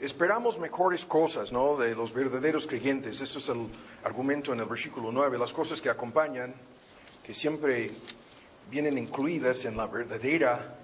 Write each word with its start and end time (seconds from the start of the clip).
esperamos 0.00 0.58
mejores 0.58 1.04
cosas, 1.04 1.52
¿no? 1.52 1.76
De 1.76 1.94
los 1.94 2.12
verdaderos 2.12 2.66
creyentes. 2.66 3.20
Eso 3.20 3.38
es 3.38 3.48
el 3.48 3.68
argumento 4.02 4.52
en 4.52 4.60
el 4.60 4.66
versículo 4.66 5.12
9. 5.12 5.38
Las 5.38 5.52
cosas 5.52 5.80
que 5.80 5.90
acompañan, 5.90 6.54
que 7.22 7.34
siempre 7.34 7.90
vienen 8.70 8.96
incluidas 8.98 9.64
en 9.64 9.76
la 9.76 9.86
verdadera 9.86 10.76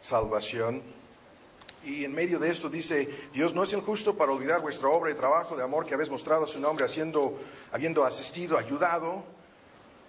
salvación. 0.00 0.82
Y 1.84 2.04
en 2.04 2.14
medio 2.14 2.38
de 2.38 2.50
esto 2.50 2.68
dice, 2.68 3.28
Dios 3.32 3.54
no 3.54 3.64
es 3.64 3.72
injusto 3.72 4.16
para 4.16 4.32
olvidar 4.32 4.60
vuestra 4.60 4.88
obra 4.88 5.10
y 5.10 5.14
trabajo 5.14 5.56
de 5.56 5.64
amor 5.64 5.84
que 5.84 5.94
habéis 5.94 6.10
mostrado 6.10 6.44
a 6.44 6.48
su 6.48 6.60
nombre, 6.60 6.84
haciendo, 6.84 7.40
habiendo 7.72 8.04
asistido, 8.04 8.56
ayudado 8.56 9.24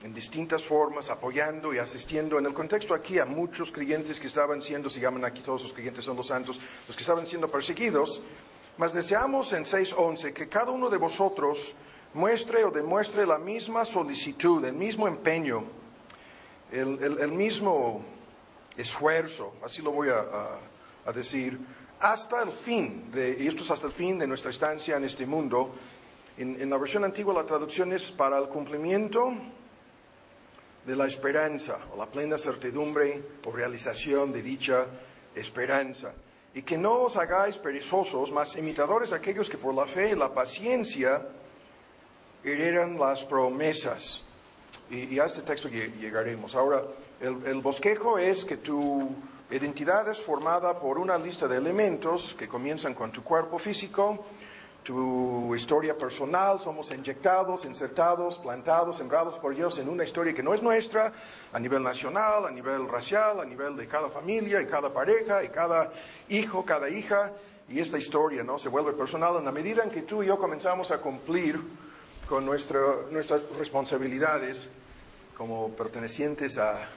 en 0.04 0.14
distintas 0.14 0.64
formas, 0.64 1.10
apoyando 1.10 1.74
y 1.74 1.80
asistiendo. 1.80 2.38
En 2.38 2.46
el 2.46 2.54
contexto 2.54 2.94
aquí 2.94 3.20
a 3.20 3.26
muchos 3.26 3.72
creyentes 3.72 4.20
que 4.20 4.28
estaban 4.28 4.62
siendo, 4.62 4.90
se 4.90 5.00
llaman 5.00 5.26
aquí 5.26 5.42
todos 5.42 5.64
los 5.64 5.74
creyentes 5.74 6.06
son 6.06 6.18
los 6.18 6.28
santos, 6.28 6.60
los 6.88 6.96
que 6.96 7.02
estaban 7.02 7.26
siendo 7.26 7.48
perseguidos, 7.48 8.22
mas 8.78 8.94
deseamos 8.94 9.54
en 9.54 9.64
6.11 9.64 10.34
que 10.34 10.48
cada 10.48 10.72
uno 10.72 10.90
de 10.90 10.98
vosotros 10.98 11.76
muestre 12.14 12.64
o 12.64 12.72
demuestre 12.72 13.26
la 13.26 13.38
misma 13.38 13.86
solicitud, 13.86 14.64
el 14.66 14.74
mismo 14.74 15.08
empeño, 15.08 15.64
el, 16.72 17.32
mismo 17.32 18.04
esfuerzo, 18.78 19.54
así 19.64 19.82
lo 19.82 19.92
voy 19.92 20.10
a 20.10 21.12
decir, 21.12 21.60
hasta 22.04 22.44
el 22.44 22.52
fin, 22.52 23.10
de, 23.12 23.38
y 23.40 23.48
esto 23.48 23.64
es 23.64 23.72
hasta 23.72 23.88
el 23.88 23.94
fin 23.94 24.20
de 24.20 24.28
nuestra 24.28 24.52
estancia 24.52 24.98
en 24.98 25.06
este 25.06 25.26
mundo. 25.26 25.74
En, 26.38 26.70
la 26.70 26.78
versión 26.78 27.06
antigua 27.06 27.34
la 27.34 27.46
traducción 27.46 27.94
es 27.94 28.12
para 28.12 28.38
el 28.38 28.50
cumplimiento 28.50 29.32
de 30.86 30.96
la 30.98 31.08
esperanza, 31.08 31.80
o 31.94 31.98
la 31.98 32.08
plena 32.08 32.38
certidumbre 32.38 33.24
o 33.46 33.52
realización 33.52 34.34
de 34.34 34.42
dicha 34.42 34.86
esperanza. 35.34 36.14
Y 36.54 36.62
que 36.62 36.78
no 36.78 37.04
os 37.04 37.18
hagáis 37.18 37.58
perezosos, 37.58 38.32
mas 38.32 38.56
imitadores 38.56 39.12
aquellos 39.12 39.50
que 39.50 39.58
por 39.58 39.74
la 39.74 39.88
fe 39.88 40.12
y 40.12 40.16
la 40.16 40.30
paciencia 40.30 41.22
heredan 42.44 43.00
las 43.00 43.24
promesas. 43.24 44.24
Y, 44.90 45.18
a 45.20 45.26
este 45.26 45.42
texto 45.42 45.70
llegaremos. 45.70 46.56
Ahora, 46.56 46.84
el, 47.20 47.46
el 47.46 47.62
bosquejo 47.62 48.20
es 48.20 48.46
que 48.46 48.58
tú 48.58 49.10
Identidad 49.54 50.10
es 50.10 50.20
formada 50.20 50.80
por 50.80 50.98
una 50.98 51.16
lista 51.16 51.48
de 51.48 51.58
elementos 51.58 52.34
que 52.34 52.48
comienzan 52.48 52.96
con 52.96 53.12
tu 53.12 53.24
cuerpo 53.24 53.60
físico, 53.60 54.26
tu 54.84 55.56
historia 55.56 55.98
personal, 55.98 56.60
somos 56.60 56.92
inyectados, 56.92 57.66
insertados, 57.66 58.38
plantados, 58.38 58.98
sembrados 58.98 59.40
por 59.40 59.56
Dios 59.56 59.78
en 59.78 59.88
una 59.88 60.04
historia 60.04 60.34
que 60.34 60.44
no 60.44 60.54
es 60.54 60.62
nuestra, 60.62 61.14
a 61.52 61.60
nivel 61.60 61.82
nacional, 61.82 62.46
a 62.46 62.52
nivel 62.52 62.88
racial, 62.88 63.40
a 63.40 63.46
nivel 63.46 63.78
de 63.78 63.88
cada 63.88 64.10
familia 64.10 64.62
y 64.62 64.68
cada 64.68 64.94
pareja 64.94 65.44
y 65.44 65.50
cada 65.50 65.92
hijo, 66.30 66.66
cada 66.66 66.90
hija, 66.90 67.32
y 67.70 67.80
esta 67.80 67.98
historia 67.98 68.44
no 68.44 68.60
se 68.60 68.70
vuelve 68.70 68.92
personal 68.94 69.38
en 69.38 69.46
la 69.46 69.52
medida 69.52 69.84
en 69.84 69.90
que 69.90 70.02
tú 70.02 70.22
y 70.22 70.28
yo 70.28 70.38
comenzamos 70.38 70.92
a 70.92 70.98
cumplir 71.00 71.60
con 72.28 72.46
nuestras 72.46 73.58
responsabilidades 73.58 74.70
como 75.38 75.70
pertenecientes 75.70 76.58
a 76.58 76.90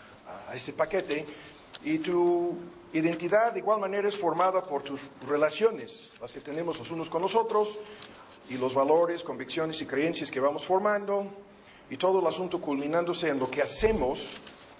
ese 0.52 0.72
paquete, 0.72 1.24
y 1.84 1.98
tu 1.98 2.56
identidad 2.92 3.52
de 3.52 3.60
igual 3.60 3.80
manera 3.80 4.08
es 4.08 4.16
formada 4.16 4.62
por 4.62 4.82
tus 4.82 5.00
relaciones, 5.28 6.10
las 6.20 6.32
que 6.32 6.40
tenemos 6.40 6.78
los 6.78 6.90
unos 6.90 7.10
con 7.10 7.22
los 7.22 7.34
otros, 7.34 7.78
y 8.48 8.56
los 8.56 8.74
valores, 8.74 9.22
convicciones 9.22 9.80
y 9.82 9.86
creencias 9.86 10.30
que 10.30 10.40
vamos 10.40 10.64
formando, 10.64 11.26
y 11.90 11.96
todo 11.96 12.20
el 12.20 12.26
asunto 12.26 12.60
culminándose 12.60 13.28
en 13.28 13.38
lo 13.38 13.50
que 13.50 13.62
hacemos 13.62 14.26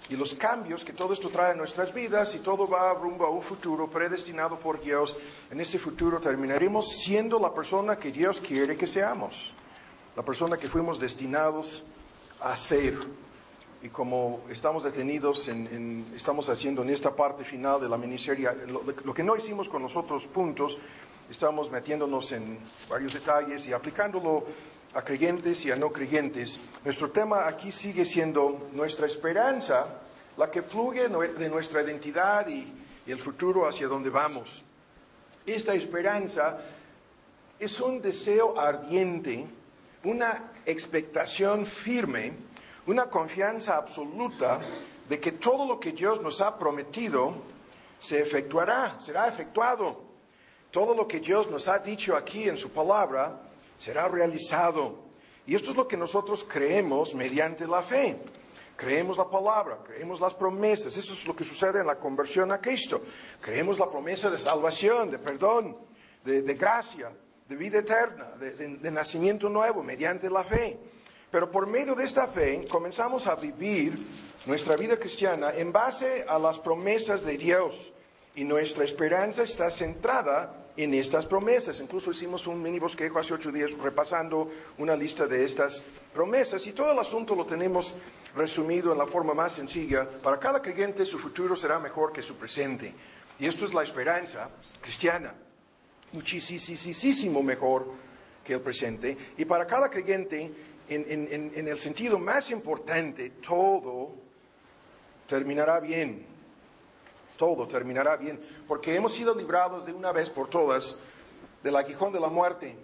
y 0.09 0.15
los 0.15 0.35
cambios 0.35 0.85
que 0.85 0.93
todo 0.93 1.11
esto 1.11 1.29
trae 1.29 1.51
en 1.51 1.57
nuestras 1.57 1.93
vidas, 1.93 2.33
y 2.33 2.39
todo 2.39 2.65
va 2.67 2.93
rumbo 2.93 3.25
a 3.25 3.29
un 3.29 3.41
futuro 3.41 3.89
predestinado 3.89 4.57
por 4.57 4.79
Dios. 4.79 5.13
En 5.51 5.59
ese 5.59 5.77
futuro 5.77 6.21
terminaremos 6.21 6.93
siendo 7.03 7.37
la 7.39 7.53
persona 7.53 7.97
que 7.97 8.11
Dios 8.11 8.39
quiere 8.39 8.77
que 8.77 8.87
seamos, 8.87 9.51
la 10.15 10.23
persona 10.23 10.57
que 10.57 10.69
fuimos 10.69 10.97
destinados 10.97 11.83
a 12.39 12.55
ser 12.55 12.95
y 13.81 13.89
como 13.89 14.41
estamos 14.49 14.83
detenidos, 14.83 15.47
en, 15.47 16.05
estamos 16.15 16.49
haciendo 16.49 16.81
en 16.81 16.89
esta 16.89 17.15
parte 17.15 17.43
final 17.43 17.79
de 17.79 17.89
la 17.89 17.97
miniserie, 17.97 18.49
lo, 18.67 19.13
que 19.13 19.23
no 19.23 19.35
hicimos 19.35 19.69
con 19.69 19.83
los 19.83 19.95
otros 19.95 20.25
puntos, 20.27 20.77
estamos 21.29 21.69
metiéndonos 21.69 22.31
en 22.31 22.59
varios 22.89 23.13
detalles 23.13 23.67
y 23.67 23.73
aplicándolo 23.73 24.45
a 24.93 25.01
creyentes 25.03 25.65
y 25.65 25.71
a 25.71 25.75
no 25.75 25.91
creyentes. 25.91 26.59
Nuestro 26.83 27.11
tema 27.11 27.47
aquí 27.47 27.71
sigue 27.71 28.05
siendo 28.05 28.69
nuestra 28.73 29.05
esperanza, 29.05 30.01
la 30.37 30.49
que 30.49 30.63
fluye 30.63 31.07
de 31.09 31.49
nuestra 31.49 31.83
identidad 31.83 32.47
y, 32.47 32.73
y 33.05 33.11
el 33.11 33.19
futuro 33.19 33.67
hacia 33.67 33.87
donde 33.87 34.09
vamos. 34.09 34.63
Esta 35.45 35.73
esperanza 35.73 36.57
es 37.59 37.79
un 37.79 38.01
deseo 38.01 38.59
ardiente, 38.59 39.45
una 40.03 40.51
expectación 40.65 41.65
firme, 41.65 42.46
una 42.87 43.09
confianza 43.09 43.75
absoluta 43.75 44.59
de 45.07 45.19
que 45.19 45.33
todo 45.33 45.65
lo 45.65 45.79
que 45.79 45.91
Dios 45.91 46.21
nos 46.21 46.41
ha 46.41 46.57
prometido 46.57 47.33
se 47.99 48.21
efectuará, 48.21 48.99
será 48.99 49.27
efectuado. 49.27 50.05
Todo 50.71 50.93
lo 50.93 51.07
que 51.07 51.19
Dios 51.19 51.49
nos 51.49 51.67
ha 51.67 51.79
dicho 51.79 52.15
aquí 52.15 52.47
en 52.47 52.57
su 52.57 52.71
palabra 52.71 53.41
será 53.75 54.07
realizado. 54.07 55.05
Y 55.45 55.55
esto 55.55 55.71
es 55.71 55.77
lo 55.77 55.87
que 55.87 55.97
nosotros 55.97 56.45
creemos 56.47 57.13
mediante 57.13 57.67
la 57.67 57.81
fe. 57.81 58.19
Creemos 58.75 59.17
la 59.17 59.29
palabra, 59.29 59.79
creemos 59.83 60.19
las 60.19 60.33
promesas. 60.33 60.95
Eso 60.95 61.13
es 61.13 61.25
lo 61.25 61.35
que 61.35 61.43
sucede 61.43 61.81
en 61.81 61.87
la 61.87 61.97
conversión 61.97 62.51
a 62.51 62.61
Cristo. 62.61 63.01
Creemos 63.41 63.79
la 63.79 63.87
promesa 63.87 64.29
de 64.29 64.37
salvación, 64.37 65.09
de 65.09 65.19
perdón, 65.19 65.77
de, 66.23 66.41
gracia, 66.53 67.11
de 67.47 67.55
vida 67.55 67.79
eterna, 67.79 68.35
de 68.37 68.91
nacimiento 68.91 69.49
nuevo 69.49 69.81
mediante 69.83 70.29
la 70.29 70.43
fe. 70.43 70.77
Pero 71.31 71.51
por 71.51 71.67
medio 71.67 71.95
de 71.95 72.05
esta 72.05 72.27
fe 72.27 72.65
comenzamos 72.69 73.27
a 73.27 73.35
vivir 73.35 73.97
nuestra 74.45 74.75
vida 74.75 74.97
cristiana 74.97 75.51
en 75.53 75.71
base 75.71 76.25
a 76.27 76.39
las 76.39 76.57
promesas 76.59 77.23
de 77.23 77.37
Dios. 77.37 77.91
Y 78.35 78.43
nuestra 78.43 78.85
esperanza 78.85 79.43
está 79.43 79.69
centrada 79.71 80.67
en 80.77 80.93
estas 80.93 81.25
promesas. 81.25 81.79
Incluso 81.79 82.11
hicimos 82.11 82.47
un 82.47 82.61
mini 82.61 82.79
bosquejo 82.79 83.19
hace 83.19 83.33
ocho 83.33 83.51
días 83.51 83.71
repasando 83.79 84.49
una 84.77 84.95
lista 84.95 85.25
de 85.25 85.43
estas 85.43 85.81
promesas. 86.13 86.65
Y 86.67 86.71
todo 86.71 86.91
el 86.91 86.99
asunto 86.99 87.35
lo 87.35 87.45
tenemos 87.45 87.93
resumido 88.35 88.91
en 88.91 88.99
la 88.99 89.07
forma 89.07 89.33
más 89.33 89.53
sencilla. 89.53 90.07
Para 90.07 90.39
cada 90.39 90.61
creyente 90.61 91.03
su 91.03 91.17
futuro 91.17 91.55
será 91.55 91.79
mejor 91.79 92.13
que 92.13 92.21
su 92.21 92.35
presente. 92.35 92.93
Y 93.39 93.47
esto 93.47 93.65
es 93.65 93.73
la 93.73 93.83
esperanza 93.83 94.49
cristiana. 94.81 95.33
Muchísimo 96.13 97.43
mejor 97.43 97.85
que 98.45 98.53
el 98.53 98.61
presente. 98.61 99.17
Y 99.37 99.45
para 99.45 99.65
cada 99.65 99.89
creyente 99.89 100.51
en, 100.89 101.67
el 101.67 101.79
sentido 101.79 102.17
más 102.19 102.49
importante, 102.51 103.31
todo 103.45 104.11
terminará 105.27 105.79
bien. 105.79 106.25
Todo 107.37 107.67
terminará 107.67 108.15
bien. 108.15 108.39
Porque 108.67 108.95
hemos 108.95 109.13
sido 109.13 109.35
librados 109.35 109.85
de 109.85 109.93
una 109.93 110.11
vez 110.11 110.29
por 110.29 110.49
todas 110.49 110.97
del 111.63 111.75
aguijón 111.75 112.13
de 112.13 112.19
la 112.19 112.29
muerte 112.29 112.75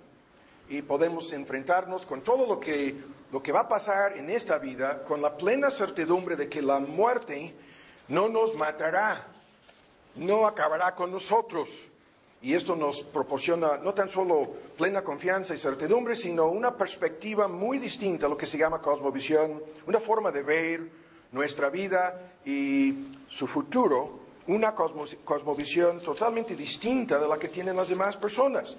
y 0.69 0.81
podemos 0.81 1.31
enfrentarnos 1.34 2.06
con 2.06 2.22
todo 2.22 2.47
lo 2.47 2.59
que, 2.59 2.96
lo 3.31 3.42
que 3.42 3.52
va 3.52 3.62
a 3.62 3.68
pasar 3.68 4.18
en 4.18 4.30
esta 4.30 4.58
vida 4.58 5.03
con 5.03 5.22
la 5.22 5.38
plena 5.38 5.72
certidumbre 5.72 6.36
de 6.36 6.50
que 6.50 6.62
la 6.62 6.80
muerte 6.80 7.53
no 8.08 8.30
nos 8.30 8.56
matará, 8.56 9.28
no 10.16 10.46
acabará 10.46 10.96
con 10.96 11.12
nosotros 11.12 11.69
y 12.44 12.54
esto 12.54 12.76
nos 12.76 13.02
proporciona 13.04 13.78
no 13.78 13.94
tan 13.94 14.09
solo 14.09 14.52
plena 14.78 15.02
confianza 15.02 15.56
y 15.56 15.58
certidumbre, 15.58 16.14
sino 16.14 16.48
una 16.48 16.76
perspectiva 16.76 17.48
muy 17.48 17.78
distinta 17.78 18.26
a 18.26 18.30
lo 18.30 18.36
que 18.36 18.46
se 18.46 18.58
llama 18.58 18.81
cosmovisión, 18.81 19.64
una 19.88 20.02
forma 20.02 20.30
de 20.30 20.44
ver 20.44 20.92
nuestra 21.31 21.70
vida 21.70 22.34
y 22.44 23.08
su 23.30 23.48
futuro, 23.48 24.20
una 24.48 24.76
cosmovisión 24.76 26.02
totalmente 26.02 26.54
distinta 26.54 27.18
de 27.18 27.30
la 27.30 27.38
que 27.38 27.48
tienen 27.48 27.78
las 27.78 27.88
demás 27.88 28.18
personas. 28.18 28.75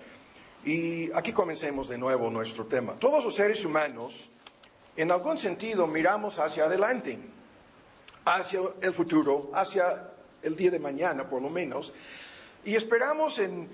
Y 0.63 1.11
aquí 1.13 1.33
comencemos 1.33 1.89
de 1.89 1.97
nuevo 1.97 2.29
nuestro 2.29 2.67
tema. 2.67 2.99
Todos 2.99 3.25
los 3.25 3.35
seres 3.35 3.65
humanos, 3.65 4.31
en 4.95 5.11
algún 5.11 5.39
sentido, 5.39 5.87
miramos 5.87 6.39
hacia 6.39 6.67
adelante, 6.67 7.19
hacia 8.27 8.61
el 8.83 8.93
futuro, 8.93 9.51
hacia 9.55 10.11
el 10.43 10.55
día 10.55 10.71
de 10.71 10.79
mañana, 10.79 11.27
por 11.27 11.41
lo 11.41 11.49
menos, 11.49 11.95
y 12.65 12.77
esperamos 12.77 13.39
en, 13.39 13.69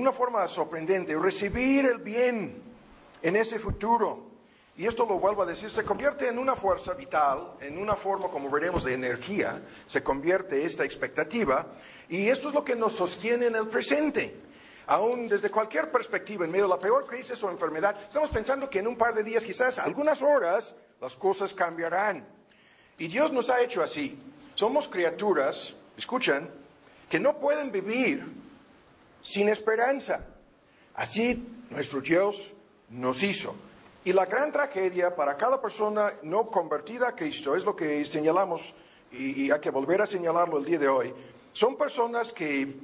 una 0.00 0.12
forma 0.12 0.46
sorprendente 0.48 1.16
recibir 1.16 1.86
el 1.86 1.98
bien 1.98 2.62
en 3.22 3.36
ese 3.36 3.58
futuro. 3.58 4.32
Y 4.76 4.86
esto 4.86 5.06
lo 5.06 5.18
vuelvo 5.18 5.42
a 5.42 5.46
decir, 5.46 5.70
se 5.70 5.84
convierte 5.84 6.28
en 6.28 6.38
una 6.38 6.56
fuerza 6.56 6.94
vital, 6.94 7.54
en 7.60 7.78
una 7.78 7.94
forma, 7.94 8.28
como 8.28 8.50
veremos, 8.50 8.82
de 8.82 8.94
energía, 8.94 9.62
se 9.86 10.02
convierte 10.02 10.64
esta 10.64 10.84
expectativa, 10.84 11.66
y 12.08 12.28
esto 12.28 12.48
es 12.48 12.54
lo 12.54 12.64
que 12.64 12.74
nos 12.74 12.94
sostiene 12.96 13.46
en 13.46 13.54
el 13.54 13.68
presente. 13.68 14.34
Aún 14.86 15.28
desde 15.28 15.50
cualquier 15.50 15.90
perspectiva, 15.92 16.44
en 16.44 16.50
medio 16.50 16.64
de 16.64 16.70
la 16.70 16.78
peor 16.78 17.06
crisis 17.06 17.40
o 17.42 17.50
enfermedad, 17.50 17.96
estamos 18.08 18.30
pensando 18.30 18.68
que 18.68 18.80
en 18.80 18.88
un 18.88 18.96
par 18.96 19.14
de 19.14 19.22
días, 19.22 19.44
quizás 19.44 19.78
algunas 19.78 20.20
horas, 20.20 20.74
las 21.00 21.14
cosas 21.14 21.54
cambiarán. 21.54 22.26
Y 22.98 23.06
Dios 23.06 23.32
nos 23.32 23.48
ha 23.50 23.62
hecho 23.62 23.82
así. 23.82 24.18
Somos 24.56 24.88
criaturas, 24.88 25.74
escuchan, 25.96 26.50
que 27.08 27.20
no 27.20 27.38
pueden 27.38 27.70
vivir 27.70 28.24
sin 29.22 29.48
esperanza. 29.48 30.26
Así 30.94 31.42
nuestro 31.70 32.00
Dios 32.00 32.54
nos 32.90 33.22
hizo. 33.22 33.54
Y 34.04 34.12
la 34.12 34.26
gran 34.26 34.52
tragedia 34.52 35.16
para 35.16 35.36
cada 35.36 35.60
persona 35.60 36.14
no 36.22 36.48
convertida 36.48 37.08
a 37.08 37.14
Cristo 37.14 37.56
es 37.56 37.64
lo 37.64 37.74
que 37.74 38.04
señalamos 38.04 38.74
y, 39.10 39.50
hay 39.50 39.60
que 39.60 39.70
volver 39.70 40.02
a 40.02 40.06
señalarlo 40.06 40.58
el 40.58 40.64
día 40.64 40.78
de 40.78 40.88
hoy. 40.88 41.14
Son 41.52 41.76
personas 41.76 42.32
que, 42.32 42.74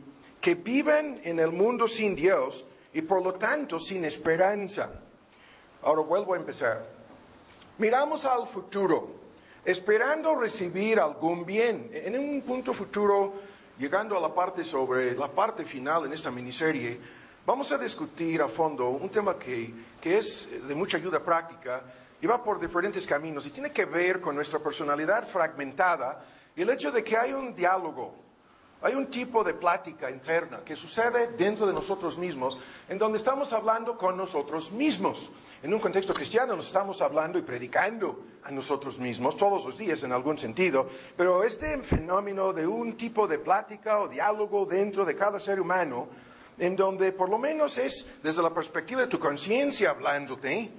que 0.40 0.54
viven 0.54 1.20
en 1.24 1.40
el 1.40 1.52
mundo 1.52 1.88
sin 1.88 2.14
Dios 2.14 2.64
y 2.92 3.02
por 3.02 3.22
lo 3.22 3.34
tanto 3.34 3.78
sin 3.78 4.04
esperanza. 4.04 4.90
Ahora 5.82 6.02
vuelvo 6.02 6.34
a 6.34 6.36
empezar. 6.36 6.86
Miramos 7.78 8.24
al 8.24 8.46
futuro, 8.46 9.08
esperando 9.64 10.34
recibir 10.34 11.00
algún 11.00 11.44
bien. 11.44 11.90
En 11.92 12.18
un 12.18 12.42
punto 12.42 12.72
futuro, 12.72 13.34
llegando 13.80 14.16
a 14.16 14.20
la 14.20 14.32
parte 14.32 14.62
sobre 14.62 15.16
la 15.16 15.26
parte 15.26 15.64
final 15.64 16.04
en 16.04 16.12
esta 16.12 16.30
miniserie, 16.30 17.00
Vamos 17.46 17.72
a 17.72 17.78
discutir 17.78 18.42
a 18.42 18.48
fondo 18.48 18.90
un 18.90 19.08
tema 19.08 19.38
que, 19.38 19.74
que 20.00 20.18
es 20.18 20.48
de 20.68 20.74
mucha 20.74 20.98
ayuda 20.98 21.18
práctica 21.18 21.82
y 22.20 22.26
va 22.26 22.44
por 22.44 22.60
diferentes 22.60 23.06
caminos 23.06 23.46
y 23.46 23.50
tiene 23.50 23.72
que 23.72 23.86
ver 23.86 24.20
con 24.20 24.36
nuestra 24.36 24.58
personalidad 24.58 25.26
fragmentada 25.26 26.22
y 26.54 26.62
el 26.62 26.70
hecho 26.70 26.92
de 26.92 27.02
que 27.02 27.16
hay 27.16 27.32
un 27.32 27.54
diálogo, 27.56 28.14
hay 28.82 28.94
un 28.94 29.06
tipo 29.06 29.42
de 29.42 29.54
plática 29.54 30.10
interna 30.10 30.60
que 30.64 30.76
sucede 30.76 31.28
dentro 31.28 31.66
de 31.66 31.72
nosotros 31.72 32.18
mismos, 32.18 32.58
en 32.88 32.98
donde 32.98 33.16
estamos 33.16 33.52
hablando 33.54 33.96
con 33.96 34.18
nosotros 34.18 34.70
mismos. 34.70 35.30
En 35.62 35.74
un 35.74 35.80
contexto 35.80 36.14
cristiano 36.14 36.56
nos 36.56 36.68
estamos 36.68 37.02
hablando 37.02 37.38
y 37.38 37.42
predicando 37.42 38.24
a 38.44 38.50
nosotros 38.50 38.98
mismos 38.98 39.36
todos 39.36 39.62
los 39.66 39.76
días 39.76 40.02
en 40.02 40.10
algún 40.10 40.38
sentido, 40.38 40.88
pero 41.14 41.44
este 41.44 41.76
fenómeno 41.82 42.54
de 42.54 42.66
un 42.66 42.96
tipo 42.96 43.28
de 43.28 43.38
plática 43.38 44.00
o 44.00 44.08
diálogo 44.08 44.64
dentro 44.64 45.04
de 45.04 45.14
cada 45.14 45.38
ser 45.38 45.60
humano 45.60 46.08
en 46.56 46.74
donde 46.76 47.12
por 47.12 47.28
lo 47.28 47.36
menos 47.36 47.76
es 47.76 48.06
desde 48.22 48.42
la 48.42 48.54
perspectiva 48.54 49.02
de 49.02 49.08
tu 49.08 49.18
conciencia 49.18 49.90
hablándote 49.90 50.70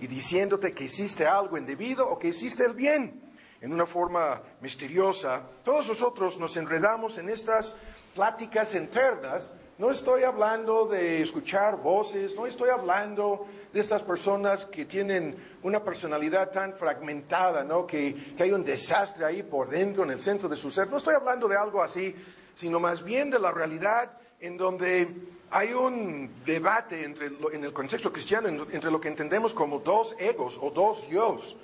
y 0.00 0.06
diciéndote 0.06 0.74
que 0.74 0.84
hiciste 0.84 1.26
algo 1.26 1.56
indebido 1.56 2.06
o 2.06 2.18
que 2.18 2.28
hiciste 2.28 2.66
el 2.66 2.74
bien 2.74 3.22
en 3.62 3.72
una 3.72 3.86
forma 3.86 4.42
misteriosa. 4.60 5.44
Todos 5.64 5.88
nosotros 5.88 6.38
nos 6.38 6.54
enredamos 6.58 7.16
en 7.16 7.30
estas 7.30 7.74
pláticas 8.14 8.74
internas. 8.74 9.50
No 9.78 9.90
estoy 9.90 10.22
hablando 10.22 10.86
de 10.86 11.20
escuchar 11.20 11.76
voces, 11.82 12.34
no 12.34 12.46
estoy 12.46 12.70
hablando 12.70 13.46
de 13.74 13.80
estas 13.80 14.02
personas 14.02 14.64
que 14.64 14.86
tienen 14.86 15.36
una 15.62 15.84
personalidad 15.84 16.50
tan 16.50 16.72
fragmentada, 16.72 17.62
¿no? 17.62 17.86
Que, 17.86 18.34
que 18.34 18.42
hay 18.42 18.52
un 18.52 18.64
desastre 18.64 19.26
ahí 19.26 19.42
por 19.42 19.68
dentro, 19.68 20.04
en 20.04 20.12
el 20.12 20.22
centro 20.22 20.48
de 20.48 20.56
su 20.56 20.70
ser. 20.70 20.88
No 20.88 20.96
estoy 20.96 21.14
hablando 21.14 21.46
de 21.46 21.58
algo 21.58 21.82
así, 21.82 22.14
sino 22.54 22.80
más 22.80 23.04
bien 23.04 23.30
de 23.30 23.38
la 23.38 23.52
realidad 23.52 24.12
en 24.40 24.56
donde 24.56 25.08
hay 25.50 25.74
un 25.74 26.42
debate 26.46 27.04
entre 27.04 27.26
en 27.52 27.64
el 27.64 27.74
contexto 27.74 28.10
cristiano 28.10 28.48
entre 28.48 28.90
lo 28.90 28.98
que 28.98 29.08
entendemos 29.08 29.52
como 29.52 29.80
dos 29.80 30.16
egos 30.18 30.58
o 30.58 30.70
dos 30.70 31.06
yos. 31.08 31.54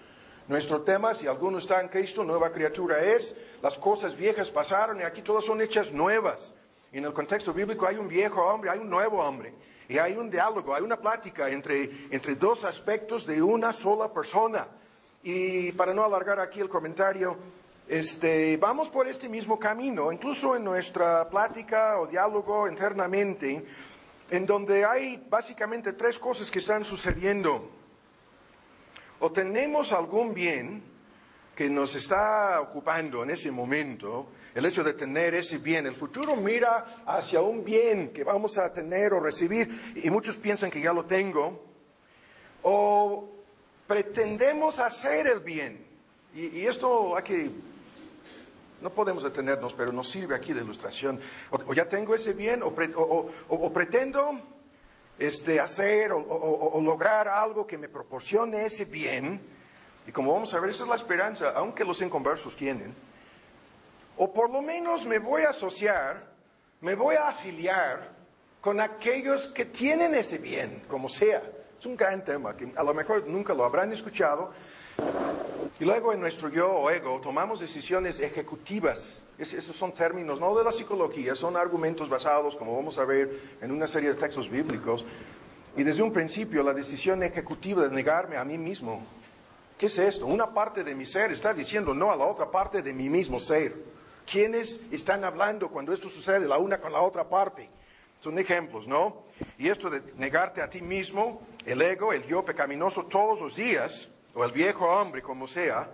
Nuestro 0.49 0.83
tema, 0.83 1.15
si 1.15 1.27
alguno 1.27 1.57
está 1.57 1.81
en 1.81 1.89
Cristo, 1.89 2.25
nueva 2.25 2.53
criatura 2.53 3.03
es, 3.03 3.35
las 3.63 3.79
cosas 3.79 4.15
viejas 4.15 4.51
pasaron 4.51 5.01
y 5.01 5.03
aquí 5.03 5.23
todas 5.23 5.47
son 5.47 5.63
hechas 5.63 5.93
nuevas. 5.93 6.53
En 6.93 7.07
el 7.07 7.13
contexto 7.15 7.55
bíblico 7.55 7.87
hay 7.87 7.97
un 7.97 8.07
viejo 8.07 8.43
hombre, 8.43 8.71
hay 8.71 8.79
un 8.79 8.91
nuevo 8.91 9.19
hombre. 9.19 9.55
Y 9.89 9.97
hay 9.97 10.15
un 10.15 10.31
diálogo, 10.31 10.75
hay 10.75 10.83
una 10.83 10.99
plática 10.99 11.49
entre, 11.49 12.07
entre 12.11 12.35
dos 12.35 12.65
aspectos 12.65 13.27
de 13.27 13.43
una 13.43 13.73
sola 13.73 14.13
persona. 14.13 14.69
Y 15.23 15.73
para 15.73 15.95
no 15.95 16.05
alargar 16.05 16.39
aquí 16.39 16.61
el 16.61 16.69
comentario, 16.69 17.37
este, 17.89 18.59
vamos 18.59 18.91
por 18.91 19.09
este 19.09 19.29
mismo 19.29 19.59
camino, 19.59 20.13
incluso 20.13 20.55
en 20.55 20.65
nuestra 20.65 21.29
plática 21.29 21.99
o 21.99 22.07
diálogo 22.07 22.69
internamente, 22.69 23.65
en 24.31 24.47
donde 24.47 24.85
hay 24.85 25.27
básicamente 25.29 25.95
tres 25.95 26.19
cosas 26.19 26.51
que 26.51 26.59
están 26.59 26.85
sucediendo. 26.85 27.71
O 29.21 29.33
tenemos 29.33 29.93
algún 29.93 30.35
bien 30.35 30.83
que 31.55 31.71
nos 31.71 31.95
está 31.95 32.61
ocupando 32.61 33.23
en 33.23 33.31
ese 33.31 33.51
momento, 33.51 34.29
el 34.55 34.67
hecho 34.67 34.85
de 34.85 34.95
tener 34.95 35.35
ese 35.35 35.59
bien. 35.59 35.87
El 35.87 35.95
futuro 35.95 36.37
mira 36.37 37.03
hacia 37.07 37.41
un 37.41 37.65
bien 37.65 38.13
que 38.13 38.25
vamos 38.25 38.59
a 38.59 38.73
tener 38.73 39.13
o 39.15 39.21
recibir 39.21 39.95
y 39.97 40.11
muchos 40.11 40.37
piensan 40.37 40.71
que 40.71 40.81
ya 40.81 40.93
lo 40.93 41.05
tengo. 41.05 41.65
O 42.63 43.29
pretendemos 43.87 44.79
hacer 44.79 45.27
el 45.27 45.41
bien. 45.41 45.87
Y, 46.35 46.65
esto 46.67 47.17
hay 47.17 47.23
que 47.23 47.51
no 48.81 48.91
podemos 48.91 49.23
detenernos, 49.23 49.75
pero 49.75 49.93
nos 49.93 50.11
sirve 50.11 50.35
aquí 50.35 50.53
de 50.53 50.63
ilustración. 50.63 51.21
O, 51.51 51.73
ya 51.73 51.89
tengo 51.89 52.15
ese 52.15 52.33
bien, 52.33 52.63
o, 52.63 53.71
pretendo 53.73 54.41
este, 55.19 55.61
hacer 55.61 56.13
o, 56.13 56.81
lograr 56.83 57.29
algo 57.29 57.67
que 57.67 57.79
me 57.79 57.89
proporcione 57.89 58.65
ese 58.67 58.85
bien. 58.85 59.41
Y 60.07 60.11
como 60.11 60.33
vamos 60.33 60.53
a 60.53 60.59
ver, 60.59 60.71
esa 60.71 60.83
es 60.83 60.89
la 60.89 60.97
esperanza, 60.97 61.53
aunque 61.55 61.85
los 61.85 62.03
inconversos 62.03 62.57
tienen. 62.57 62.95
O 64.17 64.33
por 64.33 64.51
lo 64.51 64.63
menos 64.63 65.05
me 65.05 65.19
voy 65.19 65.43
a 65.43 65.51
asociar, 65.51 66.25
me 66.81 66.95
voy 66.95 67.17
a 67.17 67.29
afiliar 67.29 68.11
con 68.61 68.81
aquellos 68.81 69.49
que 69.49 69.65
tienen 69.67 70.15
ese 70.15 70.39
bien, 70.39 70.83
como 70.89 71.09
sea. 71.09 71.43
Es 71.79 71.87
un 71.87 71.97
gran 71.97 72.25
tema 72.25 72.57
que 72.57 72.73
a 72.77 72.85
lo 72.85 72.95
mejor 72.95 73.27
nunca 73.27 73.55
lo 73.55 73.65
habrán 73.65 73.93
escuchado, 73.93 74.53
y 75.81 75.85
luego 75.85 76.13
en 76.13 76.21
nuestro 76.21 76.49
yo 76.49 76.71
o 76.71 76.91
ego 76.91 77.21
tomamos 77.21 77.61
decisiones 77.61 78.21
ejecutivas. 78.21 79.23
esos 79.39 79.75
son 79.75 79.93
términos 79.93 80.39
no 80.39 80.57
de 80.57 80.63
la 80.63 80.71
psicología, 80.71 81.35
son 81.35 81.57
argumentos 81.57 82.09
basados, 82.09 82.55
como 82.55 82.77
vamos 82.77 82.99
a 82.99 83.05
ver, 83.05 83.57
en 83.61 83.73
una 83.73 83.89
serie 83.89 84.11
de 84.11 84.15
textos 84.15 84.49
bíblicos. 84.49 85.05
Y 85.77 85.83
desde 85.83 86.03
un 86.03 86.13
principio 86.13 86.63
la 86.63 86.73
decisión 86.75 87.23
ejecutiva 87.23 87.83
de 87.83 87.91
negarme 87.91 88.37
a 88.37 88.45
mí 88.45 88.59
mismo. 88.59 89.05
¿Qué 89.77 89.87
es 89.87 89.99
esto? 89.99 90.27
Una 90.27 90.53
parte 90.53 90.85
de 90.85 90.95
mi 90.95 91.07
ser 91.07 91.33
está 91.33 91.53
diciendo 91.53 91.95
no 91.95 92.13
a 92.13 92.17
la 92.17 92.27
otra 92.27 92.49
parte 92.49 92.83
de 92.83 92.93
mi 92.93 93.09
mismo 93.09 93.41
ser. 93.41 93.75
¿Quiénes 94.31 94.81
están 94.91 95.25
hablando 95.25 95.69
cuando 95.69 95.93
esto 95.93 96.09
sucede 96.09 96.47
la 96.47 96.59
una 96.59 96.79
con 96.79 96.93
la 96.93 97.01
otra 97.01 97.29
parte? 97.29 97.69
Son 98.21 98.39
ejemplos, 98.39 98.87
¿no? 98.87 99.25
Y 99.59 99.69
esto 99.69 99.91
de 99.91 100.03
negarte 100.17 100.63
a 100.63 100.71
ti 100.71 100.81
mismo, 100.81 101.43
el 101.67 101.83
ego, 101.83 102.13
el 102.13 102.25
yo 102.27 102.45
pecaminoso 102.45 103.07
todos 103.07 103.41
los 103.41 103.57
días, 103.57 104.09
o 104.35 104.45
el 104.45 104.53
viejo 104.53 104.87
hombre, 104.87 105.23
como 105.23 105.47
sea, 105.47 105.91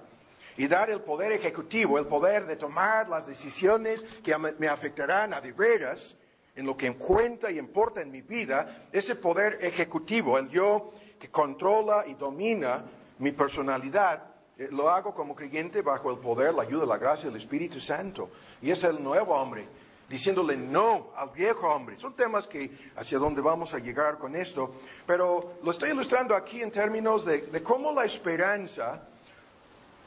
y 0.57 0.67
dar 0.67 0.91
el 0.91 1.01
poder 1.01 1.33
ejecutivo, 1.33 1.99
el 1.99 2.07
poder 2.07 2.47
de 2.47 2.57
tomar 2.57 3.09
las 3.09 3.27
decisiones 3.27 4.05
que 4.23 4.37
me 4.37 4.69
afectarán 4.69 5.33
a 5.33 5.41
de 5.41 5.53
veras 5.53 6.17
en 6.57 6.67
lo 6.67 6.77
que 6.77 6.93
cuenta 6.95 7.51
y 7.51 7.59
importa 7.59 8.03
en 8.03 8.11
mi 8.11 8.21
vida, 8.21 8.89
ese 8.93 9.15
poder 9.15 9.59
ejecutivo, 9.61 10.37
el 10.37 10.49
yo 10.49 10.93
que 11.19 11.31
controla 11.31 12.05
y 12.07 12.15
domina 12.15 12.85
mi 13.19 13.31
personalidad, 13.31 14.25
lo 14.71 14.91
hago 14.91 15.15
como 15.15 15.35
creyente 15.35 15.83
bajo 15.83 16.11
el 16.11 16.19
poder, 16.19 16.55
la 16.55 16.63
ayuda, 16.63 16.85
la 16.85 16.99
gracia 16.99 17.29
del 17.29 17.39
Espíritu 17.39 17.81
Santo. 17.81 18.31
Y 18.61 18.71
es 18.71 18.83
el 18.85 19.03
nuevo 19.03 19.35
hombre 19.35 19.69
diciéndole 20.09 20.57
no 20.57 21.11
al 21.17 21.31
viejo 21.31 21.69
hombre. 21.69 21.99
Son 21.99 22.15
temas 22.15 22.47
que 22.47 22.71
hacia 22.97 23.19
dónde 23.19 23.41
vamos 23.41 23.75
a 23.75 23.79
llegar 23.79 24.19
con 24.19 24.35
esto, 24.35 24.75
pero 25.07 25.59
lo 25.63 25.71
estoy 25.71 25.91
ilustrando 25.91 26.35
aquí 26.35 26.63
en 26.63 26.71
términos 26.71 27.25
de, 27.25 27.43
de 27.43 27.63
cómo 27.63 27.93
la 27.93 28.05
esperanza 28.05 29.07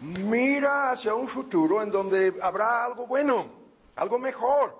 mira 0.02 0.92
hacia 0.92 1.14
un 1.14 1.28
futuro 1.28 1.82
en 1.82 1.92
donde 1.92 2.34
habrá 2.42 2.86
algo 2.86 3.06
bueno, 3.06 3.46
algo 3.96 4.18
mejor. 4.18 4.76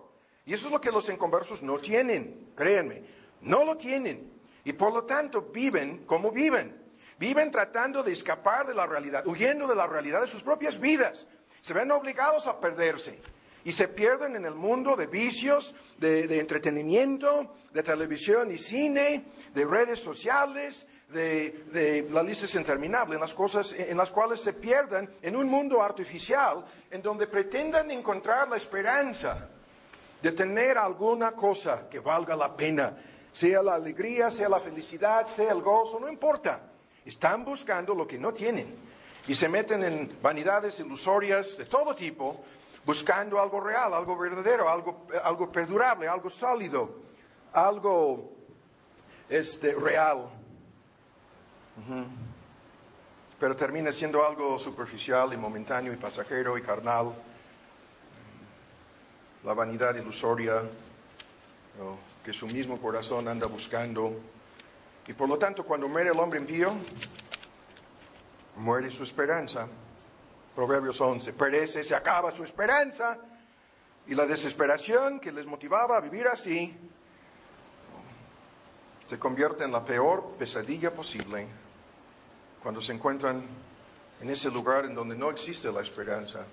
Y 0.46 0.54
eso 0.54 0.66
es 0.66 0.72
lo 0.72 0.82
que 0.82 0.92
los 0.92 1.08
inconversos 1.08 1.62
no 1.62 1.78
tienen, 1.78 2.52
créanme, 2.56 3.04
no 3.42 3.64
lo 3.64 3.78
tienen. 3.78 4.32
Y 4.66 4.74
por 4.74 4.92
lo 4.92 5.04
tanto 5.04 5.42
viven 5.42 6.06
como 6.06 6.32
viven. 6.32 6.81
Viven 7.22 7.52
tratando 7.52 8.02
de 8.02 8.14
escapar 8.14 8.66
de 8.66 8.74
la 8.74 8.88
realidad, 8.88 9.28
huyendo 9.28 9.68
de 9.68 9.76
la 9.76 9.86
realidad 9.86 10.22
de 10.22 10.28
sus 10.28 10.42
propias 10.42 10.80
vidas. 10.80 11.28
Se 11.62 11.72
ven 11.72 11.92
obligados 11.92 12.48
a 12.48 12.60
perderse 12.60 13.22
y 13.64 13.72
se 13.74 13.88
pierden 13.90 14.38
en 14.38 14.46
el 14.46 14.56
mundo 14.56 14.96
de 14.96 15.06
vicios, 15.06 15.76
de, 16.00 16.40
entretenimiento, 16.40 17.58
de 17.72 17.84
televisión 17.84 18.52
y 18.52 18.58
cine, 18.58 19.24
de 19.54 19.66
redes 19.66 20.00
sociales, 20.00 20.88
de, 21.10 22.08
la 22.10 22.24
lista 22.24 22.58
interminable, 22.58 23.14
en 23.14 23.22
las 23.22 23.36
cosas 23.36 23.72
en 23.78 23.98
las 23.98 24.10
cuales 24.10 24.42
se 24.42 24.54
pierden 24.54 25.08
en 25.22 25.36
un 25.36 25.48
mundo 25.48 25.80
artificial 25.80 26.66
en 26.90 27.04
donde 27.04 27.28
pretendan 27.28 27.92
encontrar 27.92 28.50
la 28.50 28.58
esperanza 28.58 29.48
de 30.24 30.32
tener 30.32 30.76
alguna 30.76 31.34
cosa 31.34 31.88
que 31.88 32.00
valga 32.00 32.36
la 32.36 32.56
pena, 32.56 32.98
sea 33.32 33.62
la 33.62 33.76
alegría, 33.76 34.32
sea 34.32 34.50
la 34.50 34.60
felicidad, 34.60 35.28
sea 35.28 35.52
el 35.52 35.62
gozo, 35.62 36.00
no 36.00 36.10
importa. 36.10 36.71
Están 37.06 37.44
buscando 37.44 37.96
lo 37.96 38.08
que 38.08 38.18
no 38.18 38.34
tienen 38.34 38.76
y 39.28 39.36
se 39.36 39.50
meten 39.50 39.84
en 39.84 40.18
vanidades 40.22 40.80
ilusorias 40.80 41.58
de 41.58 41.66
todo 41.66 41.96
tipo 41.96 42.44
buscando 42.86 43.40
algo 43.40 43.60
real, 43.60 43.94
algo 43.94 44.18
verdadero, 44.18 44.70
algo, 44.70 45.08
algo 45.24 45.52
perdurable, 45.52 46.08
algo 46.08 46.30
sólido, 46.30 46.96
algo 47.54 48.32
este, 49.30 49.74
real. 49.74 50.30
Pero 53.40 53.56
termina 53.56 53.92
siendo 53.92 54.26
algo 54.26 54.60
superficial 54.60 55.34
y 55.34 55.38
momentáneo 55.38 55.94
y 55.94 55.98
pasajero 55.98 56.58
y 56.58 56.62
carnal. 56.62 57.14
La 59.44 59.54
vanidad 59.54 59.96
ilusoria. 59.96 60.62
que 62.24 62.34
su 62.34 62.46
mismo 62.46 62.80
corazón 62.80 63.28
anda 63.28 63.48
buscando. 63.48 64.14
Y 65.12 65.14
por 65.14 65.28
lo 65.28 65.38
tanto, 65.38 65.66
cuando 65.66 65.90
muere 65.90 66.12
el 66.12 66.18
hombre 66.18 66.40
impío, 66.40 66.72
muere 68.56 68.90
su 68.90 69.04
esperanza. 69.04 69.68
Proverbios 70.56 71.02
11, 71.02 71.34
perece, 71.34 71.84
se 71.84 71.94
acaba 71.94 72.32
su 72.32 72.46
esperanza 72.46 73.18
y 74.08 74.16
la 74.16 74.26
desesperación 74.26 75.20
que 75.20 75.34
les 75.34 75.46
motivaba 75.46 75.98
a 75.98 76.00
vivir 76.00 76.30
así 76.30 76.74
se 79.06 79.20
convierte 79.20 79.66
en 79.66 79.74
la 79.74 79.84
peor 79.84 80.36
pesadilla 80.40 80.94
posible 80.94 81.46
cuando 82.64 82.82
se 82.82 82.94
encuentran 82.94 83.44
en 84.22 84.30
ese 84.30 84.50
lugar 84.50 84.86
en 84.86 84.96
donde 84.96 85.18
no 85.18 85.30
existe 85.30 85.70
la 85.74 85.82
esperanza, 85.82 86.46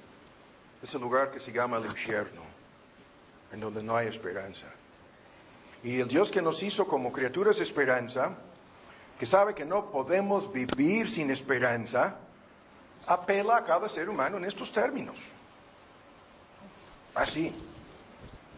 ese 0.83 0.99
lugar 0.99 1.31
que 1.31 1.39
se 1.39 1.53
llama 1.53 1.77
el 1.77 1.85
infierno, 1.85 2.43
en 3.53 3.61
donde 3.61 3.85
no 3.85 3.97
hay 3.97 4.09
esperanza. 4.09 4.67
Y 5.83 6.01
el 6.01 6.09
Dios 6.09 6.33
que 6.33 6.43
nos 6.43 6.61
hizo 6.63 6.89
como 6.89 7.13
criaturas 7.13 7.59
de 7.59 7.63
esperanza, 7.63 8.37
que 9.19 9.27
sabe 9.27 9.55
que 9.55 9.65
no 9.65 9.91
podemos 9.91 10.53
vivir 10.53 11.11
sin 11.11 11.31
esperanza, 11.31 12.17
apela 13.07 13.57
a 13.57 13.65
cada 13.65 13.89
ser 13.89 14.09
humano 14.09 14.37
en 14.37 14.45
estos 14.45 14.71
términos. 14.71 15.19
Así. 17.15 17.53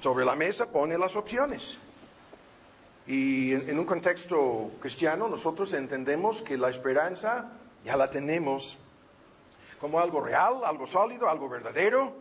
Sobre 0.03 0.25
la 0.25 0.35
mesa 0.35 0.71
pone 0.71 0.97
las 0.97 1.17
opciones. 1.17 1.79
Y 3.07 3.53
en, 3.53 3.79
un 3.79 3.85
contexto 3.85 4.73
cristiano 4.81 5.29
nosotros 5.29 5.73
entendemos 5.73 6.43
que 6.43 6.57
la 6.57 6.71
esperanza 6.71 7.51
ya 7.85 7.97
la 7.97 8.11
tenemos 8.11 8.79
como 9.81 9.99
algo 9.99 10.21
real, 10.21 10.61
algo 10.65 10.87
sólido, 10.87 11.29
algo 11.29 11.49
verdadero, 11.49 12.15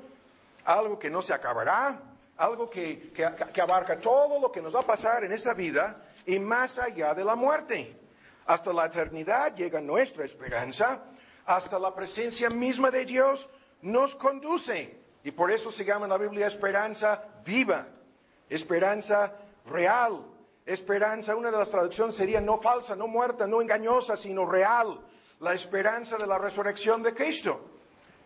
algo 0.65 0.97
que 0.97 1.09
no 1.09 1.21
se 1.21 1.33
acabará, 1.33 1.99
algo 2.37 2.69
que, 2.69 3.11
que, 3.13 3.61
abarca 3.61 3.99
todo 3.99 4.39
lo 4.39 4.51
que 4.51 4.61
nos 4.61 4.73
va 4.73 4.79
a 4.79 4.85
pasar 4.85 5.25
en 5.25 5.33
esta 5.33 5.53
vida 5.53 6.05
y 6.25 6.39
más 6.39 6.79
allá 6.79 7.13
de 7.13 7.25
la 7.25 7.35
muerte. 7.35 7.98
Hasta 8.49 8.73
la 8.73 8.87
eternidad 8.87 9.55
llega 9.55 9.79
nuestra 9.79 10.25
esperanza, 10.25 11.03
hasta 11.45 11.77
la 11.77 11.93
presencia 11.93 12.49
misma 12.49 12.89
de 12.89 13.05
Dios 13.05 13.47
nos 13.83 14.15
conduce. 14.15 15.01
Y 15.23 15.29
por 15.29 15.51
eso 15.51 15.71
se 15.71 15.85
llama 15.85 16.07
en 16.07 16.09
la 16.09 16.17
Biblia 16.17 16.47
esperanza 16.47 17.25
viva, 17.45 17.85
esperanza 18.49 19.35
real, 19.67 20.25
esperanza, 20.65 21.35
una 21.35 21.51
de 21.51 21.59
las 21.59 21.69
traducciones 21.69 22.15
sería 22.15 22.41
no 22.41 22.57
falsa, 22.57 22.95
no 22.95 23.07
muerta, 23.07 23.45
no 23.45 23.61
engañosa, 23.61 24.17
sino 24.17 24.47
real, 24.47 24.99
la 25.41 25.53
esperanza 25.53 26.17
de 26.17 26.25
la 26.25 26.39
resurrección 26.39 27.03
de 27.03 27.13
Cristo 27.13 27.69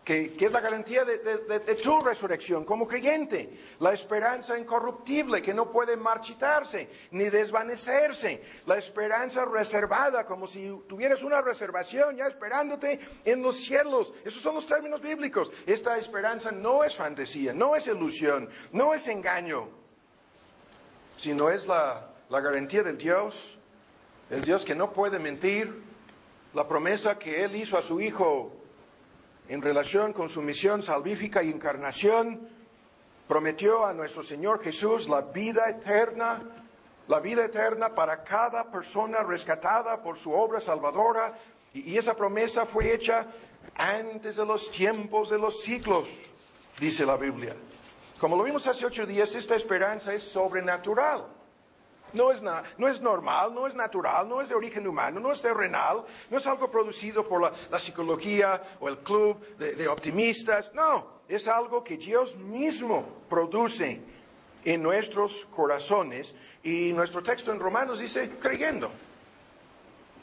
que, 0.04 0.36
es 0.38 0.52
la 0.52 0.60
garantía 0.60 1.04
de, 1.04 1.74
tu 1.82 1.98
resurrección 2.00 2.64
como 2.64 2.86
creyente, 2.86 3.58
la 3.80 3.94
esperanza 3.94 4.58
incorruptible 4.58 5.40
que 5.40 5.54
no 5.54 5.70
puede 5.70 5.96
marchitarse 5.96 6.88
ni 7.12 7.30
desvanecerse, 7.30 8.42
la 8.66 8.76
esperanza 8.76 9.46
reservada 9.46 10.26
como 10.26 10.46
si 10.46 10.70
tuvieras 10.86 11.22
una 11.22 11.40
reservación 11.40 12.16
ya 12.16 12.26
esperándote 12.26 13.00
en 13.24 13.42
los 13.42 13.56
cielos. 13.64 14.12
Esos 14.24 14.42
son 14.42 14.56
los 14.56 14.66
términos 14.66 15.00
bíblicos. 15.00 15.50
Esta 15.66 15.96
esperanza 15.96 16.52
no 16.52 16.84
es 16.84 16.94
fantasía, 16.94 17.54
no 17.54 17.74
es 17.74 17.86
ilusión, 17.86 18.50
no 18.72 18.92
es 18.92 19.08
engaño, 19.08 19.68
sino 21.16 21.50
es 21.50 21.66
la, 21.66 22.10
la 22.28 22.40
garantía 22.40 22.82
del 22.82 22.98
Dios, 22.98 23.58
el 24.28 24.42
Dios 24.42 24.64
que 24.64 24.74
no 24.74 24.92
puede 24.92 25.18
mentir, 25.18 25.82
la 26.52 26.68
promesa 26.68 27.18
que 27.18 27.42
Él 27.42 27.56
hizo 27.56 27.78
a 27.78 27.82
su 27.82 28.00
Hijo 28.00 28.63
en 29.48 29.60
relación 29.60 30.12
con 30.12 30.28
su 30.28 30.40
misión 30.42 30.82
salvífica 30.82 31.42
y 31.42 31.50
encarnación, 31.50 32.48
prometió 33.28 33.84
a 33.84 33.92
nuestro 33.92 34.22
Señor 34.22 34.62
Jesús 34.62 35.08
la 35.08 35.20
vida 35.20 35.68
eterna, 35.68 36.42
la 37.08 37.20
vida 37.20 37.44
eterna 37.44 37.94
para 37.94 38.22
cada 38.22 38.70
persona 38.70 39.22
rescatada 39.22 40.02
por 40.02 40.18
su 40.18 40.32
obra 40.32 40.60
salvadora, 40.60 41.38
y, 41.72 41.96
esa 41.98 42.14
promesa 42.14 42.66
fue 42.66 42.94
hecha 42.94 43.26
antes 43.74 44.36
de 44.36 44.46
los 44.46 44.70
tiempos 44.70 45.30
de 45.30 45.38
los 45.38 45.60
siglos, 45.62 46.08
dice 46.78 47.04
la 47.04 47.16
Biblia. 47.16 47.56
Como 48.18 48.36
lo 48.36 48.44
vimos 48.44 48.66
hace 48.66 48.86
ocho 48.86 49.04
días, 49.04 49.34
esta 49.34 49.56
esperanza 49.56 50.14
es 50.14 50.22
sobrenatural. 50.22 51.26
No 52.14 52.30
es, 52.30 52.40
no 52.42 52.88
es 52.88 53.00
normal, 53.00 53.52
no 53.52 53.66
es 53.66 53.74
natural, 53.74 54.28
no 54.28 54.40
es 54.40 54.48
de 54.48 54.54
origen 54.54 54.86
humano, 54.86 55.18
no 55.18 55.32
es 55.32 55.40
terrenal, 55.40 56.04
no 56.30 56.38
es 56.38 56.46
algo 56.46 56.70
producido 56.70 57.26
por 57.28 57.42
la, 57.42 57.78
psicología 57.78 58.62
o 58.80 58.88
el 58.88 58.98
club 58.98 59.56
de, 59.58 59.88
optimistas. 59.88 60.72
No, 60.74 61.22
es 61.28 61.48
algo 61.48 61.82
que 61.82 61.96
Dios 61.96 62.36
mismo 62.36 63.04
produce 63.28 64.00
en 64.64 64.82
nuestros 64.82 65.44
corazones. 65.46 66.34
Y 66.62 66.92
nuestro 66.92 67.22
texto 67.22 67.52
en 67.52 67.60
Romanos 67.60 67.98
dice 67.98 68.30
creyendo, 68.40 68.90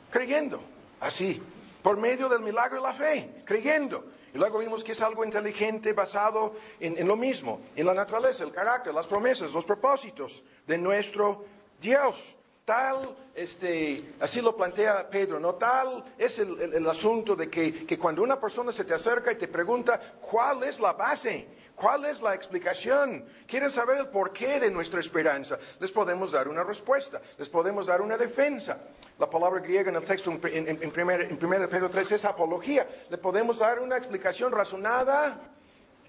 creyendo, 0.10 0.62
así, 1.02 1.42
por 1.84 1.98
medio 1.98 2.30
del 2.30 2.40
milagro 2.40 2.78
de 2.78 2.88
la 2.88 2.94
fe, 2.94 3.44
creyendo. 3.46 4.06
Y 4.34 4.38
luego 4.38 4.60
vimos 4.60 4.82
que 4.82 4.94
es 4.94 5.02
algo 5.02 5.26
inteligente 5.26 5.92
basado 5.92 6.56
en, 6.80 6.98
en, 6.98 7.06
lo 7.06 7.18
mismo, 7.18 7.60
en 7.76 7.86
la 7.86 7.94
naturaleza, 7.94 8.46
el 8.46 8.52
carácter, 8.52 8.94
las 8.94 9.08
promesas, 9.08 9.54
los 9.54 9.66
propósitos 9.66 10.42
de 10.66 10.78
nuestro 10.78 11.46
Dios. 11.82 12.38
Tal, 12.64 13.18
este, 13.34 14.14
así 14.20 14.40
lo 14.40 14.56
plantea 14.56 15.10
Pedro, 15.10 15.40
¿no? 15.40 15.56
Tal 15.56 16.06
es 16.18 16.38
el, 16.38 16.88
asunto 16.88 17.36
de 17.36 17.50
que, 17.50 17.86
que, 17.88 17.98
cuando 17.98 18.22
una 18.22 18.40
persona 18.40 18.72
se 18.72 18.86
te 18.86 18.94
acerca 18.94 19.32
y 19.32 19.36
te 19.36 19.48
pregunta 19.48 20.00
cuál 20.22 20.64
es 20.64 20.80
la 20.80 20.94
base, 20.94 21.48
cuál 21.76 22.06
es 22.06 22.22
la 22.22 22.36
explicación, 22.36 23.26
quieren 23.48 23.72
saber 23.72 23.98
el 23.98 24.08
porqué 24.10 24.60
de 24.60 24.70
nuestra 24.70 25.00
esperanza, 25.00 25.58
les 25.80 25.92
podemos 25.92 26.32
dar 26.32 26.48
una 26.48 26.64
respuesta, 26.64 27.20
les 27.38 27.50
podemos 27.50 27.88
dar 27.88 28.00
una 28.00 28.16
defensa. 28.16 28.78
La 29.18 29.30
palabra 29.30 29.60
griega 29.60 29.90
en 29.90 29.96
el 29.96 30.04
texto 30.04 30.32
en, 30.32 30.40
en, 30.44 30.68
en 30.82 31.40
1 31.44 31.68
Pedro 31.68 31.90
3 31.90 32.12
es 32.12 32.26
apología, 32.26 32.88
le 33.10 33.18
podemos 33.18 33.58
dar 33.58 33.80
una 33.80 33.98
explicación 33.98 34.52
razonada 34.52 35.52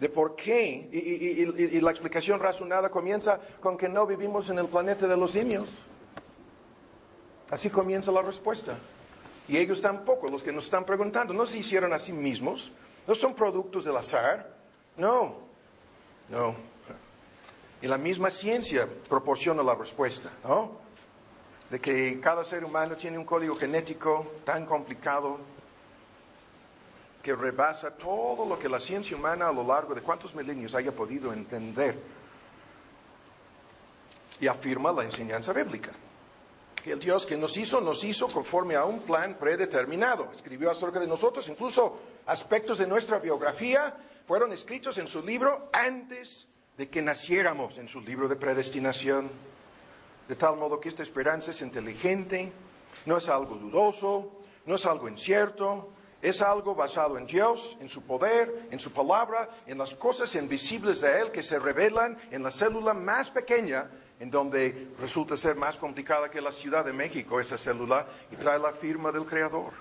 de 0.03 0.09
por 0.09 0.35
qué. 0.35 0.89
Y, 0.91 1.81
la 1.81 1.93
explicación 1.93 2.41
razonada 2.41 2.89
comienza 2.91 3.39
con 3.61 3.79
que 3.79 3.89
no 3.89 4.05
vivimos 4.05 4.49
en 4.51 4.59
el 4.59 4.67
planeta 4.67 5.07
de 5.07 5.17
los 5.17 5.31
simios. 5.31 5.69
Así 7.49 7.71
comienza 7.71 8.11
la 8.11 8.21
respuesta. 8.21 8.77
Y 9.47 9.57
ellos 9.57 9.81
tampoco, 9.81 10.29
los 10.29 10.43
que 10.43 10.51
nos 10.51 10.65
están 10.65 10.85
preguntando, 10.85 11.33
no 11.33 11.47
se 11.47 11.59
hicieron 11.59 11.93
a 11.93 12.01
sí 12.01 12.13
mismos, 12.13 12.73
no 13.07 13.15
son 13.15 13.35
productos 13.35 13.85
del 13.85 13.97
azar, 13.97 14.53
no, 14.97 15.37
no. 16.29 16.57
Y 17.81 17.87
la 17.87 17.99
misma 17.99 18.31
ciencia 18.31 18.89
proporciona 19.09 19.63
la 19.63 19.77
respuesta, 19.77 20.31
¿no? 20.43 20.79
De 21.71 21.79
que 21.79 22.19
cada 22.19 22.45
ser 22.45 22.65
humano 22.65 22.97
tiene 22.97 23.19
un 23.19 23.25
código 23.25 23.55
genético 23.55 24.33
tan 24.45 24.67
complicado 24.67 25.39
que 27.23 27.35
rebasa 27.35 27.91
todo 27.93 28.45
lo 28.45 28.59
que 28.59 28.69
la 28.69 28.81
ciencia 28.81 29.17
humana 29.17 29.49
a 29.49 29.53
lo 29.53 29.65
largo 29.65 29.95
de 29.95 30.03
cuántos 30.03 30.35
milenios 30.35 30.75
haya 30.75 30.93
podido 30.93 31.33
entender. 31.33 31.97
Y 34.41 34.49
afirma 34.49 34.91
la 34.91 35.05
enseñanza 35.05 35.53
bíblica. 35.53 35.93
Que 36.83 36.93
el 36.93 36.99
Dios 36.99 37.25
que 37.25 37.37
nos 37.37 37.57
hizo, 37.57 37.81
nos 37.81 38.03
hizo 38.03 38.27
conforme 38.27 38.75
a 38.75 38.85
un 38.85 39.03
plan 39.03 39.37
predeterminado. 39.39 40.33
Escribió 40.33 40.71
acerca 40.71 40.99
de 40.99 41.07
nosotros, 41.07 41.49
incluso 41.49 42.01
aspectos 42.27 42.79
de 42.79 42.89
nuestra 42.89 43.21
biografía 43.21 43.97
fueron 44.27 44.53
escritos 44.53 44.99
en 44.99 45.07
su 45.07 45.23
libro 45.23 45.69
antes 45.73 46.49
de 46.77 46.89
que 46.89 47.03
naciéramos, 47.03 47.79
en 47.79 47.87
su 47.87 48.01
libro 48.01 48.27
de 48.27 48.35
predestinación. 48.35 49.31
De 50.27 50.35
tal 50.35 50.57
modo 50.57 50.81
que 50.81 50.89
esta 50.89 51.05
esperanza 51.05 51.53
es 51.53 51.63
inteligente, 51.63 52.51
no 53.07 53.17
es 53.17 53.29
algo 53.29 53.55
dudoso, 53.55 54.33
no 54.67 54.75
es 54.75 54.87
algo 54.87 55.09
incierto, 55.09 55.93
es 56.23 56.41
algo 56.41 56.77
basado 56.77 57.19
en 57.19 57.27
Dios, 57.27 57.77
en 57.81 57.89
su 57.89 58.03
poder, 58.03 58.69
en 58.71 58.79
su 58.79 58.93
palabra, 58.93 59.51
en 59.67 59.77
las 59.77 59.93
cosas 59.97 60.33
invisibles 60.37 61.01
de 61.01 61.21
Él 61.21 61.33
que 61.33 61.43
se 61.43 61.59
revelan 61.59 62.17
en 62.31 62.45
la 62.45 62.53
célula 62.53 62.95
más 62.95 63.29
pequeña, 63.31 63.91
en 64.21 64.31
donde 64.31 64.93
resulta 65.01 65.37
ser 65.37 65.57
más 65.57 65.75
complicada 65.77 66.31
que 66.31 66.41
la 66.41 66.53
Ciudad 66.53 66.85
de 66.85 66.93
México 66.93 67.41
esa 67.41 67.59
célula 67.59 68.07
y 68.31 68.37
trae 68.37 68.61
la 68.61 68.71
firma 68.73 69.11
del 69.11 69.27
Creador. 69.27 69.73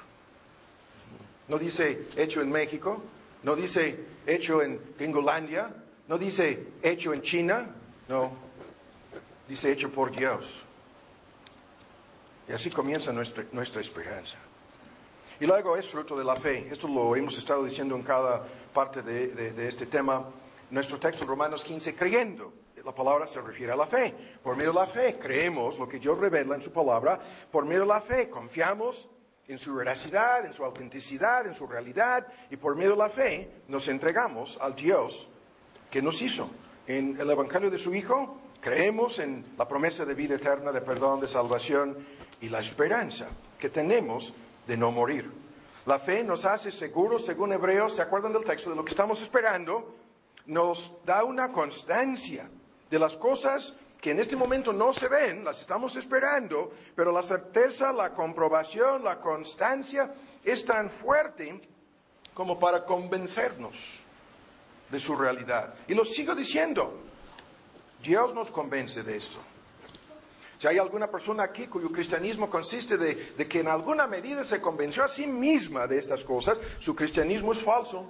No 1.48 1.60
dice 1.60 2.05
hecho 2.15 2.41
en 2.41 2.50
México, 2.50 3.03
no 3.43 3.55
dice 3.55 4.03
hecho 4.25 4.63
en 4.63 4.81
Gringolandia, 4.98 5.69
no 6.07 6.17
dice 6.17 6.69
hecho 6.81 7.13
en 7.13 7.21
China, 7.21 7.67
no, 8.07 8.31
dice 9.48 9.71
hecho 9.71 9.91
por 9.91 10.10
Dios. 10.10 10.43
Y 12.50 12.53
así 12.53 12.71
comienza 12.71 13.12
nuestra, 13.12 13.45
nuestra 13.51 13.81
esperanza. 13.81 14.38
Y 15.41 15.48
luego 15.48 15.75
es 15.75 15.89
fruto 15.89 16.15
de 16.15 16.24
la 16.24 16.36
fe. 16.36 16.67
Esto 16.69 16.88
lo 16.88 17.15
hemos 17.15 17.36
estado 17.36 17.65
diciendo 17.65 17.95
en 17.95 18.03
cada 18.03 18.43
parte 18.71 19.01
de, 19.01 19.67
este 19.67 19.88
tema. 19.88 20.24
Nuestro 20.69 21.00
texto, 21.00 21.25
Romanos 21.25 21.63
15, 21.63 21.95
creyendo. 21.95 22.53
La 22.86 22.93
palabra 22.93 23.25
se 23.25 23.41
refiere 23.41 23.74
a 23.74 23.75
la 23.75 23.88
fe. 23.88 24.13
Por 24.43 24.55
medio 24.55 24.71
de 24.71 24.79
la 24.79 24.86
fe 24.86 25.17
creemos 25.19 25.79
lo 25.79 25.89
que 25.89 25.98
Dios 25.98 26.19
revela 26.19 26.53
en 26.53 26.62
su 26.62 26.71
palabra. 26.71 27.19
Por 27.51 27.65
medio 27.65 27.81
de 27.81 27.88
la 27.88 28.01
fe 28.01 28.29
confiamos 28.29 29.07
en 29.48 29.57
su 29.57 29.74
veracidad, 29.74 30.45
en 30.45 30.53
su 30.53 30.63
autenticidad, 30.63 31.48
en 31.48 31.55
su 31.55 31.65
realidad. 31.65 32.27
Y 32.51 32.57
por 32.57 32.75
medio 32.75 32.91
de 32.91 32.98
la 32.98 33.10
fe 33.10 33.50
nos 33.67 33.88
entregamos 33.88 34.60
al 34.62 34.75
Dios 34.75 35.27
que 35.89 36.03
nos 36.03 36.21
hizo. 36.21 36.51
En 36.86 37.19
el 37.19 37.27
Evangelio 37.27 37.71
de 37.71 37.79
su 37.79 37.95
Hijo 37.95 38.41
Creemos 38.62 39.17
en 39.17 39.43
la 39.57 39.67
promesa 39.67 40.05
de 40.05 40.13
vida 40.13 40.36
eterna, 40.36 40.71
de 40.71 40.81
perdón, 40.81 41.19
de 41.19 41.27
salvación 41.27 41.98
y 42.41 42.50
la 42.50 42.60
esperanza 42.60 43.27
que 43.57 43.69
tenemos 43.69 44.36
de 44.68 44.77
no 44.77 44.91
morir. 44.91 45.32
La 45.86 46.00
fe 46.00 46.24
nos 46.24 46.46
hace 46.46 46.72
seguros, 46.72 47.25
según 47.25 47.53
Hebreos, 47.53 47.96
¿se 47.96 48.01
acuerdan 48.01 48.34
del 48.34 48.46
texto 48.46 48.70
de 48.70 48.75
lo 48.75 48.86
que 48.86 48.91
estamos 48.91 49.22
esperando? 49.22 49.96
Nos 50.46 50.94
da 51.06 51.24
una 51.24 51.51
constancia 51.51 52.50
de 52.89 53.00
las 53.00 53.15
cosas 53.18 53.74
que 54.00 54.12
en 54.12 54.20
este 54.20 54.36
momento 54.36 54.74
no 54.74 54.94
se 54.94 55.08
ven, 55.08 55.44
las 55.44 55.62
estamos 55.62 55.96
esperando, 55.96 56.72
pero 56.96 57.12
la 57.12 57.22
certeza, 57.22 57.94
la 57.94 58.13
comprobación, 58.13 59.03
la 59.03 59.20
constancia 59.20 60.13
es 60.44 60.65
tan 60.65 60.89
fuerte 60.89 61.62
como 62.34 62.60
para 62.60 62.86
convencernos 62.86 63.75
de 64.89 65.00
su 65.00 65.15
realidad. 65.15 65.75
Y 65.88 65.94
lo 65.94 66.03
sigo 66.03 66.36
diciendo, 66.36 67.00
Dios 68.01 68.34
nos 68.34 68.50
convence 68.50 69.03
de 69.03 69.18
esto. 69.18 69.39
Si 70.62 70.68
hay 70.68 70.77
alguna 70.77 71.10
persona 71.10 71.41
aquí 71.41 71.65
cuyo 71.65 71.91
cristianismo 71.91 72.48
consiste 72.48 72.96
de, 72.96 73.34
de, 73.36 73.48
que 73.48 73.62
en 73.62 73.68
alguna 73.68 74.06
medida 74.06 74.46
se 74.46 74.62
convenció 74.62 75.03
a 75.03 75.08
sí 75.08 75.25
misma 75.25 75.88
de 75.88 75.98
estas 75.98 76.24
cosas, 76.24 76.60
su 76.80 76.96
cristianismo 76.96 77.51
es 77.51 77.63
falso. 77.63 78.06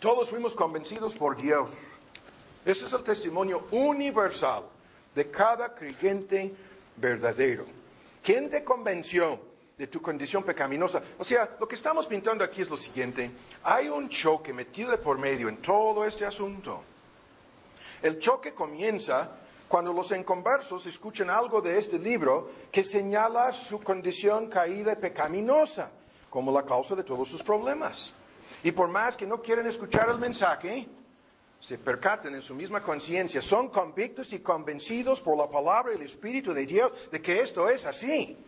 Todos 0.00 0.30
fuimos 0.30 0.54
convencidos 0.54 1.14
por 1.14 1.36
Dios. 1.36 1.68
Ese 2.64 2.86
es 2.86 2.92
el 2.94 3.02
testimonio 3.02 3.66
universal 3.70 4.62
de 5.14 5.30
cada 5.30 5.74
creyente 5.74 6.54
verdadero. 6.96 7.66
¿Quién 8.22 8.48
te 8.48 8.64
convenció 8.64 9.38
de 9.76 9.88
tu 9.88 10.00
condición 10.00 10.42
pecaminosa? 10.42 11.02
O 11.18 11.24
sea, 11.24 11.54
lo 11.60 11.68
que 11.68 11.74
estamos 11.74 12.06
pintando 12.06 12.44
aquí 12.44 12.62
es 12.62 12.70
lo 12.70 12.78
siguiente. 12.78 13.30
Hay 13.62 13.90
un 13.90 14.08
choque 14.08 14.54
metido 14.54 14.90
de 14.90 14.96
por 14.96 15.18
medio 15.18 15.50
en 15.50 15.58
todo 15.58 16.02
este 16.06 16.24
asunto. 16.24 16.82
El 18.00 18.18
choque 18.18 18.54
comienza 18.54 19.43
cuando 19.74 19.92
los 19.92 20.12
inconversos 20.12 20.86
escuchan 20.86 21.30
algo 21.30 21.60
de 21.60 21.76
este 21.76 21.98
libro 21.98 22.48
que 22.70 22.84
señala 22.84 23.52
su 23.52 23.80
condición 23.80 24.46
caída 24.46 24.92
y 24.92 24.94
pecaminosa 24.94 25.90
como 26.30 26.52
la 26.52 26.62
causa 26.62 26.94
de 26.94 27.02
todos 27.02 27.28
sus 27.28 27.42
problemas. 27.42 28.14
Y 28.62 28.70
por 28.70 28.86
más 28.86 29.16
que 29.16 29.26
no 29.26 29.42
quieren 29.42 29.66
escuchar 29.66 30.08
el 30.10 30.18
mensaje, 30.18 30.86
se 31.58 31.76
percatan 31.76 32.36
en 32.36 32.42
su 32.42 32.54
misma 32.54 32.84
conciencia, 32.84 33.42
son 33.42 33.68
convictos 33.68 34.32
y 34.32 34.38
convencidos 34.38 35.20
por 35.20 35.36
la 35.36 35.50
palabra 35.50 35.92
y 35.92 35.96
el 35.96 36.02
Espíritu 36.02 36.54
de 36.54 36.66
Dios 36.66 36.92
de 37.10 37.20
que 37.20 37.40
esto 37.40 37.68
es 37.68 37.84
así. 37.84 38.38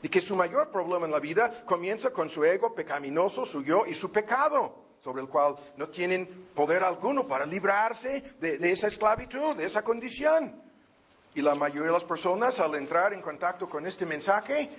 Y 0.00 0.08
que 0.08 0.22
su 0.22 0.34
mayor 0.34 0.70
problema 0.70 1.04
en 1.04 1.12
la 1.12 1.20
vida 1.20 1.62
comienza 1.66 2.10
con 2.10 2.30
su 2.30 2.42
ego 2.42 2.74
pecaminoso, 2.74 3.44
su 3.44 3.62
yo 3.62 3.84
y 3.84 3.94
su 3.94 4.10
pecado, 4.10 4.83
sobre 5.04 5.20
el 5.20 5.28
cual 5.28 5.54
no 5.76 5.88
tienen 5.90 6.48
poder 6.54 6.82
alguno 6.82 7.26
para 7.26 7.44
librarse 7.44 8.36
de, 8.40 8.72
esa 8.72 8.86
esclavitud, 8.86 9.54
de 9.54 9.66
esa 9.66 9.82
condición. 9.82 10.62
Y 11.34 11.42
la 11.42 11.54
mayoría 11.54 11.88
de 11.88 11.92
las 11.92 12.04
personas 12.04 12.58
al 12.58 12.74
entrar 12.76 13.12
en 13.12 13.20
contacto 13.20 13.68
con 13.68 13.86
este 13.86 14.06
mensaje 14.06 14.70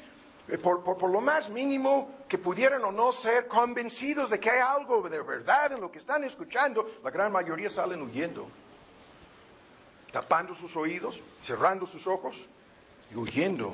eh, 0.48 0.58
por, 0.58 0.84
por, 0.84 1.12
lo 1.12 1.22
más 1.22 1.48
mínimo 1.50 2.25
que 2.27 2.39
pudieran 2.39 2.84
o 2.86 2.91
no 2.91 3.12
ser 3.12 3.48
convencidos 3.48 4.32
de 4.32 4.39
que 4.39 4.50
hay 4.50 4.62
algo 4.62 5.08
de 5.08 5.22
verdad 5.22 5.74
en 5.74 5.82
lo 5.82 5.91
que 5.91 6.00
están 6.00 6.24
escuchando, 6.24 6.89
la 7.03 7.12
gran 7.12 7.32
mayoría 7.32 7.70
salen 7.70 8.01
huyendo, 8.01 8.48
tapando 10.12 10.55
sus 10.55 10.75
oídos, 10.75 11.22
cerrando 11.44 11.86
sus 11.86 12.08
ojos 12.08 12.48
y 13.12 13.15
huyendo 13.15 13.74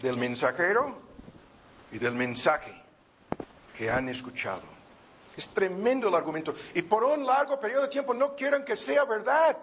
del 0.00 0.16
mensajero 0.16 0.96
y 1.92 1.98
del 1.98 2.14
mensaje 2.14 2.72
que 3.76 3.90
han 3.90 4.08
escuchado. 4.08 4.73
Es 5.36 5.48
tremendo 5.48 6.08
el 6.08 6.14
argumento. 6.14 6.54
Y 6.74 6.82
por 6.82 7.04
un 7.04 7.24
largo 7.24 7.58
periodo 7.58 7.82
de 7.82 7.88
tiempo 7.88 8.14
no 8.14 8.34
quieren 8.34 8.64
que 8.64 8.76
sea 8.76 9.04
verdad. 9.04 9.56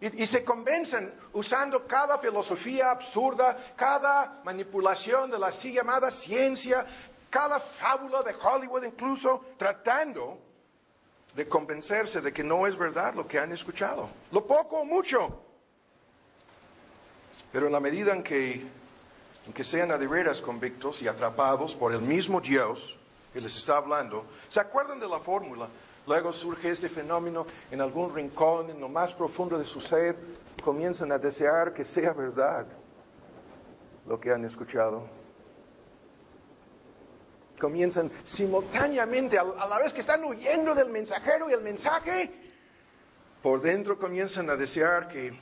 Y, 0.00 0.22
y, 0.22 0.26
se 0.26 0.44
convencen 0.44 1.14
usando 1.32 1.86
cada 1.86 2.18
filosofía 2.18 2.90
absurda, 2.90 3.74
cada 3.76 4.40
manipulación 4.44 5.30
de 5.30 5.38
la 5.38 5.46
así 5.46 5.72
llamada 5.72 6.10
ciencia, 6.10 6.84
cada 7.30 7.58
fábula 7.60 8.22
de 8.22 8.34
Hollywood 8.34 8.84
incluso, 8.84 9.44
tratando 9.56 10.38
de 11.34 11.48
convencerse 11.48 12.20
de 12.20 12.32
que 12.32 12.44
no 12.44 12.66
es 12.66 12.76
verdad 12.76 13.14
lo 13.14 13.26
que 13.26 13.38
han 13.38 13.52
escuchado. 13.52 14.08
Lo 14.30 14.46
poco 14.46 14.80
o 14.80 14.84
mucho. 14.84 15.40
Pero 17.50 17.66
en 17.66 17.72
la 17.72 17.80
medida 17.80 18.12
en 18.12 18.22
que, 18.22 18.66
en 19.46 19.52
que 19.52 19.64
sean 19.64 19.88
de 19.88 20.06
veras 20.06 20.40
convictos 20.40 21.02
y 21.02 21.08
atrapados 21.08 21.74
por 21.74 21.92
el 21.92 22.02
mismo 22.02 22.40
Dios 22.40 22.96
que 23.34 23.40
les 23.40 23.56
está 23.56 23.76
hablando, 23.76 24.26
¿se 24.48 24.60
acuerdan 24.60 25.00
de 25.00 25.08
la 25.08 25.18
fórmula? 25.18 25.68
Luego 26.06 26.32
surge 26.32 26.70
este 26.70 26.88
fenómeno 26.88 27.44
en 27.68 27.80
algún 27.80 28.14
rincón, 28.14 28.70
en 28.70 28.80
lo 28.80 28.88
más 28.88 29.12
profundo 29.12 29.58
de 29.58 29.64
su 29.64 29.80
ser, 29.80 30.16
comienzan 30.62 31.10
a 31.10 31.18
desear 31.18 31.74
que 31.74 31.84
sea 31.84 32.12
verdad 32.12 32.64
lo 34.06 34.20
que 34.20 34.30
han 34.30 34.44
escuchado. 34.44 35.08
Comienzan 37.58 38.12
simultáneamente, 38.22 39.36
a 39.36 39.66
la 39.66 39.78
vez 39.80 39.92
que 39.92 40.00
están 40.00 40.22
huyendo 40.24 40.72
del 40.72 40.90
mensajero 40.90 41.50
y 41.50 41.54
el 41.54 41.62
mensaje, 41.62 42.30
por 43.42 43.60
dentro 43.60 43.98
comienzan 43.98 44.48
a 44.48 44.54
desear 44.54 45.08
que, 45.08 45.36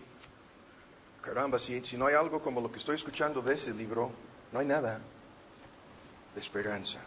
caramba, 1.20 1.58
si, 1.58 1.82
si 1.82 1.98
no 1.98 2.06
hay 2.06 2.14
algo 2.14 2.40
como 2.40 2.62
lo 2.62 2.72
que 2.72 2.78
estoy 2.78 2.96
escuchando 2.96 3.42
de 3.42 3.52
ese 3.54 3.72
libro, 3.74 4.10
no 4.50 4.60
hay 4.60 4.66
nada 4.66 4.98
de 6.34 6.40
esperanza, 6.40 7.00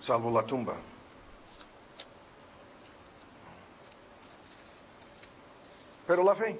salvo 0.00 0.30
la 0.30 0.44
tumba. 0.44 0.74
Pero 6.06 6.22
la 6.22 6.34
fe 6.34 6.58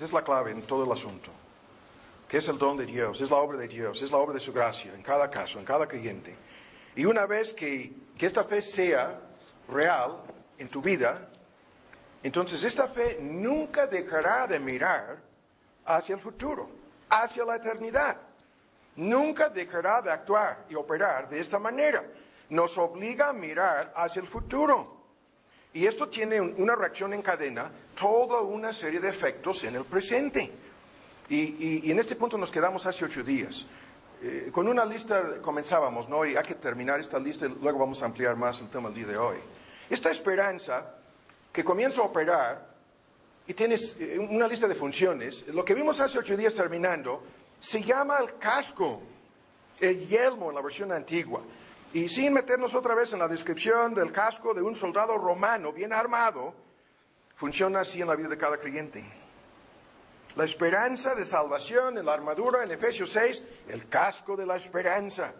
es 0.00 0.12
la 0.12 0.22
clave 0.22 0.50
en 0.50 0.62
todo 0.62 0.84
el 0.84 0.92
asunto, 0.92 1.30
que 2.28 2.38
es 2.38 2.48
el 2.48 2.58
don 2.58 2.76
de 2.76 2.86
Dios, 2.86 3.20
es 3.20 3.30
la 3.30 3.36
obra 3.36 3.58
de 3.58 3.68
Dios, 3.68 4.00
es 4.00 4.10
la 4.10 4.16
obra 4.16 4.34
de 4.34 4.40
su 4.40 4.52
gracia, 4.52 4.94
en 4.94 5.02
cada 5.02 5.30
caso, 5.30 5.58
en 5.58 5.64
cada 5.64 5.86
creyente. 5.86 6.34
Y 6.94 7.04
una 7.04 7.26
vez 7.26 7.52
que, 7.52 7.92
que 8.16 8.26
esta 8.26 8.44
fe 8.44 8.62
sea 8.62 9.20
real 9.68 10.22
en 10.56 10.68
tu 10.68 10.80
vida, 10.80 11.28
entonces 12.22 12.64
esta 12.64 12.88
fe 12.88 13.18
nunca 13.20 13.86
dejará 13.86 14.46
de 14.46 14.58
mirar 14.58 15.18
hacia 15.84 16.14
el 16.14 16.20
futuro, 16.20 16.70
hacia 17.10 17.44
la 17.44 17.56
eternidad. 17.56 18.16
Nunca 18.96 19.48
dejará 19.50 20.00
de 20.00 20.10
actuar 20.10 20.64
y 20.68 20.74
operar 20.74 21.28
de 21.28 21.40
esta 21.40 21.58
manera. 21.58 22.04
Nos 22.50 22.78
obliga 22.78 23.30
a 23.30 23.32
mirar 23.32 23.92
hacia 23.94 24.20
el 24.20 24.28
futuro. 24.28 24.96
Y 25.74 25.86
esto 25.86 26.08
tiene 26.08 26.40
una 26.40 26.74
reacción 26.74 27.12
en 27.12 27.20
cadena, 27.20 27.70
toda 27.94 28.40
una 28.40 28.72
serie 28.72 28.98
de 28.98 29.10
efectos 29.10 29.62
en 29.64 29.76
el 29.76 29.84
presente. 29.84 30.50
Y, 31.28 31.90
en 31.90 31.98
este 31.98 32.16
punto 32.16 32.38
nos 32.38 32.50
quedamos 32.50 32.86
hace 32.86 33.04
ocho 33.04 33.22
días. 33.22 33.66
Eh, 34.22 34.48
con 34.50 34.66
una 34.68 34.86
lista 34.86 35.42
comenzábamos, 35.42 36.08
¿no? 36.08 36.24
Y 36.24 36.34
hay 36.34 36.44
que 36.44 36.54
terminar 36.54 36.98
esta 37.00 37.18
lista 37.18 37.46
y 37.46 37.50
luego 37.60 37.80
vamos 37.80 38.00
a 38.02 38.06
ampliar 38.06 38.36
más 38.36 38.60
el 38.60 38.70
tema 38.70 38.88
del 38.88 38.98
día 38.98 39.06
de 39.08 39.18
hoy. 39.18 39.36
Esta 39.90 40.10
esperanza 40.10 40.94
que 41.52 41.62
comienza 41.62 42.00
a 42.00 42.04
operar 42.04 42.66
y 43.46 43.54
tienes 43.54 43.96
eh, 44.00 44.18
una 44.18 44.48
lista 44.48 44.66
de 44.66 44.74
funciones, 44.74 45.46
lo 45.48 45.64
que 45.64 45.74
vimos 45.74 46.00
hace 46.00 46.18
ocho 46.18 46.36
días 46.36 46.54
terminando, 46.54 47.22
se 47.60 47.82
llama 47.82 48.18
el 48.18 48.38
casco, 48.38 49.02
el 49.80 50.06
yelmo 50.06 50.50
en 50.50 50.54
la 50.54 50.62
versión 50.62 50.92
antigua. 50.92 51.42
Y 51.92 52.08
sin 52.08 52.32
meternos 52.32 52.74
otra 52.74 52.94
vez 52.94 53.12
en 53.12 53.18
la 53.18 53.28
descripción 53.28 53.94
del 53.94 54.12
casco 54.12 54.52
de 54.52 54.62
un 54.62 54.76
soldado 54.76 55.16
romano 55.16 55.72
bien 55.72 55.92
armado, 55.92 56.54
funciona 57.36 57.80
así 57.80 58.00
en 58.00 58.08
la 58.08 58.16
vida 58.16 58.28
de 58.28 58.38
cada 58.38 58.58
creyente. 58.58 59.04
La 60.36 60.44
esperanza 60.44 61.14
de 61.14 61.24
salvación 61.24 61.96
en 61.96 62.04
la 62.04 62.12
armadura 62.12 62.62
en 62.62 62.70
Efesios 62.70 63.10
6, 63.12 63.42
el 63.68 63.88
casco 63.88 64.36
de 64.36 64.44
la 64.44 64.56
esperanza. 64.56 65.32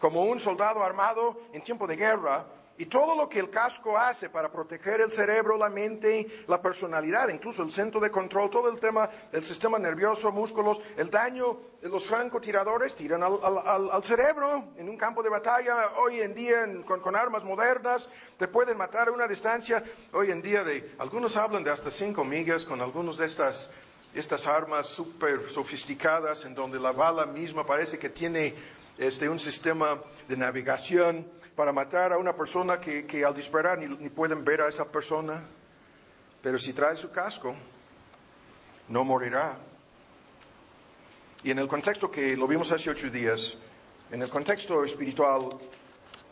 Como 0.00 0.24
un 0.24 0.40
soldado 0.40 0.82
armado 0.82 1.42
en 1.52 1.62
tiempo 1.62 1.86
de 1.86 1.96
guerra, 1.96 2.46
y 2.76 2.86
todo 2.86 3.14
lo 3.14 3.28
que 3.28 3.38
el 3.38 3.50
casco 3.50 3.96
hace 3.96 4.28
para 4.28 4.50
proteger 4.50 5.00
el 5.00 5.10
cerebro, 5.10 5.56
la 5.56 5.70
mente, 5.70 6.44
la 6.48 6.60
personalidad, 6.60 7.28
incluso 7.28 7.62
el 7.62 7.70
centro 7.70 8.00
de 8.00 8.10
control, 8.10 8.50
todo 8.50 8.68
el 8.68 8.80
tema 8.80 9.08
del 9.30 9.44
sistema 9.44 9.78
nervioso, 9.78 10.32
músculos, 10.32 10.80
el 10.96 11.10
daño 11.10 11.74
los 11.82 12.06
francotiradores 12.06 12.94
tiran 12.94 13.22
al, 13.22 14.04
cerebro 14.04 14.72
en 14.76 14.88
un 14.88 14.96
campo 14.96 15.22
de 15.22 15.28
batalla. 15.28 15.92
Hoy 15.98 16.20
en 16.20 16.34
día, 16.34 16.66
con, 16.86 17.14
armas 17.14 17.44
modernas, 17.44 18.08
te 18.38 18.48
pueden 18.48 18.78
matar 18.78 19.08
a 19.08 19.12
una 19.12 19.28
distancia. 19.28 19.84
Hoy 20.12 20.30
en 20.30 20.40
día, 20.40 20.64
de, 20.64 20.94
algunos 20.98 21.36
hablan 21.36 21.62
de 21.62 21.70
hasta 21.70 21.90
cinco 21.90 22.24
millas 22.24 22.64
con 22.64 22.80
algunos 22.80 23.18
de 23.18 23.26
estas, 23.26 23.70
estas 24.14 24.46
armas 24.46 24.86
súper 24.86 25.50
sofisticadas, 25.50 26.44
en 26.46 26.54
donde 26.54 26.80
la 26.80 26.92
bala 26.92 27.26
misma 27.26 27.66
parece 27.66 27.98
que 27.98 28.08
tiene 28.08 28.54
este, 28.96 29.28
un 29.28 29.38
sistema 29.38 30.00
de 30.26 30.36
navegación 30.36 31.26
para 31.56 31.72
matar 31.72 32.12
a 32.12 32.18
una 32.18 32.34
persona 32.34 32.80
que, 32.80 33.06
que 33.06 33.24
al 33.24 33.34
disparar 33.34 33.78
ni, 33.78 33.86
ni, 33.86 34.10
pueden 34.10 34.44
ver 34.44 34.60
a 34.62 34.68
esa 34.68 34.84
persona. 34.84 35.42
Pero 36.42 36.58
si 36.58 36.72
trae 36.72 36.96
su 36.96 37.10
casco, 37.10 37.54
no 38.88 39.04
morirá. 39.04 39.56
Y 41.42 41.50
en 41.50 41.58
el 41.58 41.68
contexto 41.68 42.10
que 42.10 42.36
lo 42.36 42.46
vimos 42.46 42.72
hace 42.72 42.90
ocho 42.90 43.08
días, 43.10 43.56
en 44.10 44.22
el 44.22 44.28
contexto 44.28 44.84
espiritual, 44.84 45.48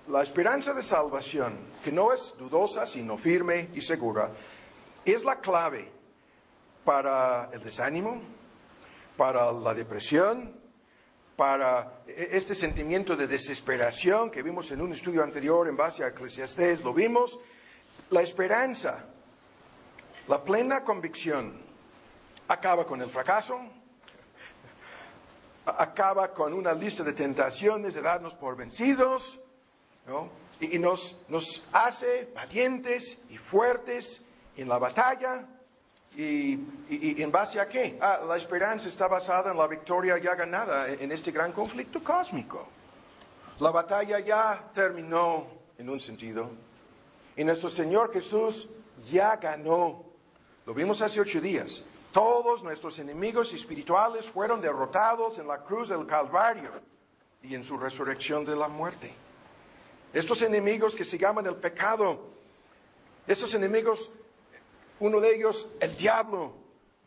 la 0.08 0.22
esperanza 0.22 0.72
de 0.74 0.82
salvación, 0.82 1.58
que 1.84 1.92
no 1.92 2.12
es 2.12 2.34
dudosa, 2.38 2.86
sino 2.86 3.16
firme 3.16 3.68
y 3.74 3.80
segura, 3.80 4.30
es 5.04 5.24
la 5.24 5.40
clave 5.40 5.90
para 6.84 7.50
el 7.52 7.62
desánimo, 7.62 8.20
para 9.16 9.52
la 9.52 9.74
depresión, 9.74 10.61
para 11.36 12.02
e-, 12.06 12.28
este 12.32 12.54
sentimiento 12.54 13.16
de 13.16 13.26
desesperación 13.26 14.30
que 14.30 14.42
vimos 14.42 14.70
en 14.70 14.82
un 14.82 14.92
estudio 14.92 15.22
anterior 15.22 15.68
en 15.68 15.76
base 15.76 16.04
a 16.04 16.08
Eclesiastés, 16.08 16.82
lo 16.82 16.92
vimos, 16.92 17.38
la 18.10 18.22
esperanza, 18.22 19.06
la 20.28 20.42
plena 20.42 20.84
convicción, 20.84 21.60
acaba 22.48 22.86
con 22.86 23.00
el 23.00 23.10
fracaso, 23.10 23.58
acaba 25.64 26.32
con 26.32 26.52
una 26.52 26.72
lista 26.72 27.02
de 27.02 27.12
tentaciones 27.12 27.94
de 27.94 28.02
darnos 28.02 28.34
por 28.34 28.56
vencidos, 28.56 29.40
y, 30.60 30.78
nos, 30.78 31.16
nos 31.28 31.62
hace 31.72 32.30
valientes 32.34 33.18
y 33.30 33.36
fuertes 33.36 34.22
en 34.56 34.68
la 34.68 34.78
batalla. 34.78 35.46
Y, 36.16 36.58
en 37.22 37.32
base 37.32 37.58
a 37.58 37.68
qué? 37.68 37.98
Ah, 38.00 38.20
la 38.26 38.36
esperanza 38.36 38.88
está 38.88 39.08
basada 39.08 39.50
en 39.50 39.56
la 39.56 39.66
victoria 39.66 40.18
ya 40.18 40.34
ganada 40.34 40.88
en 40.88 41.10
este 41.10 41.30
gran 41.30 41.52
conflicto 41.52 42.02
cósmico. 42.04 42.68
La 43.58 43.70
batalla 43.70 44.18
ya 44.20 44.70
terminó 44.74 45.46
en 45.78 45.88
un 45.88 46.00
sentido. 46.00 46.50
Y 47.36 47.44
nuestro 47.44 47.70
Señor 47.70 48.12
Jesús 48.12 48.68
ya 49.10 49.36
ganó. 49.36 50.04
Lo 50.66 50.74
vimos 50.74 51.00
hace 51.00 51.20
ocho 51.20 51.40
días. 51.40 51.82
Todos 52.12 52.62
nuestros 52.62 52.98
enemigos 52.98 53.54
espirituales 53.54 54.28
fueron 54.28 54.60
derrotados 54.60 55.38
en 55.38 55.48
la 55.48 55.58
cruz 55.58 55.88
del 55.88 56.06
Calvario 56.06 56.70
y 57.42 57.54
en 57.54 57.64
su 57.64 57.78
resurrección 57.78 58.44
de 58.44 58.54
la 58.54 58.68
muerte. 58.68 59.14
Estos 60.12 60.42
enemigos 60.42 60.94
que 60.94 61.04
se 61.04 61.16
llaman 61.16 61.46
el 61.46 61.56
pecado, 61.56 62.20
estos 63.26 63.54
enemigos, 63.54 64.10
uno 65.06 65.20
de 65.20 65.34
ellos, 65.34 65.68
el 65.80 65.96
diablo, 65.96 66.54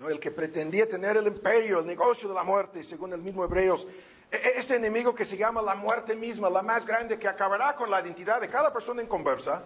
el 0.08 0.20
que 0.20 0.30
pretendía 0.30 0.88
tener 0.88 1.16
el 1.16 1.28
imperio, 1.28 1.80
el 1.80 1.86
negocio 1.86 2.28
de 2.28 2.36
la 2.36 2.44
muerte, 2.44 2.84
según 2.84 3.14
el 3.14 3.22
mismo 3.22 3.46
Hebreos. 3.46 3.88
E, 4.30 4.36
e, 4.36 4.60
este 4.60 4.76
enemigo 4.76 5.16
que 5.16 5.24
se 5.24 5.38
llama 5.38 5.62
la 5.62 5.76
muerte 5.76 6.14
misma, 6.14 6.50
la 6.50 6.62
más 6.62 6.86
grande, 6.86 7.18
que 7.18 7.28
acabará 7.28 7.74
con 7.76 7.90
la 7.90 8.02
identidad 8.02 8.42
de 8.42 8.50
cada 8.50 8.74
persona 8.74 9.02
en 9.02 9.08
conversa, 9.08 9.64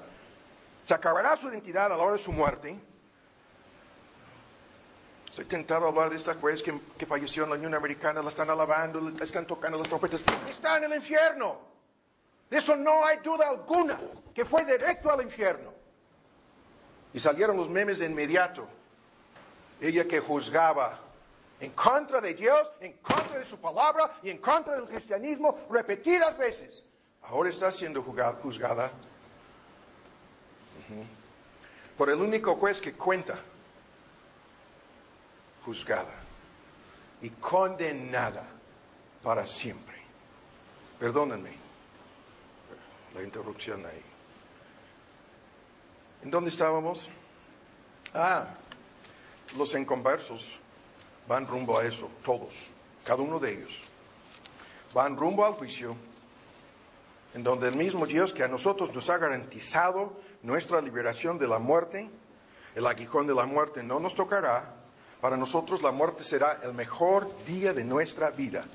se 0.86 0.94
acabará 0.94 1.36
su 1.38 1.50
identidad 1.50 1.92
a 1.92 1.98
la 1.98 2.04
hora 2.04 2.14
de 2.14 2.20
su 2.20 2.32
muerte. 2.32 2.78
Estoy 5.28 5.46
tentado 5.46 5.86
a 5.86 5.90
hablar 5.90 6.12
de 6.12 6.18
esta 6.18 6.36
juez 6.36 6.62
que, 6.62 6.80
que 7.00 7.08
falleció 7.08 7.46
en 7.46 7.50
la 7.50 7.56
Unión 7.56 7.74
Americana, 7.74 8.22
la 8.22 8.30
están 8.30 8.50
alabando, 8.52 9.00
la 9.00 9.24
están 9.24 9.48
tocando 9.48 9.80
las 9.80 9.88
trompetas. 9.88 10.24
Está 10.48 10.78
en 10.78 10.84
el 10.84 10.96
infierno. 10.96 11.58
De 12.48 12.58
eso 12.58 12.76
no 12.76 13.04
hay 13.06 13.18
duda 13.18 13.50
alguna, 13.50 14.00
que 14.36 14.46
fue 14.46 14.66
directo 14.66 15.10
al 15.12 15.22
infierno. 15.24 15.79
Y 17.14 17.20
salieron 17.20 17.58
los 17.58 17.70
memes 17.70 18.00
de 18.00 18.06
inmediato. 18.06 18.68
Ella 19.82 20.06
que 20.06 20.20
juzgaba 20.20 21.00
en 21.60 21.72
contra 21.72 22.22
de 22.22 22.34
Dios, 22.34 22.72
en 22.80 22.94
contra 22.98 23.40
de 23.40 23.46
su 23.46 23.58
palabra 23.60 24.20
y 24.24 24.30
en 24.30 24.38
contra 24.38 24.76
del 24.76 24.86
cristianismo 24.86 25.58
repetidas 25.70 26.38
veces. 26.38 26.86
Ahora 27.24 27.50
está 27.50 27.72
siendo 27.72 28.02
juzgada 28.02 28.92
por 31.98 32.10
el 32.10 32.22
único 32.22 32.56
juez 32.56 32.80
que 32.80 32.94
cuenta, 32.94 33.38
juzgada 35.66 36.16
y 37.22 37.30
condenada 37.30 38.48
para 39.22 39.46
siempre. 39.46 39.98
Perdónenme 40.98 41.52
la 43.14 43.24
interrupción 43.24 43.86
ahí. 43.86 44.09
¿En 46.22 46.32
dónde 46.32 46.50
estábamos? 46.50 47.10
Ah, 48.14 48.48
los 49.58 49.74
inconversos 49.74 50.46
van 51.28 51.48
rumbo 51.48 51.80
a 51.80 51.86
eso, 51.86 52.10
todos, 52.24 52.54
cada 53.06 53.22
uno 53.22 53.40
de 53.40 53.54
ellos. 53.54 53.72
Van 54.94 55.16
rumbo 55.16 55.46
al 55.46 55.54
juicio, 55.54 55.96
en 57.34 57.44
donde 57.44 57.70
el 57.70 57.78
mismo 57.78 58.06
Dios 58.06 58.34
que 58.34 58.44
a 58.44 58.50
nosotros 58.50 58.94
nos 58.94 59.10
ha 59.10 59.18
garantizado 59.18 60.14
nuestra 60.44 60.82
liberación 60.82 61.38
de 61.38 61.48
la 61.48 61.60
muerte, 61.60 62.10
el 62.76 62.86
aguijón 62.86 63.26
de 63.26 63.36
la 63.36 63.46
muerte 63.46 63.82
no 63.82 64.00
nos 64.00 64.14
tocará, 64.14 64.74
para 65.22 65.38
nosotros 65.38 65.82
la 65.82 65.92
muerte 65.92 66.24
será 66.24 66.60
el 66.64 66.74
mejor 66.74 67.30
día 67.46 67.74
de 67.74 67.84
nuestra 67.84 68.32
vida. 68.32 68.66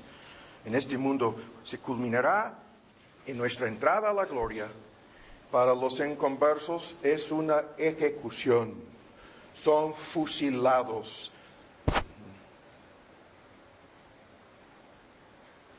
En 0.63 0.73
este 0.73 0.97
mundo 0.97 1.35
se 1.63 1.77
culminará 1.77 2.57
en 3.27 3.37
nuestra 3.37 3.67
entrada 3.67 4.09
a 4.09 4.13
la 4.13 4.25
gloria, 4.25 4.67
para 5.55 5.73
los 5.73 6.01
inconversos 6.01 6.97
es 7.01 7.31
una 7.31 7.63
ejecución. 7.77 8.73
Son 9.53 9.93
fusilados 9.93 11.31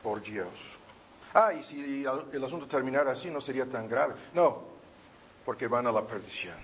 por 0.01 0.19
Dios. 0.23 0.49
Ah, 1.31 1.53
y 1.53 1.63
si 1.63 2.03
el 2.03 2.43
asunto 2.43 2.65
terminara 2.65 3.11
así 3.11 3.29
no 3.29 3.39
sería 3.39 3.67
tan 3.67 3.87
grave. 3.87 4.15
No, 4.33 4.63
porque 5.45 5.67
van 5.67 5.85
a 5.85 5.91
la 5.91 6.01
perdición. 6.01 6.57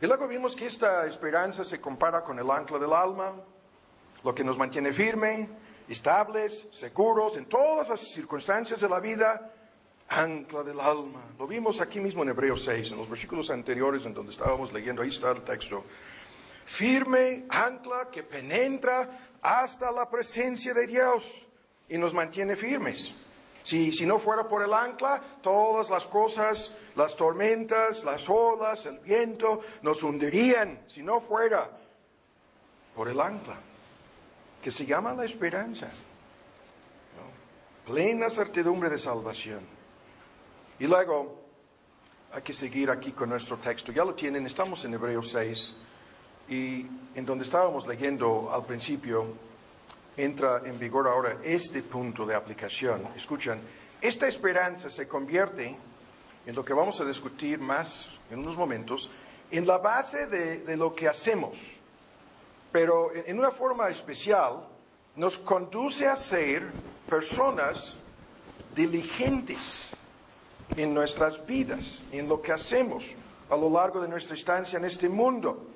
Y 0.00 0.06
luego 0.08 0.26
vimos 0.26 0.56
que 0.56 0.66
esta 0.66 1.06
esperanza 1.06 1.64
se 1.64 1.80
compara 1.80 2.24
con 2.24 2.40
el 2.40 2.50
ancla 2.50 2.76
del 2.76 2.92
alma, 2.92 3.34
lo 4.24 4.34
que 4.34 4.42
nos 4.42 4.58
mantiene 4.58 4.92
firme, 4.92 5.48
estables, 5.88 6.66
seguros 6.72 7.36
en 7.36 7.46
todas 7.46 7.88
las 7.88 8.00
circunstancias 8.00 8.80
de 8.80 8.88
la 8.88 9.00
vida, 9.00 9.50
ancla 10.08 10.62
del 10.62 10.80
alma. 10.80 11.22
Lo 11.38 11.46
vimos 11.46 11.80
aquí 11.80 12.00
mismo 12.00 12.22
en 12.22 12.30
Hebreos 12.30 12.64
6, 12.64 12.92
en 12.92 12.98
los 12.98 13.08
versículos 13.08 13.50
anteriores 13.50 14.04
en 14.04 14.14
donde 14.14 14.32
estábamos 14.32 14.72
leyendo, 14.72 15.02
ahí 15.02 15.10
está 15.10 15.30
el 15.30 15.42
texto. 15.42 15.84
Firme 16.64 17.44
ancla 17.48 18.08
que 18.10 18.22
penetra 18.22 19.36
hasta 19.40 19.90
la 19.90 20.08
presencia 20.08 20.72
de 20.74 20.86
Dios 20.86 21.24
y 21.88 21.98
nos 21.98 22.14
mantiene 22.14 22.56
firmes. 22.56 23.12
Si, 23.62 23.92
si 23.92 24.06
no 24.06 24.18
fuera 24.18 24.48
por 24.48 24.62
el 24.62 24.72
ancla, 24.72 25.22
todas 25.40 25.88
las 25.88 26.06
cosas, 26.06 26.72
las 26.96 27.16
tormentas, 27.16 28.04
las 28.04 28.28
olas, 28.28 28.84
el 28.86 28.98
viento, 28.98 29.60
nos 29.82 30.02
hundirían 30.02 30.84
si 30.88 31.02
no 31.02 31.20
fuera 31.20 31.70
por 32.94 33.08
el 33.08 33.20
ancla 33.20 33.71
que 34.62 34.70
se 34.70 34.86
llama 34.86 35.12
la 35.12 35.24
esperanza. 35.24 35.90
Plena 37.84 38.30
certidumbre 38.30 38.88
de 38.88 38.98
salvación. 38.98 39.60
Y 40.78 40.86
luego 40.86 41.42
hay 42.32 42.42
que 42.42 42.52
seguir 42.52 42.88
aquí 42.90 43.10
con 43.10 43.28
nuestro 43.28 43.58
texto. 43.58 43.90
Ya 43.90 44.04
lo 44.04 44.14
tienen, 44.14 44.46
estamos 44.46 44.84
en 44.84 44.94
Hebreos 44.94 45.30
6 45.32 45.74
y 46.48 46.86
en 47.14 47.26
donde 47.26 47.44
estábamos 47.44 47.86
leyendo 47.86 48.50
al 48.52 48.64
principio, 48.64 49.34
entra 50.16 50.62
en 50.64 50.78
vigor 50.78 51.08
ahora 51.08 51.38
este 51.42 51.82
punto 51.82 52.24
de 52.24 52.34
aplicación. 52.34 53.08
Escuchan, 53.16 53.60
esta 54.00 54.28
esperanza 54.28 54.90
se 54.90 55.08
convierte 55.08 55.76
en 56.46 56.54
lo 56.54 56.64
que 56.64 56.72
vamos 56.72 57.00
a 57.00 57.04
discutir 57.04 57.58
más 57.58 58.08
en 58.30 58.38
unos 58.38 58.56
momentos, 58.56 59.10
en 59.50 59.66
la 59.66 59.78
base 59.78 60.26
de, 60.26 60.60
de 60.60 60.76
lo 60.76 60.94
que 60.94 61.08
hacemos 61.08 61.81
pero 62.72 63.12
en 63.14 63.38
una 63.38 63.50
forma 63.50 63.90
especial 63.90 64.66
nos 65.14 65.38
conduce 65.38 66.08
a 66.08 66.16
ser 66.16 66.70
personas 67.08 67.98
diligentes 68.74 69.90
en 70.74 70.94
nuestras 70.94 71.44
vidas, 71.46 72.00
en 72.10 72.28
lo 72.28 72.40
que 72.40 72.52
hacemos 72.52 73.04
a 73.50 73.56
lo 73.56 73.68
largo 73.68 74.00
de 74.00 74.08
nuestra 74.08 74.34
estancia 74.34 74.78
en 74.78 74.86
este 74.86 75.08
mundo. 75.10 75.66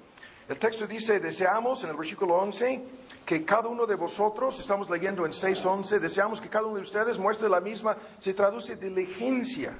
El 0.48 0.56
texto 0.58 0.86
dice, 0.86 1.20
deseamos 1.20 1.84
en 1.84 1.90
el 1.90 1.96
versículo 1.96 2.36
11 2.36 2.82
que 3.26 3.44
cada 3.44 3.68
uno 3.68 3.84
de 3.84 3.96
vosotros, 3.96 4.58
estamos 4.58 4.88
leyendo 4.88 5.26
en 5.26 5.32
6.11, 5.32 5.98
deseamos 5.98 6.40
que 6.40 6.48
cada 6.48 6.66
uno 6.66 6.76
de 6.76 6.82
ustedes 6.82 7.18
muestre 7.18 7.48
la 7.48 7.60
misma, 7.60 7.96
se 8.20 8.32
traduce 8.32 8.76
diligencia. 8.76 9.76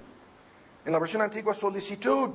En 0.85 0.93
la 0.93 0.99
versión 0.99 1.23
antigua, 1.23 1.55
solicitud. 1.55 2.31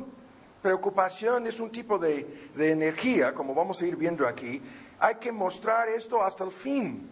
Preocupación 0.62 1.48
es 1.48 1.60
un 1.60 1.72
tipo 1.72 1.98
de, 1.98 2.52
energía, 2.56 3.34
como 3.34 3.56
vamos 3.56 3.82
a 3.82 3.88
ir 3.88 3.96
viendo 3.96 4.28
aquí. 4.28 4.62
Hay 5.00 5.16
que 5.16 5.32
mostrar 5.32 5.90
esto 5.90 6.22
hasta 6.22 6.44
el 6.44 6.52
fin. 6.52 7.10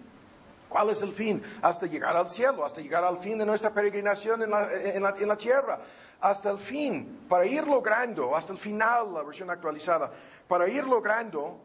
¿Cuál 0.70 0.92
es 0.92 1.02
el 1.02 1.12
fin? 1.14 1.42
Hasta 1.64 1.88
llegar 1.88 2.16
al 2.16 2.30
cielo, 2.30 2.64
hasta 2.64 2.80
llegar 2.80 3.04
al 3.04 3.18
fin 3.18 3.40
de 3.40 3.46
nuestra 3.48 3.74
peregrinación 3.74 4.44
en 4.44 4.52
la, 4.52 4.72
en 4.72 5.28
la, 5.28 5.36
tierra. 5.36 5.80
Hasta 6.22 6.52
el 6.52 6.60
fin, 6.60 7.26
para 7.28 7.48
ir 7.48 7.66
logrando, 7.66 8.36
hasta 8.36 8.54
el 8.54 8.60
final, 8.60 9.12
la 9.16 9.24
versión 9.24 9.50
actualizada, 9.50 10.12
para 10.48 10.68
ir 10.70 10.84
logrando 10.84 11.60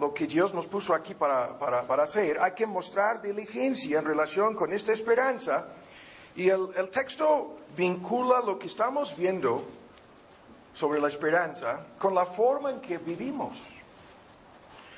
lo 0.00 0.12
que 0.12 0.26
Dios 0.26 0.52
nos 0.52 0.66
puso 0.66 0.94
aquí 0.94 1.14
para, 1.14 1.56
para, 1.56 1.86
para 1.86 2.02
hacer, 2.02 2.38
hay 2.40 2.54
que 2.54 2.66
mostrar 2.66 3.22
diligencia 3.22 4.00
en 4.00 4.04
relación 4.04 4.56
con 4.56 4.72
esta 4.72 4.92
esperanza. 4.92 5.68
Y 6.34 6.48
el, 6.48 6.70
el 6.74 6.90
texto 6.90 7.58
vincula 7.76 8.40
lo 8.40 8.58
que 8.58 8.66
estamos 8.66 9.16
viendo 9.16 9.64
sobre 10.74 11.00
la 11.00 11.08
esperanza 11.08 11.86
con 11.98 12.14
la 12.14 12.26
forma 12.26 12.70
en 12.70 12.80
que 12.80 12.98
vivimos. 12.98 13.62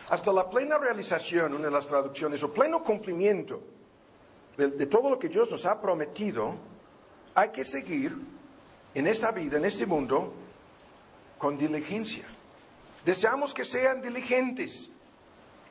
Hasta 0.08 0.32
la 0.32 0.48
plena 0.48 0.78
realización, 0.78 1.54
una 1.54 1.66
de 1.66 1.70
las 1.70 1.86
traducciones, 1.86 2.42
o 2.42 2.52
pleno 2.52 2.82
cumplimiento 2.82 3.60
de, 4.56 4.86
todo 4.86 5.10
lo 5.10 5.18
que 5.18 5.28
Dios 5.28 5.50
nos 5.50 5.66
ha 5.66 5.80
prometido, 5.80 6.54
hay 7.34 7.50
que 7.50 7.64
seguir 7.64 8.16
en 8.94 9.06
esta 9.06 9.30
vida, 9.30 9.58
en 9.58 9.66
este 9.66 9.84
mundo, 9.84 10.32
con 11.36 11.58
diligencia. 11.58 12.24
Deseamos 13.04 13.52
que 13.52 13.64
sean 13.64 14.00
diligentes. 14.00 14.90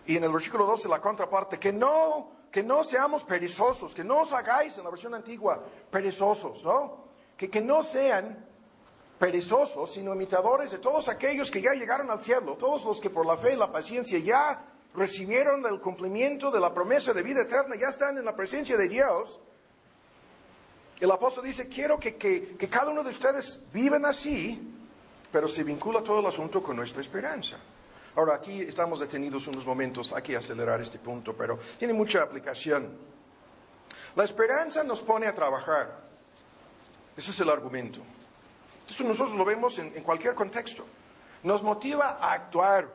Y 0.05 0.17
en 0.17 0.23
el 0.23 0.31
versículo 0.31 0.67
12, 0.67 0.87
la 0.87 1.01
contraparte, 1.01 1.57
que 1.57 1.73
no, 1.73 2.29
que 2.51 2.61
no 2.61 2.83
seamos 2.83 3.23
perezosos, 3.23 3.95
que 3.95 4.03
no 4.03 4.19
os 4.19 4.31
hagáis, 4.31 4.77
en 4.77 4.83
la 4.83 4.91
versión 4.91 5.15
antigua, 5.15 5.63
perezosos, 5.89 6.63
¿no? 6.63 7.05
Que, 7.35 7.49
que 7.49 7.61
no 7.61 7.81
sean 7.81 8.45
perezosos, 9.19 9.93
sino 9.93 10.13
imitadores 10.13 10.71
de 10.71 10.79
todos 10.79 11.07
aquellos 11.07 11.49
que 11.49 11.61
ya 11.61 11.73
llegaron 11.73 12.11
al 12.11 12.21
cielo, 12.21 12.55
todos 12.55 12.83
los 12.83 12.99
que 12.99 13.09
por 13.09 13.25
la 13.25 13.37
fe 13.37 13.53
y 13.53 13.55
la 13.55 13.71
paciencia 13.71 14.19
ya 14.19 14.65
recibieron 14.93 15.65
el 15.65 15.79
cumplimiento 15.79 16.51
de 16.51 16.59
la 16.59 16.73
promesa 16.73 17.13
de 17.13 17.21
vida 17.21 17.41
eterna, 17.41 17.75
ya 17.75 17.89
están 17.89 18.17
en 18.17 18.25
la 18.25 18.35
presencia 18.35 18.77
de 18.77 18.87
Dios. 18.87 19.39
El 20.99 21.11
apóstol 21.11 21.45
dice, 21.45 21.67
quiero 21.67 21.99
que, 21.99 22.15
que, 22.15 22.55
que 22.57 22.69
cada 22.69 22.91
uno 22.91 23.03
de 23.03 23.09
ustedes 23.09 23.59
vivan 23.73 24.05
así, 24.05 24.73
pero 25.31 25.47
se 25.47 25.63
vincula 25.63 26.01
todo 26.01 26.19
el 26.19 26.25
asunto 26.25 26.63
con 26.63 26.77
nuestra 26.77 27.01
esperanza. 27.01 27.57
Ahora, 28.15 28.35
aquí 28.35 28.61
estamos 28.61 29.01
detenidos 29.01 29.47
unos 29.47 29.65
momentos, 29.65 30.13
hay 30.13 30.23
que 30.23 30.37
acelerar 30.37 30.81
este 30.81 30.99
punto, 30.99 31.35
pero 31.35 31.59
tiene 31.77 31.93
mucha 31.93 32.21
aplicación. 32.21 32.97
La 34.15 34.23
esperanza 34.23 34.83
nos 34.85 35.01
pone 35.01 35.27
a 35.27 35.35
trabajar. 35.35 36.05
Ese 37.17 37.31
es 37.31 37.39
el 37.41 37.49
argumento. 37.49 37.99
Esto 38.89 39.03
nosotros 39.03 39.35
lo 39.35 39.45
vemos 39.45 39.77
en, 39.79 39.91
cualquier 40.03 40.35
contexto. 40.35 40.85
Nos 41.43 41.63
motiva 41.63 42.17
a 42.19 42.33
actuar. 42.33 42.87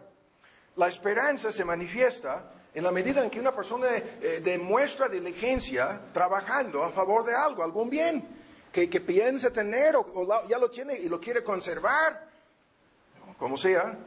La 0.76 0.88
esperanza 0.88 1.52
se 1.52 1.64
manifiesta 1.64 2.52
en 2.72 2.84
la 2.84 2.92
medida 2.92 3.22
en 3.22 3.30
que 3.30 3.40
una 3.40 3.54
persona 3.54 3.88
eh, 3.88 4.40
demuestra 4.42 5.08
diligencia 5.08 6.00
trabajando 6.12 6.82
a 6.82 6.90
favor 6.90 7.24
de 7.24 7.34
algo, 7.34 7.64
algún 7.64 7.90
bien, 7.90 8.26
que, 8.72 8.88
que 8.88 9.00
piensa 9.00 9.50
tener 9.50 9.96
o, 9.96 10.46
ya 10.48 10.58
lo 10.58 10.70
tiene 10.70 10.94
y 10.94 11.08
lo 11.08 11.20
quiere 11.20 11.42
conservar, 11.42 12.28
como 13.36 13.56
sea, 13.56 13.98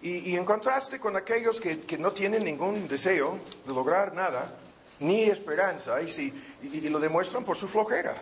y, 0.00 0.36
en 0.36 0.44
contraste 0.44 1.00
con 1.00 1.16
aquellos 1.16 1.60
que, 1.60 1.98
no 1.98 2.12
tienen 2.12 2.44
ningún 2.44 2.86
deseo 2.86 3.38
de 3.66 3.74
lograr 3.74 4.14
nada, 4.14 4.56
ni 5.00 5.24
esperanza, 5.24 6.00
y, 6.00 6.12
si, 6.12 6.32
y 6.62 6.88
lo 6.88 7.00
demuestran 7.00 7.44
por 7.44 7.56
su 7.56 7.66
flojera. 7.66 8.14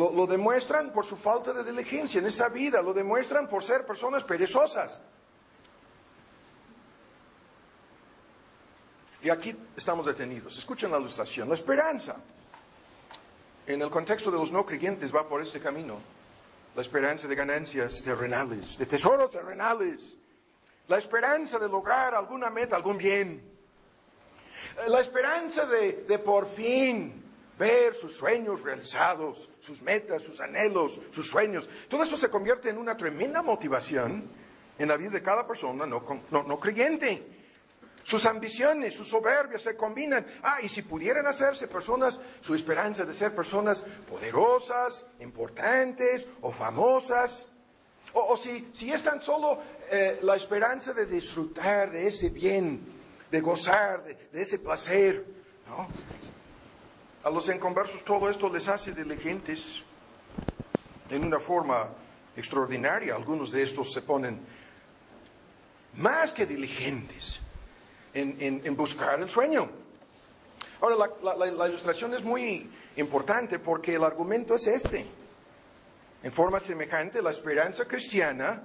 Lo, 0.00 0.10
lo, 0.10 0.26
demuestran 0.26 0.94
por 0.94 1.04
su 1.04 1.14
falta 1.14 1.52
de 1.52 1.62
diligencia 1.62 2.20
en 2.20 2.26
esta 2.26 2.48
vida, 2.48 2.80
lo 2.80 2.94
demuestran 2.94 3.46
por 3.46 3.62
ser 3.62 3.84
personas 3.84 4.24
perezosas. 4.24 4.98
Y 9.22 9.28
aquí 9.28 9.54
estamos 9.76 10.06
detenidos. 10.06 10.56
Escuchen 10.56 10.90
la 10.90 10.98
ilustración. 10.98 11.50
La 11.50 11.54
esperanza, 11.54 12.16
en 13.66 13.82
el 13.82 13.90
contexto 13.90 14.30
de 14.30 14.38
los 14.38 14.50
no 14.50 14.64
creyentes, 14.64 15.14
va 15.14 15.28
por 15.28 15.42
este 15.42 15.60
camino. 15.60 15.98
La 16.74 16.80
esperanza 16.80 17.28
de 17.28 17.34
ganancias 17.34 18.02
terrenales, 18.02 18.78
de 18.78 18.86
tesoros 18.86 19.30
terrenales. 19.30 20.16
La 20.88 20.96
esperanza 20.96 21.58
de 21.58 21.68
lograr 21.68 22.14
alguna 22.14 22.48
meta, 22.48 22.74
algún 22.74 22.96
bien. 22.96 23.52
La 24.88 25.02
esperanza 25.02 25.66
de, 25.66 26.04
de 26.08 26.18
por 26.18 26.48
fin 26.48 27.29
ver 27.60 27.94
sus 27.94 28.16
sueños 28.16 28.62
realizados, 28.62 29.50
sus 29.60 29.82
metas, 29.82 30.22
sus 30.22 30.40
anhelos, 30.40 30.98
sus 31.12 31.28
sueños. 31.28 31.68
Todo 31.88 32.02
eso 32.02 32.16
se 32.16 32.30
convierte 32.30 32.70
en 32.70 32.78
una 32.78 32.96
tremenda 32.96 33.42
motivación 33.42 34.24
en 34.78 34.88
la 34.88 34.96
vida 34.96 35.10
de 35.10 35.22
cada 35.22 35.46
persona 35.46 35.84
no, 35.84 36.02
no, 36.30 36.58
creyente. 36.58 37.22
Sus 38.02 38.24
ambiciones, 38.24 38.94
sus 38.94 39.08
soberbias 39.08 39.60
se 39.60 39.76
combinan. 39.76 40.26
Ah, 40.42 40.60
y 40.62 40.70
si 40.70 40.80
pudieran 40.80 41.26
hacerse 41.26 41.68
personas, 41.68 42.18
su 42.40 42.54
esperanza 42.54 43.04
de 43.04 43.12
ser 43.12 43.34
personas 43.34 43.84
poderosas, 44.08 45.04
importantes 45.20 46.26
o 46.40 46.50
famosas. 46.50 47.46
O, 48.14 48.20
o 48.32 48.36
si, 48.38 48.70
si 48.72 48.90
es 48.90 49.02
tan 49.02 49.20
solo 49.20 49.60
eh, 49.90 50.18
la 50.22 50.34
esperanza 50.34 50.94
de 50.94 51.04
disfrutar 51.04 51.90
de 51.90 52.08
ese 52.08 52.30
bien, 52.30 52.80
de 53.30 53.40
gozar 53.42 54.02
de, 54.02 54.14
de 54.32 54.42
ese 54.42 54.58
placer. 54.58 55.26
¿no? 55.68 55.86
A 57.22 57.28
los 57.28 57.50
inconversos 57.50 58.02
todo 58.02 58.30
esto 58.30 58.48
les 58.48 58.66
hace 58.66 58.92
diligentes 58.92 59.82
en 61.10 61.22
una 61.22 61.38
forma 61.38 61.88
extraordinaria. 62.34 63.14
Algunos 63.14 63.52
de 63.52 63.62
estos 63.62 63.92
se 63.92 64.00
ponen 64.00 64.40
más 65.96 66.32
que 66.32 66.46
diligentes 66.46 67.38
en, 68.14 68.74
buscar 68.74 69.20
el 69.20 69.28
sueño. 69.28 69.68
Ahora, 70.80 70.96
la, 70.96 71.36
la, 71.36 71.50
la, 71.50 71.68
ilustración 71.68 72.14
es 72.14 72.24
muy 72.24 72.70
importante 72.96 73.58
porque 73.58 73.96
el 73.96 74.04
argumento 74.04 74.54
es 74.54 74.66
este. 74.66 75.04
En 76.22 76.32
forma 76.32 76.58
semejante, 76.58 77.20
la 77.20 77.32
esperanza 77.32 77.84
cristiana 77.84 78.62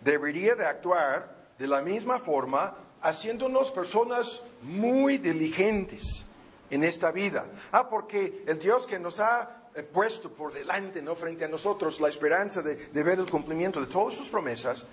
debería 0.00 0.54
de 0.54 0.66
actuar 0.66 1.34
de 1.58 1.66
la 1.66 1.82
misma 1.82 2.20
forma, 2.20 2.76
haciéndonos 3.02 3.72
personas 3.72 4.40
muy 4.62 5.18
diligentes 5.18 6.27
en 6.70 6.84
esta 6.84 7.10
vida. 7.10 7.46
Ah, 7.72 7.88
porque 7.88 8.44
el 8.46 8.58
Dios 8.58 8.86
que 8.86 8.98
nos 8.98 9.20
ha 9.20 9.70
puesto 9.92 10.32
por 10.32 10.52
delante, 10.52 11.00
no 11.02 11.14
frente 11.14 11.44
a 11.44 11.48
nosotros, 11.48 12.00
la 12.00 12.08
esperanza 12.08 12.62
de, 12.62 12.76
de 12.88 13.02
ver 13.02 13.18
el 13.18 13.30
cumplimiento 13.30 13.80
de 13.80 13.86
todas 13.86 14.14
sus 14.14 14.28
promesas, 14.28 14.84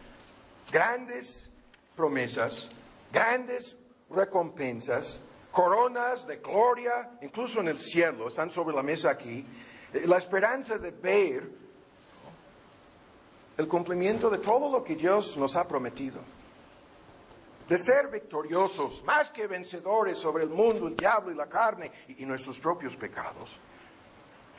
grandes 0.72 1.50
promesas, 1.96 2.70
grandes 3.12 3.78
recompensas, 4.10 5.20
coronas 5.52 6.28
de 6.28 6.38
gloria, 6.38 7.12
incluso 7.22 7.62
en 7.62 7.70
el 7.70 7.80
cielo, 7.80 8.28
están 8.28 8.52
sobre 8.52 8.76
la 8.76 8.84
mesa 8.84 9.10
aquí, 9.10 9.46
la 10.06 10.18
esperanza 10.18 10.78
de 10.78 10.92
ver 10.92 11.50
el 13.58 13.68
cumplimiento 13.68 14.30
de 14.30 14.40
todo 14.40 14.70
lo 14.70 14.84
que 14.84 14.96
Dios 14.96 15.38
nos 15.38 15.56
ha 15.56 15.68
prometido, 15.68 16.20
de 17.68 17.78
ser 17.78 18.10
victoriosos, 18.10 19.04
más 19.04 19.32
que 19.32 19.48
vencedores 19.48 20.20
sobre 20.20 20.44
el 20.44 20.50
mundo, 20.50 20.88
el 20.88 20.96
diablo 20.96 21.32
y 21.32 21.36
la 21.36 21.48
carne 21.48 21.92
y, 22.08 22.26
nuestros 22.26 22.60
propios 22.60 22.96
pecados. 22.96 23.50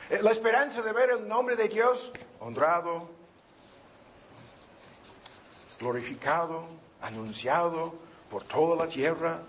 La 0.09 0.31
esperanza 0.31 0.81
de 0.81 0.91
ver 0.91 1.11
el 1.11 1.27
nombre 1.27 1.55
de 1.55 1.67
Dios 1.67 2.11
honrado, 2.39 3.09
glorificado, 5.79 6.65
anunciado, 7.01 7.93
por 8.29 8.43
toda 8.43 8.75
la 8.75 8.89
tierra, 8.89 9.41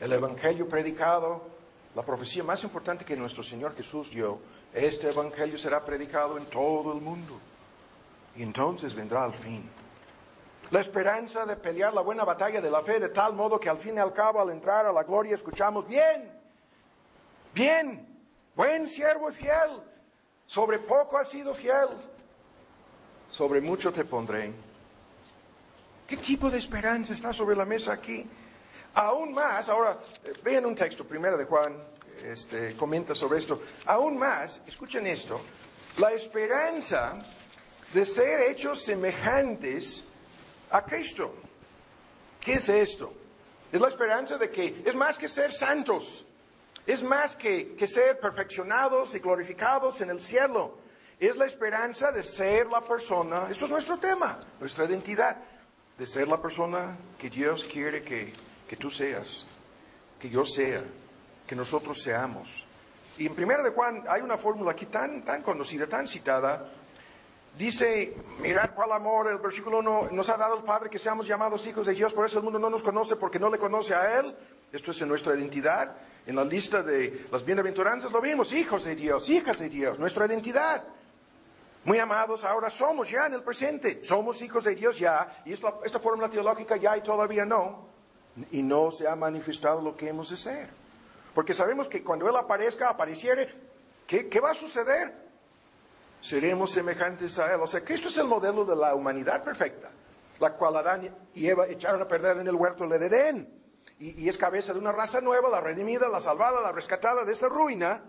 el 0.00 0.12
Evangelio 0.12 0.68
predicado, 0.68 1.42
la 1.94 2.02
profecía 2.02 2.42
más 2.42 2.64
importante 2.64 3.04
que 3.04 3.16
nuestro 3.16 3.44
Señor 3.44 3.76
Jesús 3.76 4.10
dio, 4.10 4.40
este 4.72 5.08
Evangelio 5.10 5.56
será 5.56 5.84
predicado 5.84 6.36
en 6.36 6.46
todo 6.46 6.92
el 6.92 7.00
mundo. 7.00 7.38
Y 8.36 8.42
entonces 8.42 8.92
vendrá 8.92 9.24
el 9.26 9.34
fin. 9.34 9.70
La 10.70 10.80
esperanza 10.80 11.44
de 11.44 11.56
pelear 11.56 11.92
la 11.92 12.00
buena 12.00 12.24
batalla 12.24 12.60
de 12.60 12.70
la 12.70 12.82
fe 12.82 12.98
de 12.98 13.10
tal 13.10 13.34
modo 13.34 13.60
que 13.60 13.68
al 13.68 13.78
fin 13.78 13.96
y 13.96 13.98
al 13.98 14.12
cabo 14.12 14.40
al 14.40 14.50
entrar 14.50 14.86
a 14.86 14.92
la 14.92 15.02
gloria 15.02 15.34
escuchamos, 15.34 15.86
bien, 15.86 16.30
bien, 17.52 18.06
buen 18.54 18.86
siervo 18.86 19.30
fiel, 19.32 19.82
sobre 20.46 20.78
poco 20.78 21.18
has 21.18 21.28
sido 21.28 21.54
fiel, 21.54 21.88
sobre 23.30 23.60
mucho 23.60 23.92
te 23.92 24.04
pondré. 24.04 24.52
¿Qué 26.06 26.16
tipo 26.16 26.50
de 26.50 26.58
esperanza 26.58 27.12
está 27.12 27.32
sobre 27.32 27.56
la 27.56 27.64
mesa 27.64 27.92
aquí? 27.92 28.26
Aún 28.94 29.32
más, 29.32 29.68
ahora 29.68 29.98
vean 30.42 30.66
un 30.66 30.74
texto, 30.74 31.04
primero 31.04 31.36
de 31.36 31.44
Juan, 31.44 31.76
este, 32.24 32.74
comenta 32.76 33.14
sobre 33.14 33.38
esto. 33.38 33.60
Aún 33.86 34.16
más, 34.16 34.60
escuchen 34.66 35.06
esto, 35.06 35.40
la 35.98 36.12
esperanza 36.12 37.18
de 37.92 38.04
ser 38.04 38.40
hechos 38.50 38.82
semejantes 38.82 40.04
a 40.74 40.84
Cristo. 40.84 41.32
¿Qué 42.40 42.54
es 42.54 42.68
esto? 42.68 43.12
Es 43.70 43.80
la 43.80 43.88
esperanza 43.88 44.36
de 44.36 44.50
que 44.50 44.82
es 44.84 44.94
más 44.94 45.16
que 45.16 45.28
ser 45.28 45.52
santos, 45.54 46.26
es 46.84 47.02
más 47.02 47.36
que, 47.36 47.76
que 47.76 47.86
ser 47.86 48.18
perfeccionados 48.18 49.14
y 49.14 49.20
glorificados 49.20 50.00
en 50.00 50.10
el 50.10 50.20
cielo. 50.20 50.78
Es 51.20 51.36
la 51.36 51.46
esperanza 51.46 52.10
de 52.10 52.24
ser 52.24 52.66
la 52.66 52.80
persona, 52.80 53.46
esto 53.48 53.66
es 53.66 53.70
nuestro 53.70 53.98
tema, 53.98 54.40
nuestra 54.58 54.84
identidad 54.84 55.36
de 55.96 56.06
ser 56.06 56.26
la 56.26 56.42
persona 56.42 56.98
que 57.16 57.30
Dios 57.30 57.64
quiere 57.64 58.02
que, 58.02 58.32
que 58.68 58.76
tú 58.76 58.90
seas, 58.90 59.46
que 60.18 60.28
yo 60.28 60.44
sea, 60.44 60.82
que 61.46 61.54
nosotros 61.54 62.02
seamos. 62.02 62.66
Y 63.16 63.26
en 63.26 63.34
primera 63.36 63.62
de 63.62 63.70
Juan 63.70 64.02
hay 64.08 64.22
una 64.22 64.36
fórmula 64.36 64.72
aquí 64.72 64.86
tan, 64.86 65.24
tan 65.24 65.40
conocida, 65.42 65.86
tan 65.86 66.08
citada. 66.08 66.68
Dice, 67.58 68.16
mirad 68.40 68.70
cuál 68.74 68.90
amor, 68.90 69.30
el 69.30 69.38
versículo 69.38 69.78
1, 69.78 70.08
nos 70.10 70.28
ha 70.28 70.36
dado 70.36 70.56
el 70.56 70.64
Padre 70.64 70.90
que 70.90 70.98
seamos 70.98 71.26
llamados 71.26 71.64
hijos 71.68 71.86
de 71.86 71.92
Dios, 71.92 72.12
por 72.12 72.26
eso 72.26 72.38
el 72.38 72.44
mundo 72.44 72.58
no 72.58 72.68
nos 72.68 72.82
conoce 72.82 73.14
porque 73.14 73.38
no 73.38 73.48
le 73.48 73.58
conoce 73.58 73.94
a 73.94 74.18
Él. 74.18 74.34
Esto 74.72 74.90
es 74.90 75.00
en 75.02 75.08
nuestra 75.08 75.36
identidad. 75.36 75.94
En 76.26 76.34
la 76.34 76.44
lista 76.44 76.82
de 76.82 77.26
las 77.30 77.44
bienaventuranzas 77.44 78.10
lo 78.10 78.20
vimos, 78.20 78.52
hijos 78.52 78.84
de 78.84 78.96
Dios, 78.96 79.28
hijas 79.28 79.60
de 79.60 79.68
Dios, 79.68 80.00
nuestra 80.00 80.26
identidad. 80.26 80.82
Muy 81.84 81.98
amados, 81.98 82.44
ahora 82.44 82.70
somos 82.70 83.08
ya 83.10 83.26
en 83.26 83.34
el 83.34 83.42
presente, 83.42 84.02
somos 84.02 84.40
hijos 84.42 84.64
de 84.64 84.74
Dios 84.74 84.98
ya, 84.98 85.42
y 85.44 85.52
esta, 85.52 85.74
esta 85.84 86.00
fórmula 86.00 86.28
teológica 86.30 86.76
ya 86.76 86.96
y 86.96 87.02
todavía 87.02 87.44
no, 87.44 87.86
y 88.50 88.62
no 88.62 88.90
se 88.90 89.06
ha 89.06 89.14
manifestado 89.14 89.80
lo 89.80 89.94
que 89.94 90.08
hemos 90.08 90.30
de 90.30 90.38
ser. 90.38 90.70
Porque 91.34 91.54
sabemos 91.54 91.86
que 91.86 92.02
cuando 92.02 92.28
Él 92.28 92.34
aparezca, 92.34 92.88
apareciere, 92.88 93.48
¿qué, 94.06 94.28
qué 94.28 94.40
va 94.40 94.52
a 94.52 94.54
suceder? 94.54 95.23
Seremos 96.24 96.70
semejantes 96.70 97.38
a 97.38 97.52
Él. 97.52 97.60
O 97.60 97.66
sea, 97.66 97.84
Cristo 97.84 98.08
es 98.08 98.16
el 98.16 98.26
modelo 98.26 98.64
de 98.64 98.74
la 98.74 98.94
humanidad 98.94 99.44
perfecta, 99.44 99.90
la 100.40 100.54
cual 100.54 100.76
Adán 100.76 101.14
y 101.34 101.46
Eva 101.46 101.66
echaron 101.66 102.00
a 102.00 102.08
perder 102.08 102.38
en 102.38 102.48
el 102.48 102.54
huerto 102.54 102.88
del 102.88 103.02
Edén. 103.02 103.62
Y, 103.98 104.26
es 104.26 104.38
cabeza 104.38 104.72
de 104.72 104.78
una 104.78 104.90
raza 104.90 105.20
nueva, 105.20 105.50
la 105.50 105.60
redimida, 105.60 106.08
la 106.08 106.22
salvada, 106.22 106.62
la 106.62 106.72
rescatada 106.72 107.26
de 107.26 107.32
esta 107.32 107.50
ruina. 107.50 108.04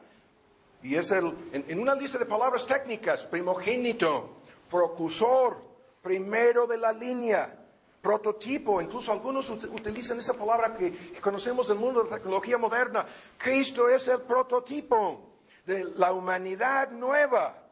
Y 0.81 0.95
es 0.95 1.11
el, 1.11 1.25
en, 1.51 1.65
en 1.67 1.77
una 1.77 1.93
lista 1.93 2.17
de 2.17 2.25
palabras 2.25 2.65
técnicas, 2.65 3.25
primogénito, 3.25 4.37
procusor, 4.71 5.57
primero 6.01 6.67
de 6.67 6.77
la 6.77 6.93
línea, 6.93 7.53
prototipo, 8.01 8.81
incluso 8.81 9.11
algunos 9.11 9.49
utilizan 9.49 10.19
esa 10.19 10.35
palabra 10.35 10.73
que, 10.77 10.89
que, 10.89 11.19
conocemos 11.19 11.67
del 11.67 11.79
mundo 11.79 12.01
de 12.01 12.11
la 12.11 12.15
tecnología 12.15 12.57
moderna. 12.57 13.05
Cristo 13.37 13.89
es 13.89 14.07
el 14.07 14.21
prototipo 14.21 15.33
de 15.65 15.83
la 15.97 16.13
humanidad 16.13 16.91
nueva 16.91 17.64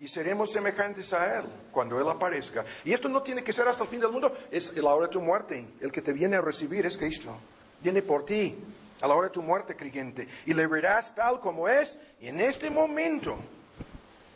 y 0.00 0.08
seremos 0.08 0.50
semejantes 0.50 1.12
a 1.12 1.38
Él 1.38 1.44
cuando 1.70 2.00
Él 2.00 2.08
aparezca. 2.08 2.64
Y 2.84 2.92
esto 2.92 3.08
no 3.08 3.22
tiene 3.22 3.44
que 3.44 3.52
ser 3.52 3.68
hasta 3.68 3.84
el 3.84 3.90
fin 3.90 4.00
del 4.00 4.10
mundo, 4.10 4.34
es 4.50 4.74
la 4.76 4.94
hora 4.94 5.06
de 5.06 5.12
tu 5.12 5.20
muerte. 5.20 5.74
El 5.80 5.92
que 5.92 6.00
te 6.00 6.12
viene 6.12 6.36
a 6.36 6.40
recibir 6.40 6.86
es 6.86 6.96
Cristo. 6.96 7.36
Viene 7.82 8.00
por 8.00 8.24
ti 8.24 8.56
a 9.02 9.06
la 9.06 9.14
hora 9.14 9.28
de 9.28 9.34
tu 9.34 9.42
muerte, 9.42 9.76
creyente, 9.76 10.26
y 10.46 10.54
le 10.54 10.66
verás 10.66 11.14
tal 11.14 11.38
como 11.38 11.68
es, 11.68 11.98
y 12.20 12.28
en 12.28 12.40
este 12.40 12.70
momento 12.70 13.38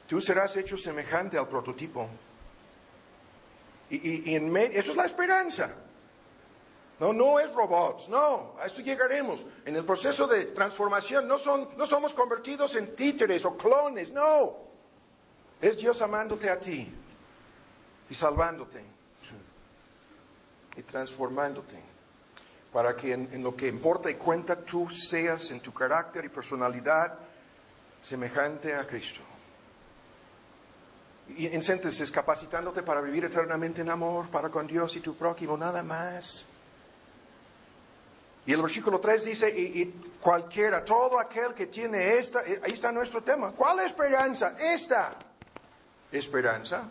tú 0.07 0.21
serás 0.21 0.57
hecho 0.57 0.77
semejante 0.77 1.39
al 1.39 1.49
prototipo. 1.49 2.09
Y, 3.91 3.97
y, 3.97 4.23
y 4.31 4.35
en 4.35 4.51
me, 4.51 4.65
eso 4.67 4.91
es 4.91 4.97
la 4.97 5.05
esperanza. 5.05 5.75
No, 7.01 7.13
no 7.13 7.41
es 7.41 7.53
robots, 7.53 8.09
no, 8.09 8.55
a 8.59 8.67
esto 8.67 8.81
llegaremos. 8.81 9.45
En 9.65 9.77
el 9.77 9.85
proceso 9.85 10.27
de 10.27 10.47
transformación 10.47 11.27
no, 11.27 11.39
son, 11.39 11.71
no 11.77 11.87
somos 11.87 12.15
convertidos 12.15 12.77
en 12.77 12.95
títeres 12.95 13.45
o 13.45 13.57
clones, 13.57 14.13
no. 14.13 14.74
Es 15.65 15.79
Dios 15.79 16.03
amándote 16.03 16.51
a 16.51 16.61
ti 16.61 16.93
y 18.11 18.15
salvándote 18.15 18.85
y 20.77 20.83
transformándote 20.83 21.81
para 22.71 22.95
que 22.95 23.15
en, 23.15 23.43
lo 23.43 23.57
que 23.57 23.69
importa 23.69 24.11
y 24.11 24.17
cuenta 24.17 24.63
tú 24.63 24.91
seas 24.91 25.51
en 25.53 25.61
tu 25.61 25.73
carácter 25.73 26.27
y 26.27 26.29
personalidad 26.29 27.15
semejante 28.03 28.75
a 28.75 28.87
Cristo. 28.87 29.23
Y 31.29 31.47
en 31.47 31.63
síntesis, 31.63 32.11
capacitándote 32.11 32.83
para 32.83 33.01
vivir 33.01 33.25
eternamente 33.25 33.81
en 33.81 33.89
amor 33.89 34.29
para 34.29 34.51
con 34.51 34.67
Dios 34.67 34.95
y 34.97 35.01
tu 35.01 35.17
prójimo, 35.17 35.57
nada 35.57 35.83
más. 35.83 36.45
Y 38.45 38.53
el 38.53 38.61
versículo 38.61 39.01
3 39.01 39.25
dice, 39.25 39.49
y, 39.49 39.81
y, 39.81 40.13
cualquiera, 40.21 40.85
todo 40.85 41.19
aquel 41.19 41.55
que 41.55 41.69
tiene 41.69 42.19
esta, 42.19 42.41
ahí 42.41 42.73
está 42.73 42.93
nuestro 42.93 43.23
tema. 43.23 43.53
¿Cuál 43.53 43.81
esperanza? 43.81 44.55
Esta 44.59 45.17
esperanza 46.19 46.89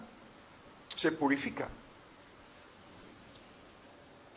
se 0.96 1.12
purifica. 1.12 1.68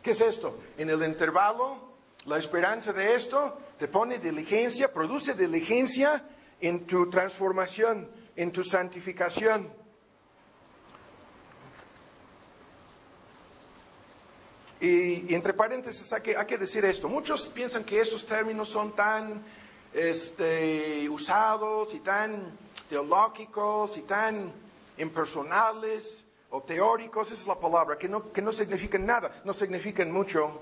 ¿Qué 0.01 0.11
es 0.11 0.21
esto? 0.21 0.59
En 0.77 0.89
el 0.89 1.03
intervalo, 1.03 1.79
la 2.25 2.37
esperanza 2.37 2.93
de 2.93 3.15
esto 3.15 3.59
te 3.77 3.87
pone 3.87 4.19
diligencia, 4.19 4.91
produce 4.91 5.33
diligencia 5.33 6.23
en 6.59 6.85
tu 6.85 7.09
transformación, 7.09 8.09
en 8.35 8.51
tu 8.51 8.63
santificación. 8.63 9.69
Y, 14.79 15.33
entre 15.33 15.53
paréntesis 15.53 16.11
hay 16.13 16.21
que, 16.21 16.37
hay 16.37 16.45
que, 16.45 16.57
decir 16.57 16.85
esto. 16.85 17.09
Muchos 17.09 17.49
piensan 17.49 17.83
que 17.83 17.99
estos 17.99 18.25
términos 18.25 18.69
son 18.69 18.95
tan 18.95 19.43
este, 19.91 21.09
usados 21.09 21.93
y 21.95 21.99
tan 21.99 22.57
teológicos 22.87 23.97
y 23.97 24.03
tan 24.03 24.66
impersonales 24.97 26.23
o 26.49 26.61
teóricos, 26.61 27.31
esa 27.31 27.41
es 27.41 27.47
la 27.47 27.59
palabra, 27.59 27.97
que 27.97 28.07
no, 28.07 28.31
que 28.31 28.41
no 28.41 28.51
significan 28.51 29.05
nada, 29.05 29.41
no 29.43 29.53
significan 29.53 30.11
mucho. 30.11 30.61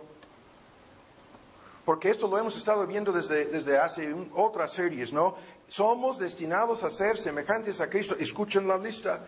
Porque 1.86 2.10
esto 2.10 2.28
lo 2.28 2.40
hemos 2.40 2.58
estado 2.58 2.86
viendo 2.88 3.12
desde, 3.12 3.46
desde 3.46 3.78
hace 3.78 4.14
otras 4.34 4.74
series, 4.74 5.14
¿no? 5.14 5.36
Somos 5.68 6.18
destinados 6.18 6.84
a 6.84 6.90
ser 6.90 7.18
semejantes 7.18 7.80
a 7.80 7.90
Cristo. 7.90 8.16
Escuchen 8.20 8.68
la 8.68 8.78
lista. 8.78 9.26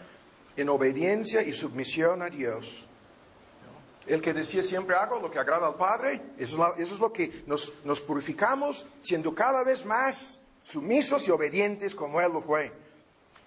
En 0.55 0.69
obediencia 0.69 1.43
y 1.43 1.53
submisión 1.53 2.23
a 2.23 2.29
Dios. 2.29 2.87
El 4.07 4.21
que 4.21 4.33
decía 4.33 4.63
siempre 4.63 4.95
hago 4.95 5.19
lo 5.19 5.29
que 5.29 5.37
agrada 5.37 5.67
al 5.67 5.75
Padre, 5.75 6.21
eso 6.37 6.53
es, 6.53 6.57
la, 6.57 6.83
eso 6.83 6.95
es 6.95 6.99
lo 6.99 7.13
que 7.13 7.43
nos, 7.45 7.73
nos 7.83 8.01
purificamos, 8.01 8.87
siendo 9.01 9.35
cada 9.35 9.63
vez 9.63 9.85
más 9.85 10.39
sumisos 10.63 11.27
y 11.27 11.31
obedientes 11.31 11.93
como 11.93 12.19
Él 12.21 12.31
lo 12.31 12.41
fue. 12.41 12.71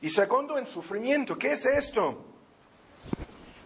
Y 0.03 0.11
segundo, 0.11 0.57
en 0.57 0.67
sufrimiento. 0.67 1.37
¿Qué 1.37 1.53
es 1.53 1.65
esto? 1.67 2.25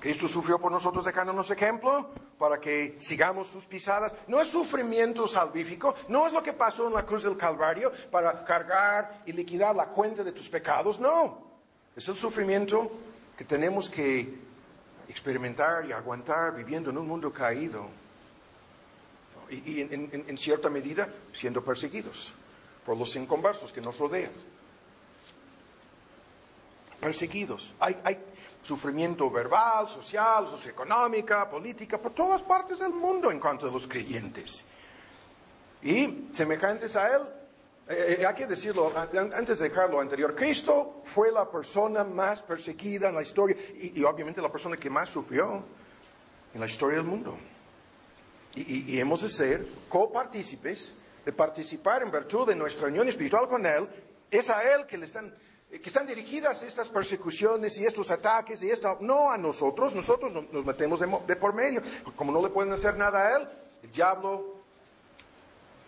Cristo 0.01 0.29
sufrió 0.29 0.59
por 0.59 0.71
nosotros 0.71 1.05
dejándonos 1.05 1.51
ejemplo 1.51 2.11
para 2.39 2.61
que 2.61 2.99
sigamos 3.01 3.49
sus 3.49 3.65
pisadas. 3.65 4.15
No 4.27 4.39
es 4.39 4.49
sufrimiento 4.49 5.27
salvífico, 5.27 5.95
no 6.09 6.27
es 6.27 6.33
lo 6.33 6.43
que 6.43 6.53
pasó 6.53 6.89
en 6.89 6.93
la 6.93 7.07
cruz 7.07 7.23
del 7.23 7.39
Calvario 7.39 7.91
para 8.11 8.45
cargar 8.45 9.23
y 9.25 9.33
liquidar 9.33 9.75
la 9.75 9.87
cuenta 9.87 10.23
de 10.23 10.33
tus 10.33 10.49
pecados, 10.51 11.01
no. 11.01 11.55
Es 11.97 12.07
el 12.07 12.17
sufrimiento 12.17 12.91
que 13.35 13.45
tenemos 13.45 13.89
que 13.89 14.45
experimentar 15.09 15.87
y 15.87 15.93
aguantar 15.93 16.55
viviendo 16.55 16.91
en 16.91 16.99
un 16.99 17.09
mundo 17.09 17.33
caído 17.33 17.89
y, 19.51 19.81
en, 19.81 20.39
cierta 20.39 20.69
medida 20.69 21.09
siendo 21.33 21.65
perseguidos 21.65 22.33
por 22.85 22.97
los 22.97 23.15
inconversos 23.17 23.73
que 23.73 23.81
nos 23.81 23.99
rodean. 23.99 24.33
Perseguidos. 27.05 27.75
Hay, 27.81 28.19
sufrimiento 28.63 29.31
verbal, 29.31 29.87
social, 29.91 30.49
socioeconómica, 30.49 31.51
política, 31.51 31.99
por 31.99 32.15
todas 32.15 32.41
partes 32.41 32.79
del 32.79 32.95
mundo 32.95 33.31
en 33.31 33.39
cuanto 33.39 33.69
a 33.69 33.71
los 33.71 33.87
creyentes. 33.87 34.65
Y 35.83 36.29
semejantes 36.33 36.97
a 36.97 37.15
Él, 37.15 37.23
eh, 37.91 38.17
eh, 38.21 38.27
hay 38.27 38.35
que 38.35 38.47
decirlo, 38.47 38.91
antes 38.97 39.59
de 39.59 39.69
dejar 39.69 39.91
lo 39.91 40.01
anterior, 40.01 40.35
Cristo 40.35 41.03
fue 41.05 41.31
la 41.31 41.51
persona 41.51 42.05
más 42.05 42.41
perseguida 42.41 43.11
en 43.11 43.17
la 43.17 43.23
historia 43.23 43.55
y, 43.75 44.03
obviamente 44.03 44.41
la 44.41 44.51
persona 44.51 44.79
que 44.79 44.89
más 44.89 45.11
sufrió 45.11 45.63
en 46.55 46.59
la 46.59 46.65
historia 46.65 46.97
del 46.97 47.07
mundo. 47.07 47.37
Y, 48.55 48.95
y 48.95 48.99
hemos 48.99 49.21
de 49.21 49.29
ser 49.29 49.67
copartícipes 49.91 50.95
de 51.23 51.33
participar 51.33 52.03
en 52.03 52.11
virtud 52.11 52.49
de 52.49 52.55
nuestra 52.55 52.87
unión 52.89 53.07
espiritual 53.11 53.47
con 53.47 53.67
Él. 53.67 53.87
Es 54.31 54.49
a 54.49 54.63
Él 54.63 54.87
que 54.87 54.97
le 54.97 55.05
están, 55.05 55.35
que 55.81 55.89
están 55.89 56.07
dirigidas 56.07 56.63
estas 56.63 56.89
persecuciones 56.89 57.77
y 57.79 57.85
estos 57.85 58.11
ataques 58.11 58.63
y 58.63 58.71
esta, 58.71 58.97
no 59.01 59.31
a 59.31 59.39
nosotros, 59.39 59.95
nosotros 59.95 60.33
nos 60.53 60.65
metemos 60.65 61.01
de, 61.01 61.37
por 61.37 61.53
medio. 61.53 61.83
Como 62.15 62.31
no 62.31 62.41
le 62.41 62.51
pueden 62.51 62.73
hacer 62.73 62.97
nada 62.97 63.27
a 63.27 63.37
Él, 63.37 63.49
el 63.83 63.91
diablo 63.91 64.55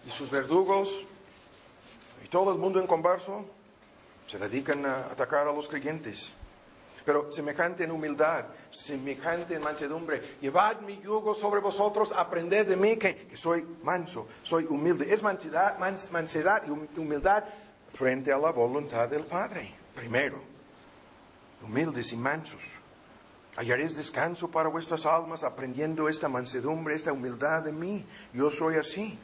y 0.04 0.10
sus 0.10 0.30
verdugos 0.30 0.88
y 2.24 2.28
todo 2.28 2.52
el 2.52 2.58
mundo 2.58 2.80
en 2.80 2.86
converso 2.86 3.44
se 4.26 4.38
dedican 4.38 4.84
a 4.86 5.06
atacar 5.06 5.46
a 5.46 5.52
los 5.52 5.68
creyentes. 5.68 6.32
Pero 7.04 7.30
semejante 7.30 7.84
en 7.84 7.92
humildad, 7.92 8.46
semejante 8.72 9.54
en 9.54 9.62
mansedumbre. 9.62 10.38
Llevad 10.40 10.80
mi 10.80 11.00
yugo 11.00 11.36
sobre 11.36 11.60
vosotros, 11.60 12.12
aprended 12.12 12.66
de 12.66 12.74
mí 12.74 12.96
que, 12.96 13.28
que 13.28 13.36
soy 13.36 13.64
manso, 13.84 14.26
soy 14.42 14.66
humilde. 14.68 15.14
Es 15.14 15.22
mansedad, 15.22 15.78
mans, 15.78 16.10
mansedad 16.10 16.64
y 16.66 16.98
humildad 16.98 17.44
frente 17.96 18.32
a 18.32 18.38
la 18.38 18.52
voluntad 18.52 19.08
del 19.08 19.24
Padre. 19.24 19.74
Primero, 19.94 20.40
humildes 21.62 22.12
y 22.12 22.16
mansos. 22.16 22.62
Hallaréis 23.56 23.96
descanso 23.96 24.50
para 24.50 24.68
vuestras 24.68 25.06
almas 25.06 25.42
aprendiendo 25.42 26.08
esta 26.08 26.28
mansedumbre, 26.28 26.94
esta 26.94 27.12
humildad 27.12 27.64
de 27.64 27.72
mí. 27.72 28.04
Yo 28.34 28.50
soy 28.50 28.76
así. 28.76 29.18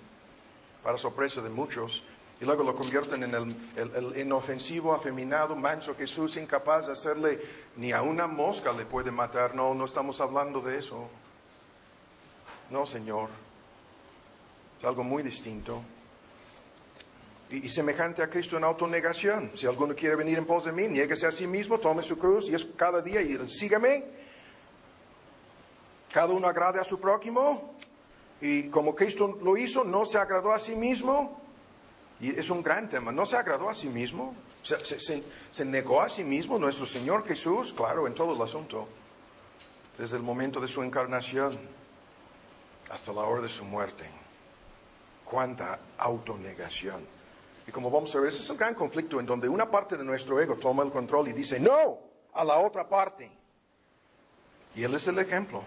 Para 0.82 0.98
sorpresa 0.98 1.40
de 1.40 1.50
muchos, 1.50 2.02
y 2.40 2.44
luego 2.44 2.64
lo 2.64 2.74
convierten 2.74 3.22
en 3.22 3.34
el, 3.34 3.56
el, 3.76 3.94
el, 3.94 4.18
inofensivo, 4.18 4.92
afeminado, 4.92 5.54
manso 5.54 5.94
Jesús, 5.94 6.36
incapaz 6.36 6.86
de 6.86 6.92
hacerle 6.92 7.40
ni 7.76 7.92
a 7.92 8.02
una 8.02 8.26
mosca 8.26 8.72
le 8.72 8.84
puede 8.84 9.12
matar. 9.12 9.54
No, 9.54 9.74
no 9.74 9.84
estamos 9.84 10.20
hablando 10.20 10.60
de 10.60 10.78
eso. 10.78 11.08
No, 12.68 12.84
Señor. 12.84 13.28
Es 14.76 14.84
algo 14.84 15.04
muy 15.04 15.22
distinto. 15.22 15.84
Y, 17.52 17.66
y 17.66 17.70
semejante 17.70 18.22
a 18.22 18.28
Cristo 18.28 18.56
en 18.56 18.64
autonegación. 18.64 19.52
Si 19.54 19.66
alguno 19.66 19.94
quiere 19.94 20.16
venir 20.16 20.38
en 20.38 20.46
pos 20.46 20.64
de 20.64 20.72
mí, 20.72 20.88
niéguese 20.88 21.26
a 21.26 21.32
sí 21.32 21.46
mismo, 21.46 21.78
tome 21.78 22.02
su 22.02 22.18
cruz 22.18 22.48
y 22.48 22.54
es 22.54 22.64
cada 22.76 23.00
día 23.00 23.22
y 23.22 23.48
sígame. 23.48 24.04
Cada 26.12 26.32
uno 26.32 26.48
agrade 26.48 26.80
a 26.80 26.84
su 26.84 26.98
prójimo. 26.98 27.76
Y 28.40 28.64
como 28.70 28.94
Cristo 28.94 29.38
lo 29.40 29.56
hizo, 29.56 29.84
no 29.84 30.04
se 30.04 30.18
agradó 30.18 30.52
a 30.52 30.58
sí 30.58 30.74
mismo, 30.74 31.40
y 32.22 32.30
es 32.30 32.50
un 32.50 32.62
gran 32.62 32.88
tema. 32.88 33.10
No 33.10 33.26
se 33.26 33.36
agradó 33.36 33.68
a 33.68 33.74
sí 33.74 33.88
mismo. 33.88 34.34
Se, 34.62 34.78
se, 34.78 35.24
se, 35.50 35.64
negó 35.64 36.00
a 36.00 36.08
sí 36.08 36.22
mismo 36.22 36.56
nuestro 36.56 36.86
Señor 36.86 37.26
Jesús, 37.26 37.74
claro, 37.74 38.06
en 38.06 38.14
todo 38.14 38.34
el 38.34 38.40
asunto. 38.40 38.86
Desde 39.98 40.16
el 40.16 40.22
momento 40.22 40.60
de 40.60 40.68
su 40.68 40.82
encarnación 40.84 41.58
hasta 42.90 43.12
la 43.12 43.22
hora 43.22 43.42
de 43.42 43.48
su 43.48 43.64
muerte. 43.64 44.08
Cuánta 45.24 45.80
autonegación. 45.98 47.04
Y 47.66 47.70
como 47.70 47.90
vamos 47.90 48.14
a 48.14 48.18
ver, 48.18 48.28
ese 48.28 48.38
es 48.38 48.50
un 48.50 48.56
gran 48.56 48.74
conflicto 48.74 49.20
en 49.20 49.26
donde 49.26 49.48
una 49.48 49.70
parte 49.70 49.96
de 49.96 50.04
nuestro 50.04 50.40
ego 50.40 50.56
toma 50.56 50.82
el 50.82 50.90
control 50.90 51.28
y 51.28 51.32
dice 51.32 51.60
no 51.60 51.98
a 52.32 52.44
la 52.44 52.58
otra 52.58 52.88
parte. 52.88 53.30
Y 54.74 54.82
él 54.82 54.94
es 54.94 55.06
el 55.06 55.18
ejemplo. 55.18 55.62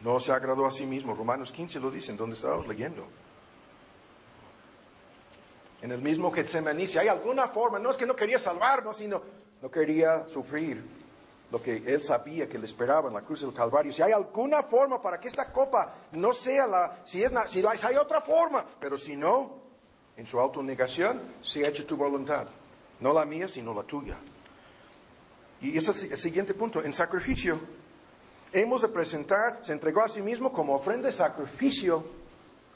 No 0.00 0.20
se 0.20 0.32
agradó 0.32 0.66
a 0.66 0.70
sí 0.70 0.84
mismo. 0.84 1.14
Romanos 1.14 1.52
15 1.52 1.80
lo 1.80 1.90
dice, 1.90 2.10
en 2.10 2.16
donde 2.16 2.34
estábamos 2.34 2.66
leyendo. 2.66 3.06
En 5.82 5.92
el 5.92 6.02
mismo 6.02 6.30
Getsemaní, 6.30 6.86
si 6.86 6.98
hay 6.98 7.08
alguna 7.08 7.48
forma, 7.48 7.78
no 7.78 7.90
es 7.90 7.96
que 7.96 8.06
no 8.06 8.16
quería 8.16 8.38
salvarnos, 8.38 8.96
sino 8.96 9.22
no 9.62 9.70
quería 9.70 10.26
sufrir 10.28 10.82
lo 11.50 11.62
que 11.62 11.76
él 11.86 12.02
sabía 12.02 12.48
que 12.48 12.58
le 12.58 12.66
esperaba 12.66 13.08
en 13.08 13.14
la 13.14 13.22
cruz 13.22 13.42
del 13.42 13.52
Calvario. 13.52 13.92
Si 13.92 14.02
hay 14.02 14.12
alguna 14.12 14.64
forma 14.64 15.00
para 15.00 15.20
que 15.20 15.28
esta 15.28 15.52
copa 15.52 15.94
no 16.12 16.32
sea 16.32 16.66
la, 16.66 17.00
si, 17.04 17.22
es, 17.22 17.32
si 17.48 17.64
hay 17.64 17.96
otra 17.96 18.20
forma, 18.20 18.64
pero 18.80 18.98
si 18.98 19.16
no, 19.16 19.65
en 20.16 20.26
su 20.26 20.40
autonegación, 20.40 21.20
se 21.42 21.64
ha 21.64 21.68
hecho 21.68 21.86
tu 21.86 21.96
voluntad. 21.96 22.48
No 23.00 23.12
la 23.12 23.24
mía, 23.24 23.48
sino 23.48 23.74
la 23.74 23.82
tuya. 23.82 24.16
Y 25.60 25.76
ese 25.76 25.90
es 25.90 26.02
el 26.04 26.18
siguiente 26.18 26.54
punto. 26.54 26.82
En 26.82 26.92
sacrificio, 26.92 27.58
hemos 28.52 28.82
de 28.82 28.88
presentar, 28.88 29.60
se 29.62 29.72
entregó 29.72 30.02
a 30.02 30.08
sí 30.08 30.22
mismo 30.22 30.52
como 30.52 30.74
ofrenda 30.74 31.08
de 31.08 31.12
sacrificio, 31.12 32.04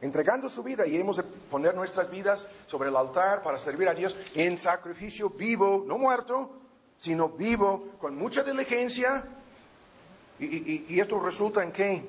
entregando 0.01 0.49
su 0.49 0.63
vida, 0.63 0.87
y 0.87 0.97
hemos 0.97 1.17
de 1.17 1.23
poner 1.23 1.75
nuestras 1.75 2.11
vidas 2.11 2.49
sobre 2.67 2.89
el 2.89 2.97
altar 2.97 3.43
para 3.43 3.59
servir 3.59 3.89
a 3.89 3.95
Dios 3.95 4.15
en 4.35 4.57
sacrificio 4.57 5.31
vivo, 5.31 5.85
no 5.87 5.99
muerto, 5.99 6.51
sino 6.99 7.31
vivo, 7.31 7.89
con 7.99 8.17
mucha 8.17 8.43
diligencia. 8.43 9.25
Y, 10.39 10.99
esto 10.99 11.21
resulta 11.21 11.63
en 11.63 11.73
que 11.73 12.09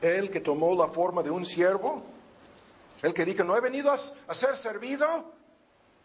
él 0.00 0.30
que 0.30 0.40
tomó 0.40 0.74
la 0.74 0.88
forma 0.88 1.22
de 1.22 1.30
un 1.30 1.44
siervo, 1.44 2.02
el 3.04 3.12
que 3.12 3.26
dijo, 3.26 3.44
no 3.44 3.54
he 3.54 3.60
venido 3.60 3.92
a, 3.92 4.34
ser 4.34 4.56
servido, 4.56 5.30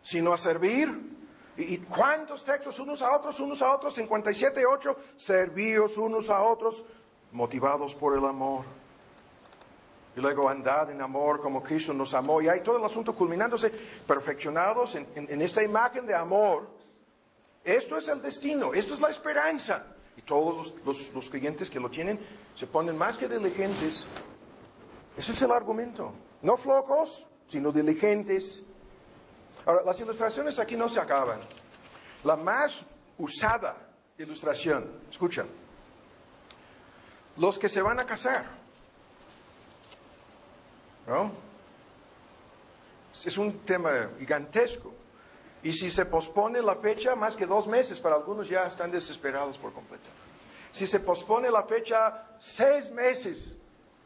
sino 0.01 0.33
a 0.33 0.37
servir. 0.37 1.17
¿Y, 1.55 1.77
cuántos 1.77 2.43
textos 2.43 2.77
unos 2.77 3.01
a 3.01 3.15
otros, 3.15 3.39
unos 3.39 3.61
a 3.61 3.73
otros? 3.73 3.95
57, 3.95 4.65
8, 4.65 4.97
servíos 5.15 5.97
unos 5.97 6.29
a 6.29 6.41
otros, 6.41 6.85
motivados 7.31 7.95
por 7.95 8.17
el 8.17 8.25
amor. 8.25 8.65
Y 10.17 10.19
luego 10.19 10.49
andad 10.49 10.91
en 10.91 11.01
amor 11.01 11.39
como 11.39 11.63
Cristo 11.63 11.93
nos 11.93 12.13
amó. 12.13 12.41
Y 12.41 12.49
hay 12.49 12.61
todo 12.63 12.77
el 12.77 12.83
asunto 12.83 13.15
culminándose, 13.15 13.69
perfeccionados 14.05 14.95
en, 14.95 15.41
esta 15.41 15.63
imagen 15.63 16.05
de 16.05 16.15
amor. 16.15 16.67
Esto 17.63 17.95
es 17.95 18.09
el 18.09 18.21
destino, 18.21 18.73
esto 18.73 18.93
es 18.93 18.99
la 18.99 19.09
esperanza. 19.09 19.85
Y 20.17 20.21
todos 20.23 20.73
los, 20.83 21.13
los 21.13 21.29
creyentes 21.29 21.69
que 21.69 21.79
lo 21.79 21.89
tienen 21.89 22.19
se 22.55 22.67
ponen 22.67 22.97
más 22.97 23.17
que 23.17 23.29
diligentes. 23.29 24.05
Ese 25.15 25.31
es 25.31 25.41
el 25.41 25.51
argumento. 25.51 26.13
No 26.41 26.57
flocos, 26.57 27.25
sino 27.47 27.71
diligentes. 27.71 28.63
Ahora, 29.65 29.83
las 29.85 29.99
ilustraciones 29.99 30.57
aquí 30.59 30.75
no 30.75 30.89
se 30.89 30.99
acaban. 30.99 31.39
La 32.23 32.35
más 32.35 32.85
usada 33.17 33.89
ilustración, 34.17 35.01
escuchen, 35.09 35.47
los 37.37 37.57
que 37.57 37.69
se 37.69 37.81
van 37.81 37.99
a 37.99 38.05
casar. 38.05 38.45
¿No? 41.07 41.31
Es 43.25 43.37
un 43.37 43.59
tema 43.59 44.11
gigantesco. 44.19 44.93
Y 45.61 45.73
si 45.73 45.91
se 45.91 46.05
pospone 46.05 46.61
la 46.61 46.75
fecha 46.75 47.15
más 47.15 47.35
que 47.35 47.45
dos 47.45 47.67
meses, 47.67 47.99
para 47.99 48.15
algunos 48.15 48.47
ya 48.47 48.65
están 48.65 48.91
desesperados 48.91 49.57
por 49.57 49.73
completo. 49.73 50.05
Si 50.71 50.87
se 50.87 50.99
pospone 50.99 51.49
la 51.49 51.63
fecha 51.63 52.37
seis 52.39 52.91
meses, 52.91 53.57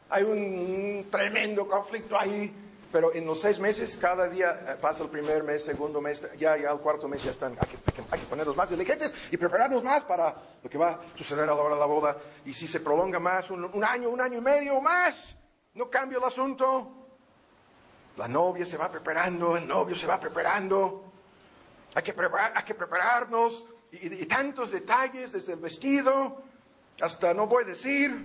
hay 0.08 0.22
un 0.22 1.06
tremendo 1.10 1.66
conflicto 1.66 2.18
ahí, 2.18 2.52
pero 2.92 3.12
en 3.12 3.26
los 3.26 3.40
seis 3.40 3.58
meses, 3.58 3.96
cada 3.96 4.28
día 4.28 4.60
eh, 4.68 4.76
pasa 4.80 5.02
el 5.02 5.10
primer 5.10 5.42
mes, 5.42 5.64
segundo 5.64 6.00
mes, 6.00 6.22
ya, 6.38 6.56
ya 6.56 6.70
el 6.70 6.78
cuarto 6.78 7.08
mes 7.08 7.24
ya 7.24 7.32
están, 7.32 7.56
hay 7.58 7.68
que, 7.68 8.02
hay 8.10 8.20
que, 8.20 8.26
ponernos 8.26 8.56
más 8.56 8.70
diligentes 8.70 9.12
y 9.30 9.36
prepararnos 9.36 9.82
más 9.82 10.04
para 10.04 10.34
lo 10.62 10.70
que 10.70 10.78
va 10.78 10.90
a 10.90 11.00
suceder 11.16 11.44
a 11.44 11.54
la 11.54 11.54
hora 11.54 11.74
de 11.74 11.80
la 11.80 11.86
boda. 11.86 12.16
Y 12.44 12.52
si 12.52 12.68
se 12.68 12.80
prolonga 12.80 13.18
más, 13.18 13.50
un, 13.50 13.64
un 13.64 13.84
año, 13.84 14.10
un 14.10 14.20
año 14.20 14.38
y 14.38 14.42
medio 14.42 14.80
más, 14.80 15.16
no 15.74 15.90
cambia 15.90 16.18
el 16.18 16.24
asunto. 16.24 17.08
La 18.16 18.28
novia 18.28 18.64
se 18.64 18.76
va 18.76 18.88
preparando, 18.90 19.56
el 19.56 19.66
novio 19.66 19.96
se 19.96 20.06
va 20.06 20.20
preparando. 20.20 21.12
Hay 21.96 22.02
que, 22.02 22.12
preparar, 22.12 22.52
hay 22.54 22.64
que 22.64 22.74
prepararnos 22.74 23.64
y, 23.90 24.22
y 24.22 24.26
tantos 24.26 24.70
detalles 24.70 25.32
desde 25.32 25.54
el 25.54 25.60
vestido 25.60 26.42
hasta, 27.00 27.34
no 27.34 27.46
voy 27.46 27.64
a 27.64 27.66
decir, 27.66 28.22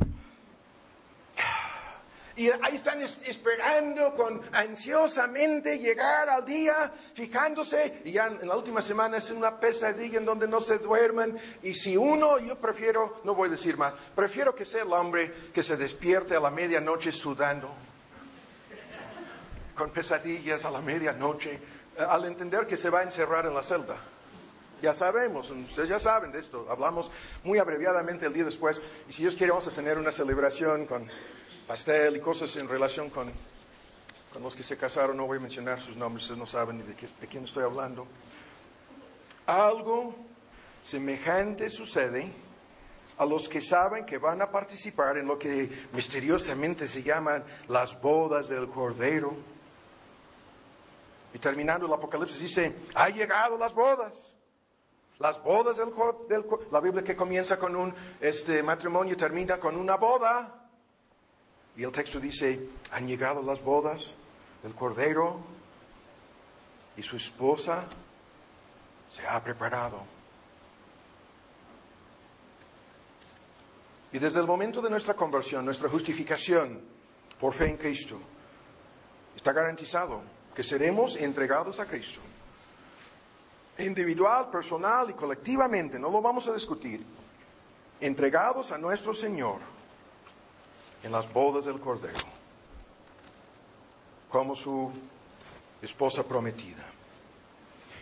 y 2.39 2.49
ahí 2.49 2.75
están 2.75 3.01
esperando 3.01 4.15
con 4.15 4.41
ansiosamente 4.53 5.77
llegar 5.77 6.29
al 6.29 6.45
día, 6.45 6.89
fijándose, 7.13 8.01
y 8.05 8.13
ya 8.13 8.27
en 8.27 8.47
la 8.47 8.55
última 8.55 8.81
semana 8.81 9.17
es 9.17 9.29
una 9.29 9.59
pesadilla 9.59 10.19
en 10.19 10.25
donde 10.25 10.47
no 10.47 10.61
se 10.61 10.77
duermen. 10.77 11.37
Y 11.61 11.73
si 11.73 11.97
uno, 11.97 12.39
yo 12.39 12.55
prefiero, 12.55 13.19
no 13.25 13.35
voy 13.35 13.49
a 13.49 13.51
decir 13.51 13.75
más, 13.75 13.93
prefiero 14.15 14.55
que 14.55 14.63
sea 14.63 14.83
el 14.83 14.93
hombre 14.93 15.33
que 15.53 15.61
se 15.61 15.75
despierte 15.75 16.33
a 16.33 16.39
la 16.39 16.49
medianoche 16.49 17.11
sudando, 17.11 17.69
con 19.75 19.89
pesadillas 19.89 20.63
a 20.63 20.71
la 20.71 20.79
medianoche, 20.79 21.51
eh, 21.51 22.05
al 22.07 22.23
entender 22.23 22.65
que 22.67 22.77
se 22.77 22.89
va 22.89 22.99
a 22.99 23.03
encerrar 23.03 23.47
en 23.47 23.53
la 23.53 23.63
celda. 23.63 23.97
Ya 24.81 24.93
sabemos, 24.93 25.51
ustedes 25.51 25.89
ya 25.89 25.99
saben 25.99 26.31
de 26.31 26.39
esto. 26.39 26.67
Hablamos 26.69 27.11
muy 27.43 27.59
abreviadamente 27.59 28.25
el 28.25 28.31
día 28.31 28.45
después. 28.45 28.81
Y 29.09 29.11
si 29.11 29.23
Dios 29.23 29.35
quiere, 29.35 29.51
vamos 29.51 29.67
a 29.67 29.71
tener 29.71 29.97
una 29.97 30.13
celebración 30.13 30.85
con 30.85 31.05
pastel 31.70 32.17
y 32.17 32.20
cosas 32.20 32.55
en 32.55 32.67
relación 32.67 33.11
con, 33.11 33.32
con 34.34 34.41
los 34.41 34.55
que 34.55 34.63
se 34.63 34.76
casaron. 34.76 35.15
No 35.15 35.28
voy 35.28 35.38
a 35.38 35.41
mencionar 35.41 35.80
sus 35.80 35.95
nombres, 35.95 36.24
ustedes 36.24 36.39
no 36.39 36.47
saben 36.47 36.80
de, 36.80 36.95
de 36.95 37.28
quién 37.28 37.43
estoy 37.43 37.63
hablando. 37.63 38.07
Algo 39.45 40.15
semejante 40.82 41.70
sucede 41.70 42.34
a 43.20 43.26
los 43.26 43.47
que 43.47 43.61
saben 43.61 44.07
que 44.07 44.17
van 44.17 44.41
a 44.41 44.49
participar 44.49 45.17
en 45.17 45.28
lo 45.28 45.38
que 45.38 45.88
misteriosamente 45.93 46.88
se 46.88 47.03
llaman 47.03 47.43
las 47.67 48.01
bodas 48.01 48.49
del 48.49 48.67
Cordero. 48.70 49.38
Y 51.36 51.38
terminando 51.38 51.86
el 51.86 51.93
Apocalipsis 51.93 52.39
dice, 52.39 52.76
ha 52.95 53.09
llegado 53.09 53.59
las 53.59 53.76
bodas. 53.76 54.15
Las 55.20 55.39
bodas 55.43 55.78
del, 55.78 55.93
del 56.28 56.45
la 56.72 56.80
Biblia 56.80 57.03
que 57.03 57.15
comienza 57.15 57.59
con 57.59 57.76
un 57.76 57.93
este 58.20 58.63
matrimonio 58.63 59.15
termina 59.15 59.59
con 59.59 59.76
una 59.76 59.97
boda. 59.97 60.59
Y 61.80 61.84
el 61.86 61.93
texto 61.93 62.19
dice, 62.19 62.59
han 62.91 63.07
llegado 63.07 63.41
las 63.41 63.63
bodas 63.63 64.11
del 64.61 64.75
Cordero 64.75 65.39
y 66.97 67.01
su 67.01 67.15
esposa 67.15 67.86
se 69.09 69.25
ha 69.25 69.41
preparado. 69.41 70.03
Y 74.11 74.19
desde 74.19 74.41
el 74.41 74.45
momento 74.45 74.82
de 74.82 74.89
nuestra 74.89 75.13
conversión, 75.13 75.63
nuestra 75.63 75.88
justificación 75.88 76.82
por 77.39 77.53
fe 77.53 77.69
en 77.69 77.77
Cristo, 77.77 78.19
está 79.34 79.53
garantizado 79.53 80.21
que 80.53 80.63
seremos 80.63 81.15
entregados 81.15 81.80
a 81.80 81.86
Cristo. 81.86 82.19
Individual, 83.77 84.49
personal 84.51 85.11
y 85.11 85.13
colectivamente, 85.13 85.97
no 85.97 86.11
lo 86.11 86.21
vamos 86.21 86.45
a 86.49 86.53
discutir. 86.53 87.05
Entregados 88.01 88.73
a 88.73 88.77
nuestro 88.77 89.13
Señor 89.13 89.78
en 91.04 91.12
las 91.12 91.32
bodas 91.32 91.66
del 91.66 91.80
Cordero, 91.80 92.20
como 94.30 94.56
su 94.56 94.91
esposa 95.82 96.24
prometida. 96.24 96.86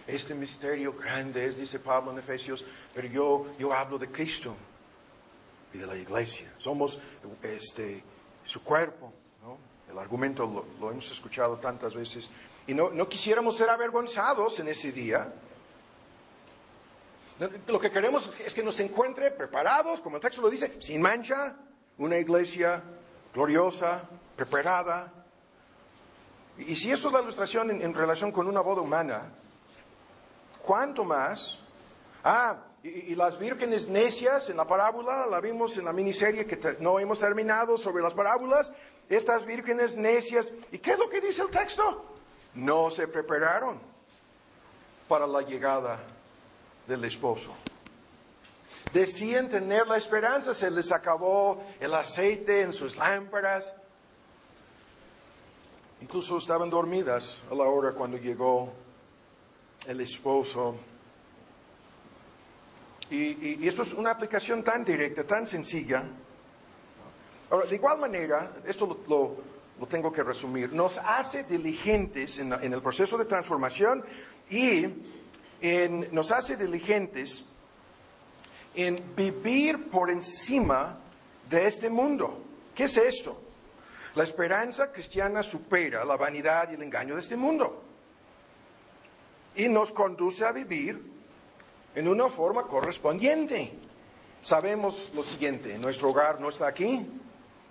Este 0.08 0.34
misterio 0.34 0.94
grande 0.94 1.46
es, 1.46 1.58
dice 1.58 1.80
Pablo 1.80 2.12
en 2.12 2.20
Efesios, 2.20 2.64
pero 2.94 3.08
yo, 3.08 3.48
yo 3.60 3.74
hablo 3.74 3.98
de 3.98 4.10
Cristo 4.10 4.56
y 5.74 5.78
de 5.78 5.86
la 5.86 5.96
iglesia. 5.96 6.54
Somos 6.58 7.00
este, 7.42 8.02
su 8.46 8.64
cuerpo. 8.64 9.12
¿no? 9.44 9.58
El 9.92 10.00
argumento 10.00 10.46
lo, 10.46 10.66
lo, 10.80 10.92
hemos 10.92 11.12
escuchado 11.12 11.58
tantas 11.58 11.94
veces. 11.94 12.30
Y 12.66 12.74
no, 12.74 12.90
no 12.90 13.10
quisiéramos 13.10 13.58
ser 13.58 13.70
avergonzados 13.70 14.60
en 14.60 14.70
ese 14.70 14.94
día. 14.94 15.34
Lo 17.68 17.80
que 17.80 17.92
queremos 17.92 18.32
es 18.44 18.54
que 18.54 18.64
nos 18.64 18.80
encuentre 18.80 19.30
preparados, 19.32 20.00
como 20.00 20.16
el 20.16 20.22
texto 20.22 20.42
lo 20.42 20.50
dice, 20.50 20.82
sin 20.82 21.02
mancha, 21.02 21.56
una 21.98 22.18
iglesia 22.18 22.82
gloriosa, 23.34 24.04
preparada. 24.36 25.12
Y 26.58 26.76
si 26.76 26.92
esto 26.92 27.08
es 27.08 27.14
la 27.14 27.22
ilustración 27.22 27.70
en, 27.70 27.94
relación 27.94 28.32
con 28.32 28.48
una 28.48 28.62
boda 28.62 28.82
humana, 28.82 29.32
¿cuánto 30.64 31.04
más? 31.04 31.60
Ah, 32.24 32.58
y, 32.84 33.16
las 33.16 33.38
vírgenes 33.38 33.88
necias 33.88 34.50
en 34.50 34.58
la 34.58 34.66
parábola, 34.66 35.28
la 35.28 35.40
vimos 35.40 35.78
en 35.78 35.86
la 35.86 35.94
miniserie 35.94 36.46
que 36.46 36.78
no 36.80 37.00
hemos 37.00 37.20
terminado 37.20 37.78
sobre 37.78 38.04
las 38.04 38.14
parábolas, 38.14 38.72
estas 39.10 39.46
vírgenes 39.46 39.96
necias, 39.96 40.52
¿y 40.72 40.80
qué 40.80 40.92
es 40.92 41.00
lo 41.00 41.10
que 41.10 41.22
dice 41.22 41.42
el 41.42 41.50
texto? 41.50 42.06
No 42.56 42.90
se 42.90 43.08
prepararon 43.08 43.80
para 45.08 45.26
la 45.26 45.42
llegada 45.42 46.00
del 46.88 47.04
esposo. 47.06 47.54
Decían 48.94 49.50
tener 49.50 49.88
la 49.88 49.98
esperanza, 49.98 50.54
se 50.54 50.72
les 50.72 50.92
acabó 50.92 51.64
el 51.80 51.94
aceite 51.94 52.62
en 52.62 52.74
sus 52.74 52.96
lámparas. 52.96 53.74
Incluso 56.02 56.38
estaban 56.38 56.70
dormidas 56.70 57.42
a 57.52 57.56
la 57.56 57.66
hora 57.66 57.94
cuando 57.94 58.18
llegó 58.18 58.74
el 59.88 60.02
esposo. 60.02 60.78
Y, 63.10 63.64
y, 63.64 63.68
esto 63.68 63.84
es 63.84 63.94
una 63.94 64.12
aplicación 64.12 64.64
tan 64.64 64.84
directa, 64.84 65.24
tan 65.24 65.48
sencilla. 65.48 66.04
Ahora, 67.50 67.66
de 67.66 67.76
igual 67.76 68.00
manera, 68.00 68.58
esto 68.66 69.00
lo, 69.08 69.88
tengo 69.88 70.12
que 70.12 70.24
resumir, 70.24 70.74
nos 70.74 70.98
hace 70.98 71.44
diligentes 71.44 72.40
en, 72.40 72.52
el 72.52 72.82
proceso 72.82 73.18
de 73.18 73.26
transformación 73.26 74.04
y 74.50 74.86
nos 76.12 76.32
hace 76.32 76.58
diligentes 76.58 77.48
en 78.78 79.16
vivir 79.16 79.90
por 79.90 80.12
encima 80.12 81.00
de 81.50 81.68
este 81.68 81.90
mundo. 81.90 82.44
¿Qué 82.76 82.84
es 82.84 82.96
esto? 82.96 83.42
La 84.14 84.24
esperanza 84.24 84.92
cristiana 84.92 85.42
supera 85.42 86.06
la 86.06 86.16
vanidad 86.16 86.70
y 86.72 86.76
el 86.76 86.84
engaño 86.84 87.16
de 87.16 87.22
este 87.22 87.36
mundo 87.36 87.84
y 89.56 89.68
nos 89.68 89.92
conduce 89.92 90.46
a 90.46 90.52
vivir 90.52 91.02
en 91.96 92.08
una 92.08 92.30
forma 92.30 92.64
correspondiente. 92.68 93.74
Sabemos 94.44 95.12
lo 95.16 95.24
siguiente, 95.24 95.78
nuestro 95.80 96.12
hogar 96.12 96.40
no 96.40 96.50
está 96.50 96.68
aquí, 96.68 97.06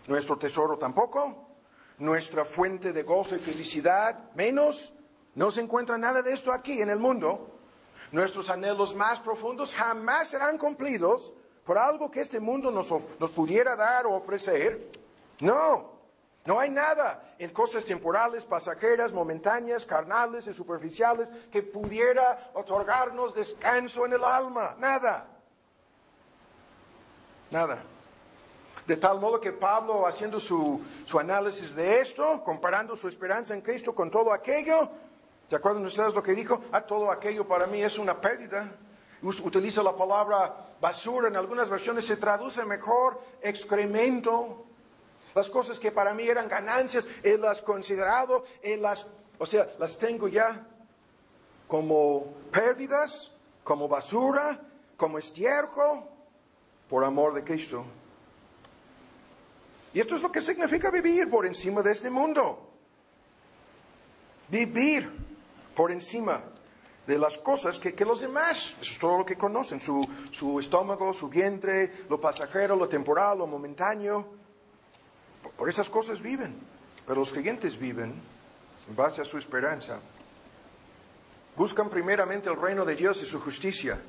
nuestro 0.08 0.36
tesoro 0.36 0.76
tampoco, 0.76 1.48
nuestra 1.98 2.44
fuente 2.44 2.92
de 2.92 3.04
gozo 3.04 3.36
y 3.36 3.38
felicidad 3.38 4.32
menos, 4.34 4.92
no 5.36 5.52
se 5.52 5.60
encuentra 5.60 5.96
nada 5.96 6.22
de 6.22 6.32
esto 6.32 6.52
aquí 6.52 6.82
en 6.82 6.90
el 6.90 6.98
mundo. 6.98 7.55
Nuestros 8.12 8.50
anhelos 8.50 8.94
más 8.94 9.20
profundos 9.20 9.74
jamás 9.74 10.28
serán 10.28 10.58
cumplidos 10.58 11.32
por 11.64 11.78
algo 11.78 12.10
que 12.10 12.20
este 12.20 12.38
mundo 12.38 12.70
nos, 12.70 12.86
pudiera 13.32 13.74
dar 13.74 14.06
o 14.06 14.14
ofrecer. 14.14 14.90
No, 15.40 15.90
no 16.44 16.60
hay 16.60 16.70
nada 16.70 17.34
en 17.38 17.50
cosas 17.50 17.84
temporales, 17.84 18.44
pasajeras, 18.44 19.12
momentáneas, 19.12 19.84
carnales 19.84 20.46
y 20.46 20.54
superficiales 20.54 21.28
que 21.50 21.62
pudiera 21.62 22.52
otorgarnos 22.54 23.34
descanso 23.34 24.06
en 24.06 24.12
el 24.12 24.22
alma. 24.22 24.76
Nada. 24.78 25.26
Nada. 27.50 27.82
De 28.86 28.96
tal 28.96 29.18
modo 29.18 29.40
que 29.40 29.50
Pablo, 29.50 30.06
haciendo 30.06 30.38
su, 30.38 30.80
su, 31.04 31.18
análisis 31.18 31.74
de 31.74 32.00
esto, 32.00 32.44
comparando 32.44 32.94
su 32.94 33.08
esperanza 33.08 33.52
en 33.52 33.60
Cristo 33.60 33.92
con 33.92 34.12
todo 34.12 34.32
aquello, 34.32 34.88
¿se 35.48 35.56
acuerdan 35.56 35.84
ustedes 35.84 36.14
lo 36.14 36.22
que 36.22 36.34
dijo? 36.34 36.60
Ah, 36.72 36.80
todo 36.80 37.10
aquello 37.10 37.46
para 37.46 37.66
mí 37.66 37.82
es 37.82 37.98
una 37.98 38.20
pérdida. 38.20 38.72
Utiliza 39.22 39.82
la 39.82 39.96
palabra 39.96 40.66
basura, 40.80 41.28
en 41.28 41.36
algunas 41.36 41.68
versiones 41.68 42.06
se 42.06 42.16
traduce 42.16 42.64
mejor 42.64 43.20
excremento. 43.40 44.64
Las 45.34 45.48
cosas 45.50 45.78
que 45.78 45.90
para 45.90 46.14
mí 46.14 46.28
eran 46.28 46.48
ganancias, 46.48 47.08
Él 47.22 47.40
las 47.40 47.60
considerado, 47.62 48.44
Él 48.62 48.82
las, 48.82 49.06
o 49.38 49.46
sea, 49.46 49.68
las 49.78 49.98
tengo 49.98 50.28
ya 50.28 50.66
como 51.66 52.34
pérdidas, 52.52 53.32
como 53.64 53.88
basura, 53.88 54.60
como 54.96 55.18
estiércol, 55.18 56.04
por 56.88 57.04
amor 57.04 57.34
de 57.34 57.42
Cristo. 57.42 57.84
Y 59.92 60.00
esto 60.00 60.14
es 60.14 60.22
lo 60.22 60.30
que 60.30 60.42
significa 60.42 60.90
vivir 60.90 61.28
por 61.28 61.46
encima 61.46 61.82
de 61.82 61.92
este 61.92 62.10
mundo. 62.10 62.70
Vivir 64.48 65.25
por 65.76 65.92
encima 65.92 66.42
de 67.06 67.18
las 67.18 67.38
cosas 67.38 67.78
que, 67.78 68.04
los 68.04 68.20
demás, 68.20 68.74
eso 68.80 68.92
es 68.92 68.98
todo 68.98 69.18
lo 69.18 69.24
que 69.24 69.36
conocen, 69.36 69.80
su, 69.80 70.58
estómago, 70.58 71.12
su 71.12 71.28
vientre, 71.28 72.04
lo 72.08 72.20
pasajero, 72.20 72.74
lo 72.74 72.88
temporal, 72.88 73.38
lo 73.38 73.46
momentáneo. 73.46 74.26
Por 75.56 75.68
esas 75.68 75.88
cosas 75.88 76.20
viven. 76.20 76.56
Pero 77.06 77.20
los 77.20 77.30
creyentes 77.30 77.78
viven 77.78 78.12
en 78.88 78.96
base 78.96 79.22
a 79.22 79.24
su 79.24 79.38
esperanza. 79.38 80.00
Buscan 81.54 81.88
primeramente 81.88 82.50
el 82.50 82.60
reino 82.60 82.84
de 82.84 82.96
Dios 82.96 83.22
y 83.22 83.26
su 83.26 83.40
justicia. 83.40 84.00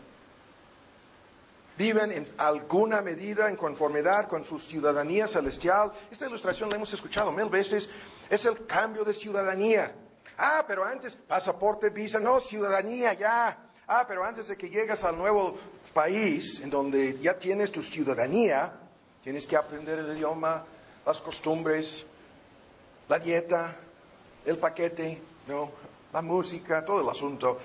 Viven 1.77 2.11
en 2.11 2.27
alguna 2.39 3.03
medida 3.03 3.47
en 3.47 3.55
conformidad 3.55 4.27
con 4.27 4.43
su 4.43 4.57
ciudadanía 4.57 5.27
celestial. 5.27 5.91
Esta 6.09 6.25
ilustración 6.25 6.69
la 6.69 6.77
hemos 6.77 6.91
escuchado 6.91 7.31
mil 7.31 7.49
veces. 7.49 7.87
Es 8.27 8.45
el 8.45 8.65
cambio 8.65 9.03
de 9.03 9.13
ciudadanía. 9.13 10.06
Ah, 10.37 10.63
pero 10.67 10.85
antes, 10.85 11.15
pasaporte, 11.15 11.89
visa, 11.89 12.19
no, 12.19 12.39
ciudadanía 12.39 13.13
ya. 13.13 13.69
Ah, 13.87 14.05
pero 14.07 14.23
antes 14.23 14.47
de 14.47 14.57
que 14.57 14.69
llegas 14.69 15.03
al 15.03 15.17
nuevo 15.17 15.57
país, 15.93 16.59
en 16.61 16.69
donde 16.69 17.19
ya 17.19 17.39
tienes 17.39 17.71
tu 17.71 17.81
ciudadanía, 17.81 18.73
tienes 19.23 19.47
que 19.47 19.57
aprender 19.57 19.99
el 19.99 20.15
idioma, 20.15 20.63
las 21.05 21.21
costumbres, 21.21 22.05
la 23.09 23.17
dieta, 23.17 23.75
el 24.45 24.57
paquete, 24.57 25.21
¿no? 25.47 25.71
la 26.13 26.21
música, 26.21 26.83
todo 26.85 27.01
el 27.01 27.09
asunto. 27.09 27.59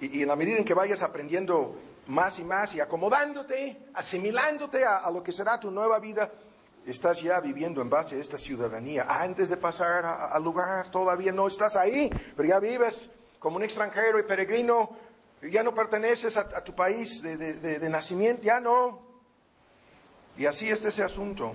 Y, 0.00 0.22
en 0.22 0.28
la 0.28 0.36
medida 0.36 0.58
en 0.58 0.64
que 0.64 0.74
vayas 0.74 1.02
aprendiendo 1.02 1.76
más 2.08 2.38
y 2.38 2.44
más 2.44 2.74
y 2.74 2.80
acomodándote, 2.80 3.88
asimilándote 3.94 4.84
a, 4.84 5.10
lo 5.10 5.22
que 5.22 5.32
será 5.32 5.58
tu 5.58 5.70
nueva 5.70 5.98
vida, 5.98 6.30
estás 6.86 7.20
ya 7.20 7.40
viviendo 7.40 7.82
en 7.82 7.90
base 7.90 8.16
a 8.16 8.20
esta 8.20 8.38
ciudadanía. 8.38 9.06
Antes 9.08 9.48
de 9.48 9.56
pasar 9.56 10.04
al 10.04 10.42
lugar, 10.42 10.90
todavía 10.90 11.32
no 11.32 11.46
estás 11.48 11.76
ahí, 11.76 12.10
pero 12.36 12.48
ya 12.48 12.58
vives 12.60 13.10
como 13.38 13.56
un 13.56 13.64
extranjero 13.64 14.18
y 14.18 14.22
peregrino, 14.22 14.90
ya 15.42 15.62
no 15.62 15.74
perteneces 15.74 16.36
a, 16.36 16.64
tu 16.64 16.74
país 16.74 17.22
de, 17.22 17.36
de 17.36 17.88
nacimiento, 17.90 18.42
ya 18.42 18.60
no. 18.60 19.00
Y 20.36 20.46
así 20.46 20.70
es 20.70 20.84
ese 20.84 21.02
asunto. 21.02 21.54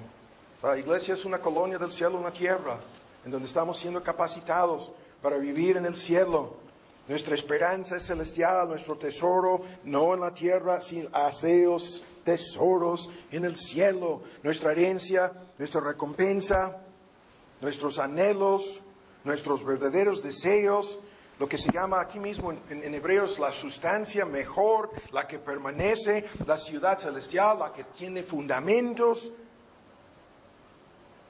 La 0.64 0.78
iglesia 0.78 1.14
es 1.16 1.26
una 1.26 1.40
colonia 1.40 1.78
del 1.80 1.92
cielo 1.92 2.18
en 2.18 2.24
la 2.24 2.32
tierra, 2.32 2.80
en 3.26 3.32
donde 3.32 3.48
estamos 3.48 3.80
siendo 3.80 4.04
capacitados 4.04 4.92
para 5.22 5.38
vivir 5.38 5.78
en 5.78 5.86
el 5.86 5.98
cielo. 5.98 6.58
Nuestra 7.08 7.36
esperanza 7.36 7.98
es 7.98 8.06
celestial, 8.06 8.70
nuestro 8.70 8.96
tesoro 8.96 9.62
no 9.84 10.14
en 10.14 10.20
la 10.20 10.34
tierra, 10.34 10.82
sino 10.82 11.10
aseos, 11.12 12.04
tesoros 12.24 13.10
en 13.32 13.46
el 13.46 13.58
cielo. 13.58 14.24
Nuestra 14.44 14.72
herencia, 14.72 15.32
nuestra 15.58 15.82
recompensa, 15.82 16.84
nuestros 17.62 18.00
anhelos, 18.00 18.82
nuestros 19.24 19.64
verdaderos 19.64 20.24
deseos, 20.24 21.00
lo 21.40 21.48
que 21.48 21.58
se 21.58 21.72
llama 21.72 22.02
aquí 22.02 22.20
mismo 22.20 22.52
en, 22.52 22.62
en, 22.70 22.94
Hebreos 22.94 23.40
la 23.40 23.52
sustancia 23.52 24.26
mejor, 24.26 24.92
la 25.12 25.28
que 25.28 25.40
permanece, 25.40 26.26
la 26.46 26.58
ciudad 26.58 27.00
celestial, 27.00 27.60
la 27.60 27.74
que 27.74 27.84
tiene 27.86 28.22
fundamentos, 28.22 29.32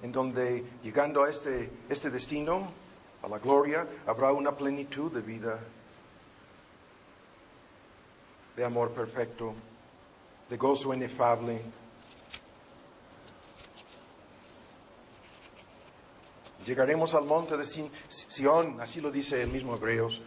en 0.01 0.11
donde 0.11 0.65
llegando 0.83 1.23
a 1.23 1.29
este, 1.29 1.71
este 1.87 2.09
destino, 2.09 2.71
a 3.21 3.27
la 3.27 3.37
gloria, 3.37 3.87
habrá 4.05 4.31
una 4.31 4.51
plenitud 4.51 5.11
de 5.11 5.21
vida, 5.21 5.59
de 8.55 8.65
amor 8.65 8.91
perfecto, 8.91 9.53
de 10.51 10.57
gozo 10.57 10.93
inefable. 10.93 11.61
Llegaremos 16.65 17.15
al 17.15 17.23
monte 17.23 17.55
de 17.55 17.63
Sión, 18.09 18.81
así 18.81 18.99
lo 18.99 19.09
dice 19.09 19.41
el 19.41 19.47
mismo 19.47 19.77
Hebreos. 19.77 20.21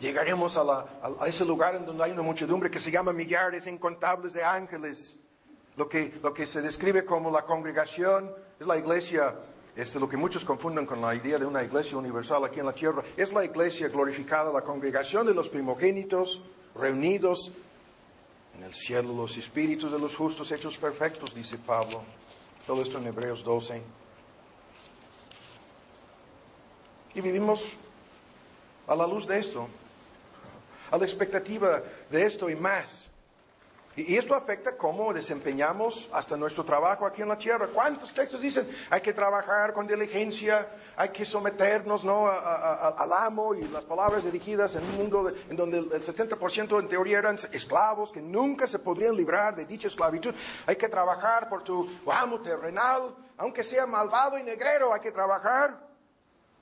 Llegaremos 0.00 0.56
a, 0.56 0.62
a, 1.20 1.28
ese 1.28 1.44
lugar 1.44 1.76
en 1.76 1.86
donde 1.86 2.02
hay 2.02 2.10
una 2.10 2.22
muchedumbre 2.22 2.72
que 2.72 2.80
se 2.80 2.90
llama 2.90 3.12
millares 3.12 3.68
incontables 3.68 4.32
de 4.32 4.42
ángeles. 4.42 5.14
Lo 5.76 5.88
que, 5.88 6.18
lo 6.20 6.34
que 6.34 6.44
se 6.44 6.60
describe 6.60 7.04
como 7.04 7.30
la 7.30 7.42
congregación 7.42 8.32
es 8.58 8.66
la 8.66 8.76
iglesia, 8.76 9.32
este, 9.76 10.00
lo 10.00 10.08
que 10.08 10.16
muchos 10.16 10.44
confunden 10.44 10.86
con 10.86 11.00
la 11.00 11.14
idea 11.14 11.38
de 11.38 11.46
una 11.46 11.62
iglesia 11.62 11.96
universal 11.96 12.44
aquí 12.44 12.58
en 12.58 12.66
la 12.66 12.72
tierra. 12.72 13.04
Es 13.16 13.32
la 13.32 13.44
iglesia 13.44 13.86
glorificada, 13.86 14.52
la 14.52 14.62
congregación 14.62 15.24
de 15.24 15.34
los 15.34 15.48
primogénitos 15.48 16.42
reunidos 16.74 17.52
en 18.56 18.64
el 18.64 18.74
cielo, 18.74 19.12
los 19.12 19.36
espíritus 19.36 19.92
de 19.92 19.98
los 19.98 20.16
justos 20.16 20.50
hechos 20.50 20.78
perfectos, 20.78 21.34
dice 21.34 21.58
Pablo. 21.58 22.02
Todo 22.66 22.82
esto 22.82 22.98
en 22.98 23.06
Hebreos 23.06 23.44
12. 23.44 23.82
Y 27.14 27.20
vivimos 27.20 27.64
a 28.86 28.94
la 28.94 29.06
luz 29.06 29.26
de 29.26 29.38
esto, 29.38 29.68
a 30.90 30.96
la 30.96 31.04
expectativa 31.04 31.82
de 32.10 32.26
esto 32.26 32.48
y 32.48 32.56
más. 32.56 33.05
Y 33.96 34.14
esto 34.14 34.34
afecta 34.34 34.76
cómo 34.76 35.10
desempeñamos 35.14 36.10
hasta 36.12 36.36
nuestro 36.36 36.64
trabajo 36.64 37.06
aquí 37.06 37.22
en 37.22 37.28
la 37.28 37.38
tierra. 37.38 37.68
¿Cuántos 37.72 38.12
textos 38.12 38.42
dicen 38.42 38.68
hay 38.90 39.00
que 39.00 39.14
trabajar 39.14 39.72
con 39.72 39.86
diligencia, 39.86 40.68
hay 40.96 41.08
que 41.08 41.24
someternos 41.24 42.04
¿no? 42.04 42.28
al 42.28 43.12
amo 43.12 43.54
y 43.54 43.62
las 43.68 43.84
palabras 43.84 44.22
dirigidas 44.22 44.74
en 44.74 44.84
un 44.84 44.96
mundo 44.96 45.32
en 45.48 45.56
donde 45.56 45.78
el 45.78 46.02
70% 46.02 46.78
en 46.78 46.88
teoría 46.88 47.20
eran 47.20 47.38
esclavos 47.50 48.12
que 48.12 48.20
nunca 48.20 48.66
se 48.66 48.78
podrían 48.78 49.16
librar 49.16 49.56
de 49.56 49.64
dicha 49.64 49.88
esclavitud? 49.88 50.34
Hay 50.66 50.76
que 50.76 50.90
trabajar 50.90 51.48
por 51.48 51.64
tu 51.64 51.88
amo 52.06 52.42
terrenal, 52.42 53.14
aunque 53.38 53.64
sea 53.64 53.86
malvado 53.86 54.36
y 54.36 54.42
negrero, 54.42 54.92
hay 54.92 55.00
que 55.00 55.12
trabajar 55.12 55.74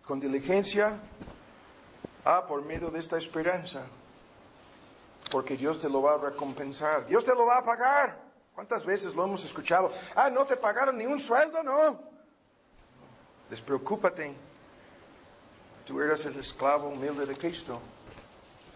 con 0.05 0.21
diligencia 0.21 1.01
ah, 2.25 2.45
por 2.47 2.65
medio 2.65 2.91
de 2.91 3.01
esta 3.01 3.19
esperanza 3.19 3.87
porque 5.31 5.57
Dios 5.57 5.79
te 5.79 5.89
lo 5.89 6.03
va 6.03 6.15
a 6.15 6.19
recompensar. 6.19 7.07
Dios 7.07 7.25
te 7.25 7.35
lo 7.35 7.47
va 7.47 7.59
a 7.59 7.65
pagar. 7.65 8.25
¿Cuántas 8.55 8.85
veces 8.85 9.15
lo 9.15 9.25
hemos 9.25 9.45
escuchado? 9.45 9.93
Ah, 10.15 10.31
no 10.31 10.45
te 10.45 10.57
pagaron 10.57 10.97
ni 10.97 11.07
un 11.07 11.19
sueldo, 11.19 11.63
no. 11.63 11.99
Despreocúpate. 13.51 14.35
tú 15.85 16.01
eres 16.01 16.25
el 16.27 16.39
esclavo 16.39 16.89
humilde 16.89 17.27
de 17.27 17.37
Cristo. 17.37 17.81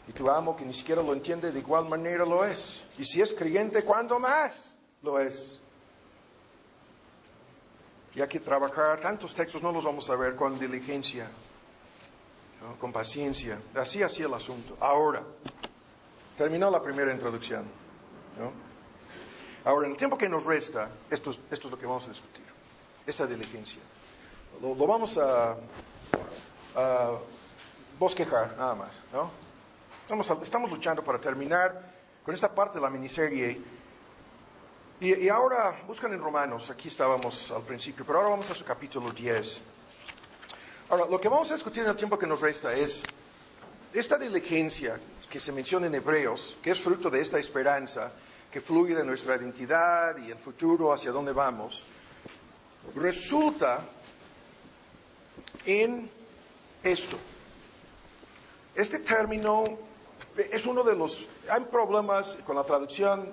Y 0.08 0.12
tu 0.12 0.28
amo 0.30 0.56
que 0.56 0.64
ni 0.64 0.72
siquiera 0.72 1.02
lo 1.02 1.12
entiende, 1.12 1.52
de 1.52 1.58
igual 1.58 1.86
manera 1.88 2.24
lo 2.24 2.44
es. 2.44 2.82
Y 2.98 3.04
si 3.04 3.20
es 3.20 3.32
creyente, 3.34 3.84
¿cuándo 3.84 4.18
más 4.18 4.74
lo 5.02 5.18
es? 5.18 5.60
Y 8.14 8.20
hay 8.20 8.28
que 8.28 8.40
trabajar, 8.40 9.00
tantos 9.00 9.34
textos 9.34 9.62
no 9.62 9.70
los 9.70 9.84
vamos 9.84 10.08
a 10.10 10.16
ver 10.16 10.34
con 10.34 10.58
diligencia, 10.58 11.28
con 12.80 12.90
paciencia. 12.90 13.60
Así, 13.74 14.02
así 14.02 14.22
el 14.22 14.32
asunto. 14.32 14.76
Ahora, 14.80 15.22
terminó 16.38 16.70
la 16.70 16.80
primera 16.80 17.12
introducción. 17.12 17.64
Ahora, 19.64 19.86
en 19.86 19.92
el 19.92 19.98
tiempo 19.98 20.16
que 20.16 20.28
nos 20.28 20.44
resta, 20.44 20.88
esto, 21.10 21.34
es 21.50 21.64
lo 21.64 21.76
que 21.76 21.84
vamos 21.84 22.06
a 22.06 22.10
discutir, 22.10 22.44
esta 23.04 23.26
diligencia. 23.26 23.82
Lo, 24.62 24.74
vamos 24.74 25.18
a, 25.18 25.56
bosquejar, 27.98 28.56
nada 28.56 28.74
más. 28.76 28.90
Estamos, 30.42 30.70
luchando 30.70 31.02
para 31.02 31.20
terminar 31.20 31.92
con 32.24 32.32
esta 32.32 32.54
parte 32.54 32.78
de 32.78 32.84
la 32.84 32.90
miniserie 32.90 33.60
y, 35.00 35.28
ahora 35.28 35.82
buscan 35.86 36.12
en 36.12 36.20
Romanos, 36.20 36.70
aquí 36.70 36.88
estábamos 36.88 37.50
al 37.50 37.62
principio, 37.62 38.04
pero 38.06 38.18
ahora 38.18 38.30
vamos 38.30 38.50
a 38.50 38.54
su 38.54 38.64
capítulo 38.64 39.10
10. 39.10 39.60
Ahora, 40.90 41.06
lo 41.06 41.20
que 41.20 41.28
vamos 41.28 41.50
a 41.50 41.54
discutir 41.54 41.82
en 41.82 41.90
el 41.90 41.96
tiempo 41.96 42.18
que 42.18 42.26
nos 42.26 42.40
resta 42.40 42.72
es 42.74 43.02
esta 43.92 44.18
diligencia 44.18 44.98
que 45.30 45.40
se 45.40 45.52
menciona 45.52 45.86
en 45.86 45.94
Hebreos, 45.94 46.56
que 46.62 46.70
es 46.70 46.80
fruto 46.80 47.10
de 47.10 47.20
esta 47.20 47.38
esperanza 47.38 48.12
que 48.50 48.60
fluye 48.60 48.94
de 48.94 49.04
nuestra 49.04 49.36
identidad 49.36 50.16
y 50.16 50.30
el 50.30 50.38
futuro 50.38 50.92
hacia 50.92 51.12
dónde 51.12 51.32
vamos, 51.32 51.84
resulta 52.94 53.84
en 55.66 56.10
esto. 56.82 57.18
Este 58.74 59.00
término 59.00 59.64
es 60.36 60.64
uno 60.66 60.82
de 60.82 60.94
los... 60.94 61.26
Hay 61.50 61.62
problemas 61.64 62.38
con 62.46 62.56
la 62.56 62.64
traducción 62.64 63.30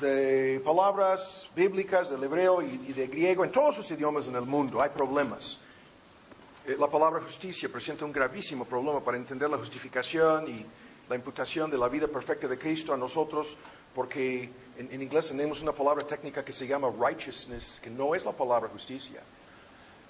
de 0.00 0.60
palabras 0.64 1.48
bíblicas 1.54 2.10
del 2.10 2.24
hebreo 2.24 2.60
y, 2.62 2.92
de 2.92 3.06
griego 3.06 3.44
en 3.44 3.52
todos 3.52 3.78
los 3.78 3.90
idiomas 3.90 4.26
en 4.26 4.34
el 4.34 4.42
mundo. 4.42 4.82
Hay 4.82 4.90
problemas. 4.90 5.60
Eh, 6.66 6.76
la 6.78 6.88
palabra 6.88 7.20
justicia 7.20 7.68
presenta 7.68 8.04
un 8.04 8.12
gravísimo 8.12 8.64
problema 8.64 9.00
para 9.00 9.16
entender 9.16 9.48
la 9.48 9.58
justificación 9.58 10.48
y 10.48 10.66
la 11.08 11.16
imputación 11.16 11.70
de 11.70 11.78
la 11.78 11.88
vida 11.88 12.08
perfecta 12.08 12.48
de 12.48 12.58
Cristo 12.58 12.94
a 12.94 12.96
nosotros, 12.96 13.56
porque 13.94 14.50
en, 14.76 15.02
inglés 15.02 15.28
tenemos 15.28 15.62
una 15.62 15.72
palabra 15.72 16.06
técnica 16.06 16.44
que 16.44 16.52
se 16.52 16.66
llama 16.66 16.90
righteousness, 16.90 17.80
que 17.82 17.90
no 17.90 18.14
es 18.14 18.24
la 18.24 18.32
palabra 18.32 18.68
justicia, 18.68 19.20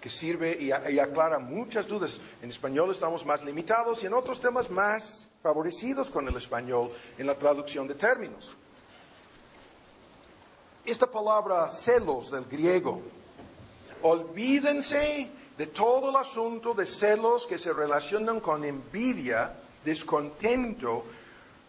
que 0.00 0.08
sirve 0.08 0.56
y, 0.60 0.70
aclara 0.70 1.38
muchas 1.38 1.86
dudas. 1.86 2.20
En 2.42 2.50
español 2.50 2.90
estamos 2.90 3.24
más 3.26 3.44
limitados 3.44 4.02
y 4.02 4.06
en 4.06 4.14
otros 4.14 4.40
temas 4.40 4.70
más 4.70 5.28
favorecidos 5.42 6.10
con 6.10 6.26
el 6.28 6.36
español 6.36 6.92
en 7.18 7.26
la 7.26 7.34
traducción 7.34 7.86
de 7.88 7.94
términos. 7.94 8.50
Esta 10.84 11.10
palabra 11.10 11.68
celos 11.68 12.30
del 12.30 12.44
griego, 12.44 13.00
olvídense 14.02 15.30
de 15.56 15.66
todo 15.68 16.10
el 16.10 16.16
asunto 16.16 16.74
de 16.74 16.84
celos 16.84 17.46
que 17.46 17.58
se 17.58 17.72
relacionan 17.72 18.40
con 18.40 18.64
envidia, 18.64 19.54
descontento 19.84 21.04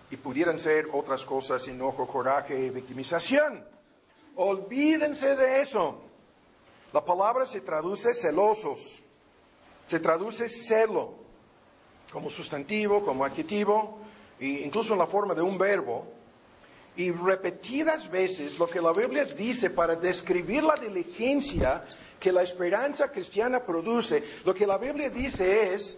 y 0.10 0.18
pudieran 0.18 0.60
ser 0.60 0.88
otras 0.94 1.26
cosas, 1.26 1.68
enojo, 1.68 2.08
coraje, 2.08 2.70
victimización. 2.70 3.64
Olvídense 4.36 5.36
de 5.36 5.62
eso. 5.62 6.02
La 6.94 7.04
palabra 7.04 7.46
se 7.46 7.62
traduce 7.62 8.14
celosos, 8.14 9.04
se 9.86 10.00
traduce 10.00 10.48
celo 10.50 11.26
como 12.12 12.30
sustantivo, 12.30 13.04
como 13.04 13.26
adjetivo, 13.26 14.00
e 14.40 14.64
incluso 14.64 14.94
en 14.94 15.00
la 15.00 15.08
forma 15.08 15.34
de 15.34 15.42
un 15.42 15.58
verbo. 15.58 16.08
Y 16.96 17.12
repetidas 17.12 18.10
veces 18.10 18.58
lo 18.58 18.68
que 18.68 18.80
la 18.80 18.94
Biblia 18.94 19.26
dice 19.26 19.70
para 19.70 19.96
describir 19.96 20.64
la 20.64 20.76
diligencia 20.76 21.84
que 22.20 22.32
la 22.32 22.44
esperanza 22.44 23.12
cristiana 23.12 23.60
produce, 23.60 24.24
lo 24.46 24.54
que 24.54 24.66
la 24.66 24.78
Biblia 24.78 25.10
dice 25.10 25.74
es, 25.74 25.98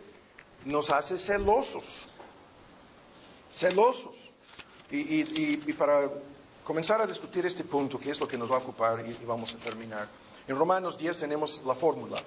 nos 0.67 0.89
hace 0.89 1.17
celosos. 1.17 2.07
Celosos. 3.53 4.15
Y, 4.89 5.73
para 5.73 6.09
comenzar 6.63 7.01
a 7.01 7.07
discutir 7.07 7.45
este 7.45 7.63
punto, 7.63 7.99
que 7.99 8.11
es 8.11 8.19
lo 8.19 8.27
que 8.27 8.37
nos 8.37 8.49
va 8.49 8.55
a 8.55 8.59
ocupar 8.59 9.05
y, 9.05 9.25
vamos 9.25 9.53
a 9.53 9.57
terminar. 9.57 10.07
En 10.47 10.57
Romanos 10.57 10.97
10 10.97 11.19
tenemos 11.19 11.61
la 11.65 11.75
fórmula. 11.75 12.21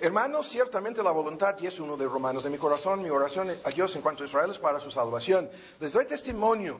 Hermanos, 0.00 0.48
ciertamente 0.48 1.02
la 1.02 1.10
voluntad, 1.10 1.56
y 1.60 1.66
es 1.66 1.80
uno 1.80 1.96
de 1.96 2.04
Romanos, 2.04 2.44
de 2.44 2.50
mi 2.50 2.58
corazón, 2.58 3.02
mi 3.02 3.10
oración 3.10 3.50
a 3.64 3.70
Dios 3.70 3.94
en 3.96 4.02
cuanto 4.02 4.22
a 4.22 4.26
Israel 4.26 4.50
es 4.50 4.58
para 4.58 4.80
su 4.80 4.90
salvación. 4.90 5.48
Les 5.80 5.92
doy 5.92 6.06
testimonio 6.06 6.78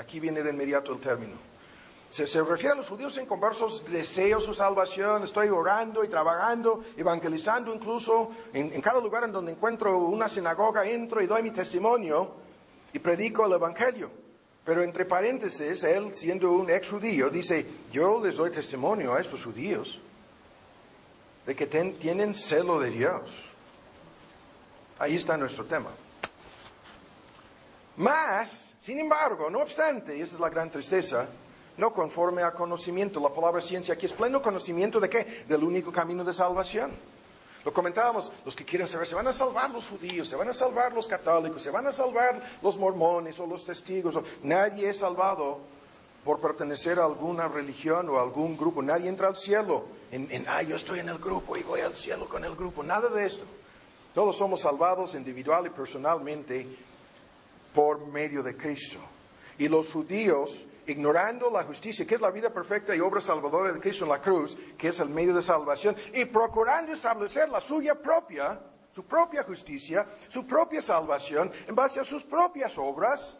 Aquí 0.00 0.18
viene 0.18 0.42
de 0.42 0.50
inmediato 0.50 0.92
el 0.92 1.00
término. 1.00 1.34
Se, 2.14 2.26
refiere 2.44 2.74
a 2.74 2.76
los 2.76 2.86
judíos 2.86 3.16
en 3.16 3.26
conversos, 3.26 3.84
deseo 3.90 4.40
su 4.40 4.54
salvación, 4.54 5.24
estoy 5.24 5.48
orando 5.48 6.04
y 6.04 6.08
trabajando, 6.08 6.84
evangelizando 6.96 7.74
incluso, 7.74 8.30
en, 8.52 8.80
cada 8.80 9.00
lugar 9.00 9.24
en 9.24 9.32
donde 9.32 9.50
encuentro 9.50 9.98
una 9.98 10.28
sinagoga 10.28 10.86
entro 10.86 11.20
y 11.20 11.26
doy 11.26 11.42
mi 11.42 11.50
testimonio 11.50 12.36
y 12.92 13.00
predico 13.00 13.46
el 13.46 13.54
evangelio. 13.54 14.12
Pero 14.64 14.84
entre 14.84 15.06
paréntesis, 15.06 15.82
él 15.82 16.14
siendo 16.14 16.52
un 16.52 16.70
ex 16.70 16.88
judío, 16.88 17.30
dice, 17.30 17.66
yo 17.90 18.24
les 18.24 18.36
doy 18.36 18.52
testimonio 18.52 19.12
a 19.12 19.20
estos 19.20 19.42
judíos 19.42 19.98
de 21.44 21.56
que 21.56 21.66
tienen 21.66 22.36
celo 22.36 22.78
de 22.78 22.90
Dios. 22.90 23.28
Ahí 25.00 25.16
está 25.16 25.36
nuestro 25.36 25.64
tema. 25.64 25.90
Más, 27.96 28.72
sin 28.80 29.00
embargo, 29.00 29.50
no 29.50 29.58
obstante, 29.58 30.16
y 30.16 30.20
esa 30.20 30.34
es 30.34 30.40
la 30.40 30.48
gran 30.48 30.70
tristeza, 30.70 31.26
no 31.76 31.92
conforme 31.92 32.42
a 32.42 32.52
conocimiento. 32.52 33.20
La 33.20 33.30
palabra 33.30 33.60
ciencia 33.60 33.94
aquí 33.94 34.06
es 34.06 34.12
pleno 34.12 34.42
conocimiento 34.42 35.00
de 35.00 35.08
qué? 35.08 35.44
Del 35.48 35.64
único 35.64 35.92
camino 35.92 36.24
de 36.24 36.32
salvación. 36.32 36.92
Lo 37.64 37.72
comentábamos, 37.72 38.30
los 38.44 38.54
que 38.54 38.64
quieren 38.64 38.86
saber, 38.86 39.06
se 39.06 39.14
van 39.14 39.26
a 39.26 39.32
salvar 39.32 39.70
los 39.70 39.88
judíos, 39.88 40.28
se 40.28 40.36
van 40.36 40.48
a 40.48 40.54
salvar 40.54 40.92
los 40.92 41.06
católicos, 41.06 41.62
se 41.62 41.70
van 41.70 41.86
a 41.86 41.92
salvar 41.92 42.42
los 42.60 42.76
mormones 42.76 43.40
o 43.40 43.46
los 43.46 43.64
testigos. 43.64 44.18
Nadie 44.42 44.90
es 44.90 44.98
salvado 44.98 45.60
por 46.24 46.40
pertenecer 46.40 46.98
a 46.98 47.04
alguna 47.04 47.48
religión 47.48 48.08
o 48.10 48.18
a 48.18 48.22
algún 48.22 48.56
grupo. 48.56 48.82
Nadie 48.82 49.08
entra 49.08 49.28
al 49.28 49.36
cielo 49.36 49.86
en, 50.10 50.30
en, 50.30 50.44
ah, 50.46 50.62
yo 50.62 50.76
estoy 50.76 51.00
en 51.00 51.08
el 51.08 51.18
grupo 51.18 51.56
y 51.56 51.62
voy 51.62 51.80
al 51.80 51.94
cielo 51.94 52.28
con 52.28 52.44
el 52.44 52.54
grupo. 52.54 52.82
Nada 52.82 53.08
de 53.08 53.26
esto. 53.26 53.44
Todos 54.14 54.36
somos 54.36 54.60
salvados 54.60 55.14
individual 55.14 55.66
y 55.66 55.70
personalmente 55.70 56.66
por 57.74 58.06
medio 58.06 58.42
de 58.42 58.56
Cristo. 58.56 58.98
Y 59.58 59.68
los 59.68 59.90
judíos, 59.90 60.64
ignorando 60.86 61.50
la 61.50 61.64
justicia, 61.64 62.06
que 62.06 62.14
es 62.16 62.20
la 62.20 62.30
vida 62.30 62.50
perfecta 62.50 62.94
y 62.94 63.00
obra 63.00 63.20
salvadora 63.20 63.72
de 63.72 63.80
Cristo 63.80 64.04
en 64.04 64.10
la 64.10 64.20
cruz, 64.20 64.56
que 64.76 64.88
es 64.88 65.00
el 65.00 65.08
medio 65.08 65.34
de 65.34 65.42
salvación, 65.42 65.96
y 66.12 66.24
procurando 66.26 66.92
establecer 66.92 67.48
la 67.48 67.60
suya 67.60 67.94
propia, 67.94 68.60
su 68.92 69.04
propia 69.04 69.42
justicia, 69.42 70.06
su 70.28 70.46
propia 70.46 70.80
salvación, 70.82 71.52
en 71.66 71.74
base 71.74 72.00
a 72.00 72.04
sus 72.04 72.22
propias 72.22 72.76
obras, 72.78 73.36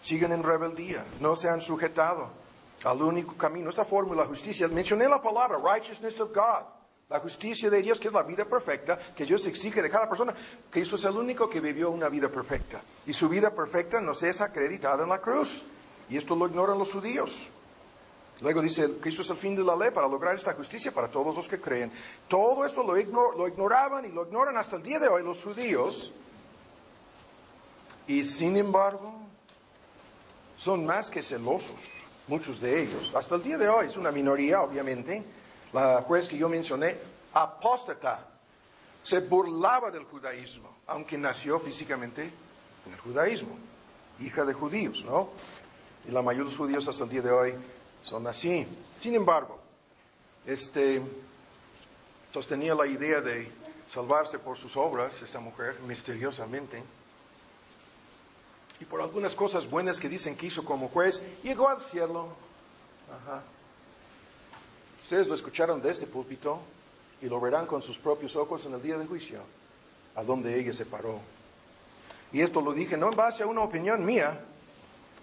siguen 0.00 0.32
en 0.32 0.42
rebeldía, 0.42 1.04
no 1.20 1.34
se 1.34 1.48
han 1.48 1.60
sujetado 1.60 2.30
al 2.84 3.02
único 3.02 3.36
camino. 3.36 3.70
Esta 3.70 3.84
fórmula, 3.84 4.24
justicia, 4.24 4.68
mencioné 4.68 5.08
la 5.08 5.20
palabra 5.20 5.58
righteousness 5.58 6.20
of 6.20 6.32
God. 6.32 6.78
La 7.08 7.20
justicia 7.20 7.70
de 7.70 7.80
Dios, 7.80 7.98
que 7.98 8.08
es 8.08 8.12
la 8.12 8.22
vida 8.22 8.44
perfecta, 8.44 8.98
que 9.16 9.24
Dios 9.24 9.46
exige 9.46 9.80
de 9.80 9.88
cada 9.88 10.06
persona. 10.06 10.34
Cristo 10.68 10.96
es 10.96 11.04
el 11.04 11.16
único 11.16 11.48
que 11.48 11.58
vivió 11.58 11.90
una 11.90 12.10
vida 12.10 12.28
perfecta. 12.28 12.82
Y 13.06 13.14
su 13.14 13.30
vida 13.30 13.50
perfecta 13.54 13.98
nos 13.98 14.22
es 14.22 14.42
acreditada 14.42 15.04
en 15.04 15.08
la 15.08 15.18
cruz. 15.18 15.64
Y 16.08 16.16
esto 16.16 16.34
lo 16.34 16.46
ignoran 16.46 16.78
los 16.78 16.92
judíos. 16.92 17.30
Luego 18.40 18.62
dice, 18.62 18.98
Cristo 19.00 19.22
es 19.22 19.30
el 19.30 19.36
fin 19.36 19.56
de 19.56 19.64
la 19.64 19.74
ley 19.74 19.90
para 19.90 20.06
lograr 20.06 20.36
esta 20.36 20.54
justicia 20.54 20.92
para 20.92 21.08
todos 21.08 21.34
los 21.34 21.48
que 21.48 21.60
creen. 21.60 21.90
Todo 22.28 22.64
esto 22.64 22.82
lo, 22.82 22.94
lo 23.36 23.48
ignoraban 23.48 24.04
y 24.04 24.08
lo 24.08 24.24
ignoran 24.24 24.56
hasta 24.56 24.76
el 24.76 24.82
día 24.82 24.98
de 24.98 25.08
hoy 25.08 25.22
los 25.22 25.42
judíos. 25.42 26.12
Y 28.06 28.24
sin 28.24 28.56
embargo, 28.56 29.12
son 30.56 30.86
más 30.86 31.10
que 31.10 31.22
celosos, 31.22 31.76
muchos 32.28 32.60
de 32.60 32.82
ellos. 32.82 33.12
Hasta 33.14 33.34
el 33.34 33.42
día 33.42 33.58
de 33.58 33.68
hoy, 33.68 33.86
es 33.86 33.96
una 33.96 34.12
minoría, 34.12 34.62
obviamente 34.62 35.24
la 35.72 36.02
juez 36.02 36.28
que 36.28 36.38
yo 36.38 36.48
mencioné, 36.48 36.96
apóstata, 37.34 38.26
se 39.02 39.20
burlaba 39.20 39.90
del 39.90 40.04
judaísmo, 40.04 40.78
aunque 40.86 41.18
nació 41.18 41.58
físicamente 41.60 42.30
en 42.86 42.92
el 42.92 43.00
judaísmo, 43.00 43.56
hija 44.20 44.44
de 44.44 44.52
judíos, 44.52 45.04
¿no? 45.04 45.30
Y 46.06 46.10
la 46.10 46.22
mayoría 46.22 46.44
de 46.44 46.50
los 46.50 46.58
judíos 46.58 46.86
hasta 46.86 47.04
el 47.04 47.10
día 47.10 47.22
de 47.22 47.30
hoy 47.30 47.54
son 48.02 48.26
así. 48.26 48.66
Sin 49.00 49.14
embargo, 49.14 49.58
este, 50.46 51.02
sostenía 52.32 52.74
la 52.74 52.86
idea 52.86 53.20
de 53.20 53.50
salvarse 53.92 54.38
por 54.38 54.56
sus 54.56 54.76
obras, 54.76 55.12
esta 55.22 55.40
mujer, 55.40 55.78
misteriosamente. 55.86 56.82
Y 58.80 58.84
por 58.84 59.00
algunas 59.00 59.34
cosas 59.34 59.68
buenas 59.68 59.98
que 59.98 60.08
dicen 60.08 60.36
que 60.36 60.46
hizo 60.46 60.64
como 60.64 60.88
juez, 60.88 61.20
llegó 61.42 61.68
al 61.68 61.80
cielo. 61.80 62.28
Ajá. 63.10 63.42
Ustedes 65.02 65.26
lo 65.26 65.34
escucharon 65.34 65.80
de 65.82 65.90
este 65.90 66.06
púlpito 66.06 66.60
y 67.20 67.26
lo 67.26 67.40
verán 67.40 67.66
con 67.66 67.82
sus 67.82 67.98
propios 67.98 68.36
ojos 68.36 68.64
en 68.66 68.74
el 68.74 68.82
día 68.82 68.98
de 68.98 69.06
juicio. 69.06 69.40
a 70.14 70.22
donde 70.24 70.58
ella 70.58 70.72
se 70.72 70.84
paró. 70.84 71.20
Y 72.32 72.40
esto 72.40 72.60
lo 72.60 72.72
dije 72.72 72.96
no 72.96 73.08
en 73.08 73.16
base 73.16 73.44
a 73.44 73.46
una 73.46 73.62
opinión 73.62 74.04
mía, 74.04 74.40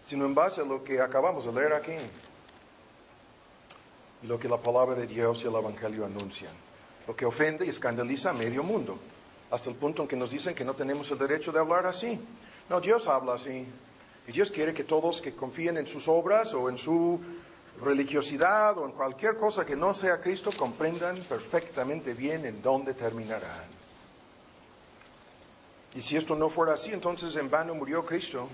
sino 0.06 0.26
en 0.26 0.36
base 0.36 0.62
a 0.62 0.66
lo 0.66 0.84
que 0.84 1.02
acabamos 1.02 1.46
de 1.46 1.54
leer 1.54 1.74
aquí. 1.74 1.96
Y 4.24 4.28
lo 4.28 4.40
que 4.40 4.48
la 4.48 4.58
palabra 4.58 4.96
de 4.96 5.08
Dios 5.08 5.42
y 5.44 5.48
el 5.48 5.56
Evangelio 5.56 6.06
anuncian. 6.06 6.54
Lo 7.08 7.16
que 7.16 7.26
ofende 7.26 7.66
y 7.66 7.70
escandaliza 7.70 8.30
a 8.32 8.34
medio 8.34 8.64
mundo. 8.64 8.98
Hasta 9.52 9.70
el 9.70 9.76
punto 9.76 10.02
en 10.02 10.08
que 10.08 10.16
nos 10.16 10.32
dicen 10.32 10.56
que 10.56 10.66
no 10.66 10.74
tenemos 10.74 11.10
el 11.12 11.18
derecho 11.18 11.52
de 11.52 11.60
hablar 11.60 11.86
así. 11.86 12.20
No, 12.70 12.82
Dios 12.82 13.08
habla 13.08 13.36
así. 13.36 13.66
Y 14.28 14.32
Dios 14.32 14.50
quiere 14.50 14.74
que 14.74 14.84
todos 14.84 15.22
que 15.22 15.36
confíen 15.36 15.78
en 15.78 15.86
sus 15.86 16.08
obras 16.08 16.54
o 16.54 16.70
en 16.70 16.78
su 16.78 17.20
religiosidad 17.82 18.78
o 18.78 18.86
en 18.86 18.92
cualquier 18.92 19.38
cosa 19.38 19.66
que 19.66 19.76
no 19.76 19.94
sea 19.94 20.22
Cristo 20.22 20.50
comprendan 20.58 21.18
perfectamente 21.18 22.14
bien 22.14 22.46
en 22.46 22.62
dónde 22.62 22.94
terminarán. 22.94 23.76
Y 25.94 26.02
si 26.02 26.18
esto 26.18 26.36
no 26.36 26.50
fuera 26.50 26.74
así, 26.74 26.92
entonces 26.92 27.36
en 27.36 27.50
vano 27.50 27.76
murió 27.76 28.06
Cristo. 28.06 28.50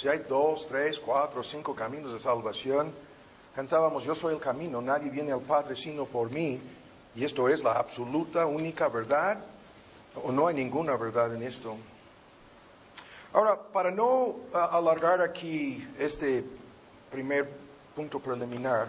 Si 0.00 0.08
hay 0.08 0.20
dos, 0.26 0.66
tres, 0.66 0.98
cuatro, 0.98 1.42
cinco 1.42 1.74
caminos 1.74 2.14
de 2.14 2.18
salvación, 2.18 2.90
cantábamos, 3.54 4.02
yo 4.02 4.14
soy 4.14 4.32
el 4.32 4.40
camino, 4.40 4.80
nadie 4.80 5.10
viene 5.10 5.30
al 5.30 5.42
Padre 5.42 5.76
sino 5.76 6.06
por 6.06 6.30
mí, 6.30 6.58
y 7.14 7.22
esto 7.22 7.50
es 7.50 7.62
la 7.62 7.72
absoluta, 7.72 8.46
única 8.46 8.88
verdad, 8.88 9.44
o 10.24 10.32
no 10.32 10.46
hay 10.46 10.54
ninguna 10.54 10.96
verdad 10.96 11.34
en 11.34 11.42
esto. 11.42 11.76
Ahora, 13.34 13.58
para 13.60 13.90
no 13.90 14.36
alargar 14.54 15.20
aquí 15.20 15.86
este 15.98 16.46
primer 17.10 17.50
punto 17.94 18.20
preliminar, 18.20 18.88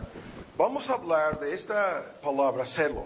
vamos 0.58 0.90
a 0.90 0.94
hablar 0.94 1.42
de 1.42 1.54
esta 1.54 2.06
palabra 2.24 2.66
celo, 2.66 3.04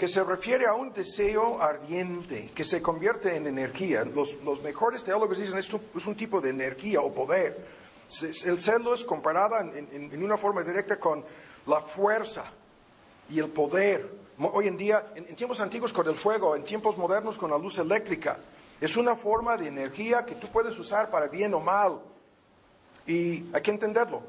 que 0.00 0.08
se 0.08 0.24
refiere 0.24 0.64
a 0.64 0.72
un 0.72 0.94
deseo 0.94 1.60
ardiente 1.60 2.52
que 2.54 2.64
se 2.64 2.80
convierte 2.80 3.36
en 3.36 3.46
energía. 3.46 4.02
Los, 4.02 4.38
mejores 4.62 5.04
teólogos 5.04 5.36
dicen 5.36 5.58
esto 5.58 5.78
es 5.94 6.06
un 6.06 6.14
tipo 6.14 6.40
de 6.40 6.48
energía 6.48 7.02
o 7.02 7.12
poder. 7.12 7.66
El 8.46 8.58
celo 8.58 8.94
es 8.94 9.04
comparada 9.04 9.60
en, 9.60 10.24
una 10.24 10.38
forma 10.38 10.62
directa 10.62 10.98
con 10.98 11.22
la 11.66 11.82
fuerza 11.82 12.44
y 13.28 13.40
el 13.40 13.50
poder. 13.50 14.10
Hoy 14.38 14.68
en 14.68 14.78
día, 14.78 15.12
en 15.14 15.36
tiempos 15.36 15.60
antiguos 15.60 15.92
con 15.92 16.08
el 16.08 16.14
fuego, 16.14 16.56
en 16.56 16.64
tiempos 16.64 16.96
modernos 16.96 17.36
con 17.36 17.50
la 17.50 17.58
luz 17.58 17.78
eléctrica. 17.78 18.38
Es 18.80 18.96
una 18.96 19.16
forma 19.16 19.58
de 19.58 19.68
energía 19.68 20.24
que 20.24 20.36
tú 20.36 20.46
puedes 20.46 20.78
usar 20.78 21.10
para 21.10 21.28
bien 21.28 21.52
o 21.52 21.60
mal. 21.60 22.00
Y 23.06 23.44
hay 23.52 23.60
que 23.62 23.70
entenderlo. 23.70 24.22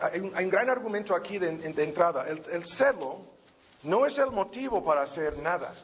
Hay 0.00 0.20
un, 0.20 0.48
gran 0.48 0.70
argumento 0.70 1.14
aquí 1.14 1.36
de, 1.36 1.50
entrada. 1.50 2.26
El, 2.26 2.42
el 2.50 2.64
celo 2.64 3.36
no 3.82 4.06
es 4.06 4.18
el 4.18 4.30
motivo 4.30 4.84
para 4.84 5.02
hacer 5.02 5.38
nada, 5.38 5.74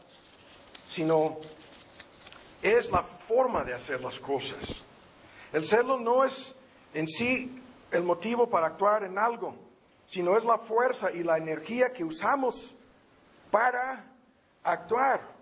sino 0.91 1.39
es 2.63 2.91
la 2.91 3.03
forma 3.03 3.63
de 3.65 3.75
hacer 3.75 4.01
las 4.01 4.19
cosas. 4.19 4.59
El 5.53 5.65
celo 5.65 5.99
no 5.99 6.25
es 6.25 6.55
en 6.93 7.07
sí 7.07 7.63
el 7.91 8.03
motivo 8.03 8.49
para 8.49 8.67
actuar 8.67 9.05
en 9.05 9.19
algo, 9.19 9.55
sino 10.09 10.37
es 10.37 10.45
la 10.45 10.59
fuerza 10.59 11.13
y 11.13 11.23
la 11.23 11.39
energía 11.39 11.93
que 11.93 12.05
usamos 12.05 12.75
para 13.51 14.05
actuar. 14.63 15.35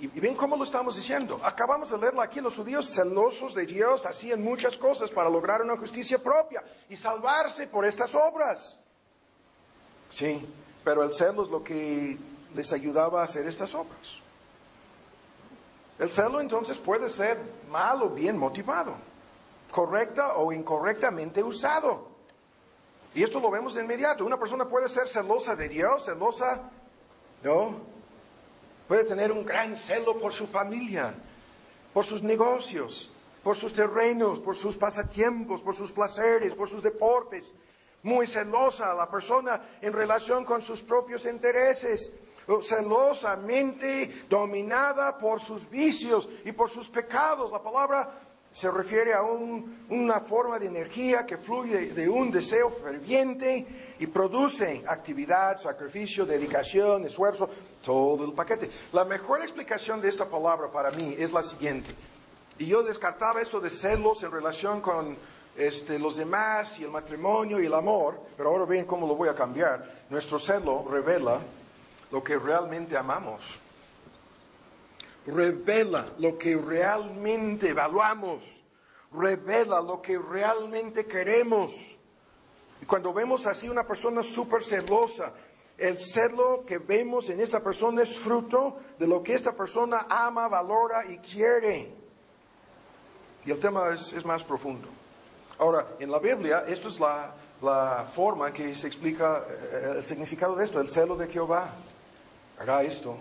Y, 0.00 0.08
ven 0.08 0.34
cómo 0.34 0.56
lo 0.56 0.64
estamos 0.64 0.96
diciendo. 0.96 1.40
Acabamos 1.42 1.90
de 1.90 1.98
leerlo 1.98 2.20
aquí, 2.20 2.40
los 2.40 2.56
judíos 2.56 2.90
celosos 2.90 3.54
de 3.54 3.64
Dios 3.64 4.04
hacían 4.06 4.42
muchas 4.42 4.76
cosas 4.76 5.10
para 5.10 5.28
lograr 5.28 5.62
una 5.62 5.76
justicia 5.76 6.22
propia 6.22 6.62
y 6.88 6.96
salvarse 6.96 7.66
por 7.68 7.84
estas 7.84 8.14
obras. 8.14 8.78
Sí, 10.10 10.46
pero 10.84 11.02
el 11.02 11.14
celo 11.14 11.42
es 11.42 11.48
lo 11.48 11.64
que 11.64 12.18
les 12.54 12.72
ayudaba 12.72 13.22
a 13.22 13.24
hacer 13.24 13.46
estas 13.48 13.74
obras. 13.74 14.20
El 15.98 16.10
celo 16.10 16.40
entonces 16.40 16.76
puede 16.76 17.08
ser 17.08 17.38
mal 17.70 18.02
o 18.02 18.10
bien 18.10 18.36
motivado, 18.36 18.94
correcta 19.70 20.36
o 20.36 20.52
incorrectamente 20.52 21.42
usado. 21.42 22.08
Y 23.14 23.22
esto 23.22 23.40
lo 23.40 23.50
vemos 23.50 23.74
de 23.74 23.82
inmediato. 23.82 24.24
Una 24.24 24.38
persona 24.38 24.68
puede 24.68 24.88
ser 24.88 25.08
celosa 25.08 25.54
de 25.54 25.68
Dios, 25.68 26.04
celosa, 26.04 26.70
¿no? 27.42 27.76
Puede 28.88 29.04
tener 29.04 29.32
un 29.32 29.46
gran 29.46 29.76
celo 29.76 30.18
por 30.18 30.32
su 30.32 30.46
familia, 30.48 31.14
por 31.92 32.04
sus 32.04 32.22
negocios, 32.22 33.10
por 33.42 33.56
sus 33.56 33.72
terrenos, 33.72 34.40
por 34.40 34.56
sus 34.56 34.76
pasatiempos, 34.76 35.60
por 35.60 35.74
sus 35.74 35.92
placeres, 35.92 36.54
por 36.54 36.68
sus 36.68 36.82
deportes. 36.82 37.44
Muy 38.04 38.26
celosa 38.26 38.94
la 38.94 39.10
persona 39.10 39.60
en 39.80 39.92
relación 39.92 40.44
con 40.44 40.62
sus 40.62 40.80
propios 40.82 41.26
intereses, 41.26 42.12
celosamente 42.62 44.26
dominada 44.28 45.18
por 45.18 45.40
sus 45.40 45.68
vicios 45.68 46.28
y 46.44 46.52
por 46.52 46.70
sus 46.70 46.88
pecados. 46.88 47.50
La 47.50 47.62
palabra 47.62 48.20
se 48.52 48.70
refiere 48.70 49.12
a 49.12 49.22
una 49.22 50.20
forma 50.20 50.60
de 50.60 50.66
energía 50.66 51.26
que 51.26 51.38
fluye 51.38 51.92
de 51.92 52.08
un 52.08 52.30
deseo 52.30 52.70
ferviente 52.70 53.94
y 53.98 54.06
produce 54.06 54.84
actividad, 54.86 55.60
sacrificio, 55.60 56.24
dedicación, 56.24 57.04
esfuerzo, 57.04 57.50
todo 57.84 58.24
el 58.24 58.32
paquete. 58.32 58.70
La 58.92 59.04
mejor 59.04 59.42
explicación 59.42 60.00
de 60.00 60.08
esta 60.08 60.26
palabra 60.26 60.70
para 60.70 60.92
mí 60.92 61.16
es 61.18 61.32
la 61.32 61.42
siguiente. 61.42 61.92
Y 62.56 62.66
yo 62.66 62.84
descartaba 62.84 63.40
esto 63.40 63.60
de 63.60 63.70
celos 63.70 64.22
en 64.22 64.30
relación 64.30 64.80
con 64.80 65.16
este, 65.56 65.98
los 65.98 66.16
demás 66.16 66.78
y 66.78 66.84
el 66.84 66.90
matrimonio 66.90 67.60
y 67.60 67.66
el 67.66 67.74
amor, 67.74 68.20
pero 68.36 68.50
ahora 68.50 68.64
ven 68.64 68.84
cómo 68.84 69.06
lo 69.06 69.14
voy 69.14 69.28
a 69.28 69.34
cambiar. 69.34 70.04
Nuestro 70.10 70.38
celo 70.38 70.86
revela 70.90 71.40
lo 72.10 72.22
que 72.22 72.38
realmente 72.38 72.96
amamos 72.96 73.58
revela 75.26 76.12
lo 76.18 76.36
que 76.36 76.56
realmente 76.56 77.70
evaluamos, 77.70 78.42
revela 79.12 79.80
lo 79.80 80.00
que 80.02 80.18
realmente 80.18 81.06
queremos. 81.06 81.72
Y 82.80 82.86
cuando 82.86 83.12
vemos 83.12 83.46
así 83.46 83.68
una 83.68 83.86
persona 83.86 84.22
súper 84.22 84.62
celosa, 84.62 85.32
el 85.78 85.98
celo 85.98 86.64
que 86.66 86.78
vemos 86.78 87.28
en 87.30 87.40
esta 87.40 87.62
persona 87.62 88.02
es 88.02 88.16
fruto 88.18 88.78
de 88.98 89.06
lo 89.06 89.22
que 89.22 89.34
esta 89.34 89.56
persona 89.56 90.06
ama, 90.08 90.48
valora 90.48 91.10
y 91.10 91.18
quiere. 91.18 91.92
Y 93.44 93.50
el 93.50 93.58
tema 93.58 93.92
es, 93.92 94.24
más 94.24 94.42
profundo. 94.42 94.88
Ahora, 95.58 95.86
en 95.98 96.10
la 96.10 96.18
Biblia, 96.18 96.64
esto 96.66 96.88
es 96.88 96.98
la, 96.98 97.32
la 97.62 98.06
forma 98.12 98.52
que 98.52 98.74
se 98.74 98.86
explica 98.86 99.44
eh, 99.48 99.94
el 99.98 100.04
significado 100.04 100.56
de 100.56 100.64
esto, 100.64 100.80
el 100.80 100.88
celo 100.88 101.16
de 101.16 101.28
Jehová. 101.28 101.70
Hará 102.58 102.82
esto, 102.82 103.16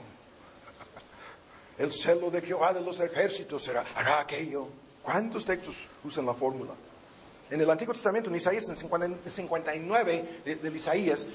el 1.78 1.92
celo 1.92 2.30
de 2.30 2.42
Jehová 2.42 2.74
de 2.74 2.82
los 2.82 3.00
ejércitos 3.00 3.64
será, 3.64 3.86
hará 3.96 4.20
aquello. 4.22 4.68
¿Cuántos 5.02 5.46
textos 5.46 5.76
usan 6.04 6.26
la 6.26 6.34
fórmula? 6.34 6.74
En 7.50 7.60
el 7.60 7.70
Antiguo 7.70 7.94
Testamento, 7.94 8.30
en 8.30 8.36
Isaías, 8.36 8.70
en 8.70 8.78
59 8.78 10.42
de, 10.46 10.72
Isaías, 10.76 11.26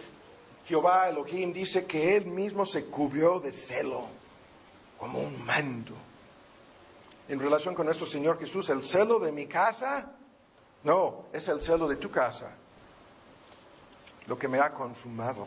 Jehová 0.66 1.08
Elohim 1.08 1.52
dice 1.52 1.86
que 1.86 2.16
él 2.16 2.26
mismo 2.26 2.64
se 2.64 2.86
cubrió 2.86 3.40
de 3.40 3.52
celo, 3.52 4.06
como 4.98 5.20
un 5.20 5.44
manto. 5.44 5.94
En 7.28 7.38
relación 7.38 7.74
con 7.74 7.86
nuestro 7.86 8.06
Señor 8.06 8.38
Jesús, 8.38 8.70
el 8.70 8.82
celo 8.84 9.18
de 9.18 9.32
mi 9.32 9.46
casa, 9.46 10.12
no, 10.84 11.24
es 11.32 11.48
el 11.48 11.60
celo 11.60 11.88
de 11.88 11.96
tu 11.96 12.10
casa, 12.10 12.50
lo 14.26 14.38
que 14.38 14.48
me 14.48 14.60
ha 14.60 14.72
consumado. 14.72 15.46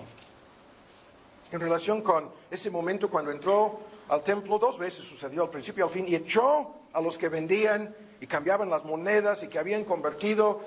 En 1.52 1.60
relación 1.60 2.02
con 2.02 2.30
ese 2.50 2.70
momento 2.70 3.10
cuando 3.10 3.32
entró 3.32 3.80
al 4.10 4.24
templo 4.24 4.58
dos 4.60 4.78
veces, 4.78 5.06
sucedió 5.06 5.44
al 5.44 5.50
principio 5.50 5.86
y 5.86 5.88
al 5.88 5.94
fin, 5.94 6.06
y 6.08 6.16
echó 6.16 6.76
a 6.94 7.02
los 7.02 7.18
que 7.18 7.30
vendían 7.30 7.96
y 8.20 8.28
cambiaban 8.28 8.70
las 8.70 8.84
monedas 8.84 9.42
y 9.44 9.48
que 9.48 9.58
habían 9.58 9.84
convertido 9.84 10.62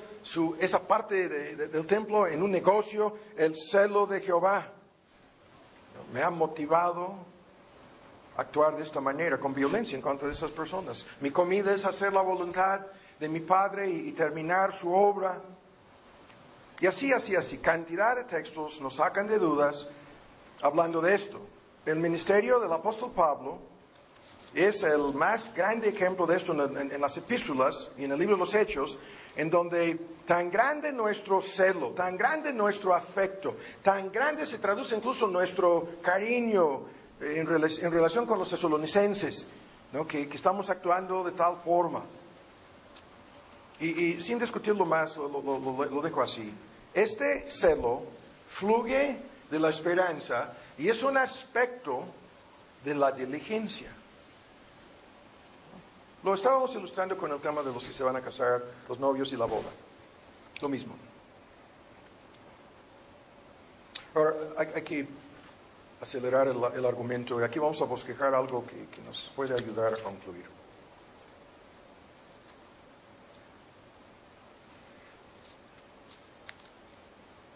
esa 0.59 0.81
parte 0.81 1.29
del 1.29 1.87
templo 1.87 2.27
en 2.27 2.43
un 2.43 2.51
negocio, 2.51 3.17
el 3.37 3.55
celo 3.57 4.07
de 4.07 4.21
Jehová. 4.21 4.73
Me 6.13 6.23
ha 6.23 6.31
motivado 6.31 7.15
a 8.37 8.41
actuar 8.41 8.77
de 8.77 8.83
esta 8.83 9.01
manera, 9.01 9.39
con 9.39 9.55
violencia 9.55 9.95
en 9.95 10.03
contra 10.03 10.27
de 10.27 10.35
esas 10.35 10.51
personas. 10.51 11.07
Mi 11.21 11.31
comida 11.31 11.73
es 11.73 11.85
hacer 11.85 12.13
la 12.13 12.23
voluntad 12.23 12.81
de 13.19 13.29
mi 13.29 13.41
Padre 13.41 13.89
y, 13.89 14.13
terminar 14.13 14.73
su 14.73 14.93
obra. 14.93 15.41
Y 16.81 16.87
así, 16.87 17.13
así, 17.13 17.37
así, 17.37 17.59
cantidad 17.59 18.17
de 18.17 18.25
textos 18.25 18.81
nos 18.81 18.97
sacan 18.97 19.27
de 19.27 19.39
dudas 19.39 19.89
hablando 20.63 21.01
de 21.01 21.15
esto. 21.15 21.41
El 21.87 21.99
ministerio 21.99 22.59
del 22.61 22.73
apóstol 22.73 23.13
Pablo 23.15 23.59
es 24.55 24.83
el 24.83 25.15
más 25.15 25.53
grande 25.55 25.89
ejemplo 25.89 26.27
de 26.27 26.37
esto 26.37 26.53
en, 26.53 27.01
las 27.01 27.17
epístolas 27.17 27.91
y 27.99 28.05
en 28.05 28.13
el 28.13 28.19
libro 28.19 28.37
de 28.37 28.41
los 28.41 28.55
Hechos, 28.55 28.99
en 29.37 29.51
donde 29.51 29.99
tan 30.27 30.51
grande 30.51 30.93
nuestro 30.93 31.41
celo, 31.41 31.91
tan 31.91 32.17
grande 32.17 32.53
nuestro 32.53 32.95
afecto, 32.95 33.57
tan 33.83 34.11
grande 34.13 34.47
se 34.47 34.59
traduce 34.59 34.97
incluso 34.97 35.27
nuestro 35.27 35.89
cariño 36.01 36.83
en, 37.21 37.47
relación 37.47 38.27
con 38.27 38.39
los 38.39 38.51
tesalonicenses, 38.51 39.49
que, 40.09 40.29
estamos 40.33 40.71
actuando 40.71 41.25
de 41.25 41.33
tal 41.33 41.57
forma. 41.57 42.05
Y, 43.81 44.21
sin 44.21 44.39
discutirlo 44.39 44.85
más, 44.85 45.17
lo, 45.17 46.01
dejo 46.03 46.23
así. 46.23 46.53
Este 46.93 47.51
celo 47.51 48.03
fluye 48.49 49.19
de 49.51 49.59
la 49.59 49.71
esperanza 49.71 50.53
y 50.79 50.89
es 50.89 51.03
un 51.03 51.17
aspecto 51.17 52.05
de 52.85 52.95
la 52.95 53.11
diligencia. 53.11 53.91
Lo 56.23 56.35
estábamos 56.35 56.75
ilustrando 56.75 57.17
con 57.17 57.33
el 57.33 57.41
tema 57.41 57.63
de 57.63 57.73
los 57.73 57.87
que 57.87 57.93
se 57.93 58.03
van 58.03 58.17
a 58.17 58.21
casar, 58.21 58.63
los 58.89 58.99
novios 58.99 59.33
y 59.33 59.37
la 59.37 59.45
boda. 59.45 59.71
Lo 60.61 60.69
mismo. 60.69 60.95
Ahora, 64.15 64.35
hay, 64.57 64.83
que 64.83 65.07
acelerar 66.01 66.47
el, 66.49 66.87
argumento 66.87 67.41
y 67.41 67.45
aquí 67.45 67.59
vamos 67.59 67.83
a 67.83 67.85
bosquejar 67.85 68.35
algo 68.35 68.65
que 68.65 69.03
nos 69.05 69.33
puede 69.35 69.53
ayudar 69.55 69.93
a 69.93 69.97
concluir. 69.97 70.54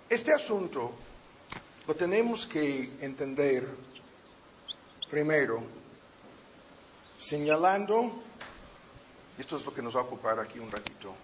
Este 0.08 0.32
asunto 0.32 0.92
lo 1.86 1.94
tenemos 1.94 2.46
que 2.46 2.96
entender 3.02 3.68
primero 5.10 5.62
señalando, 7.20 8.12
esto 9.36 9.58
es 9.58 9.66
lo 9.66 9.74
que 9.74 9.82
nos 9.82 9.94
va 9.94 10.00
a 10.00 10.04
ocupar 10.04 10.40
aquí 10.40 10.58
un 10.58 10.70
ratito, 10.70 11.14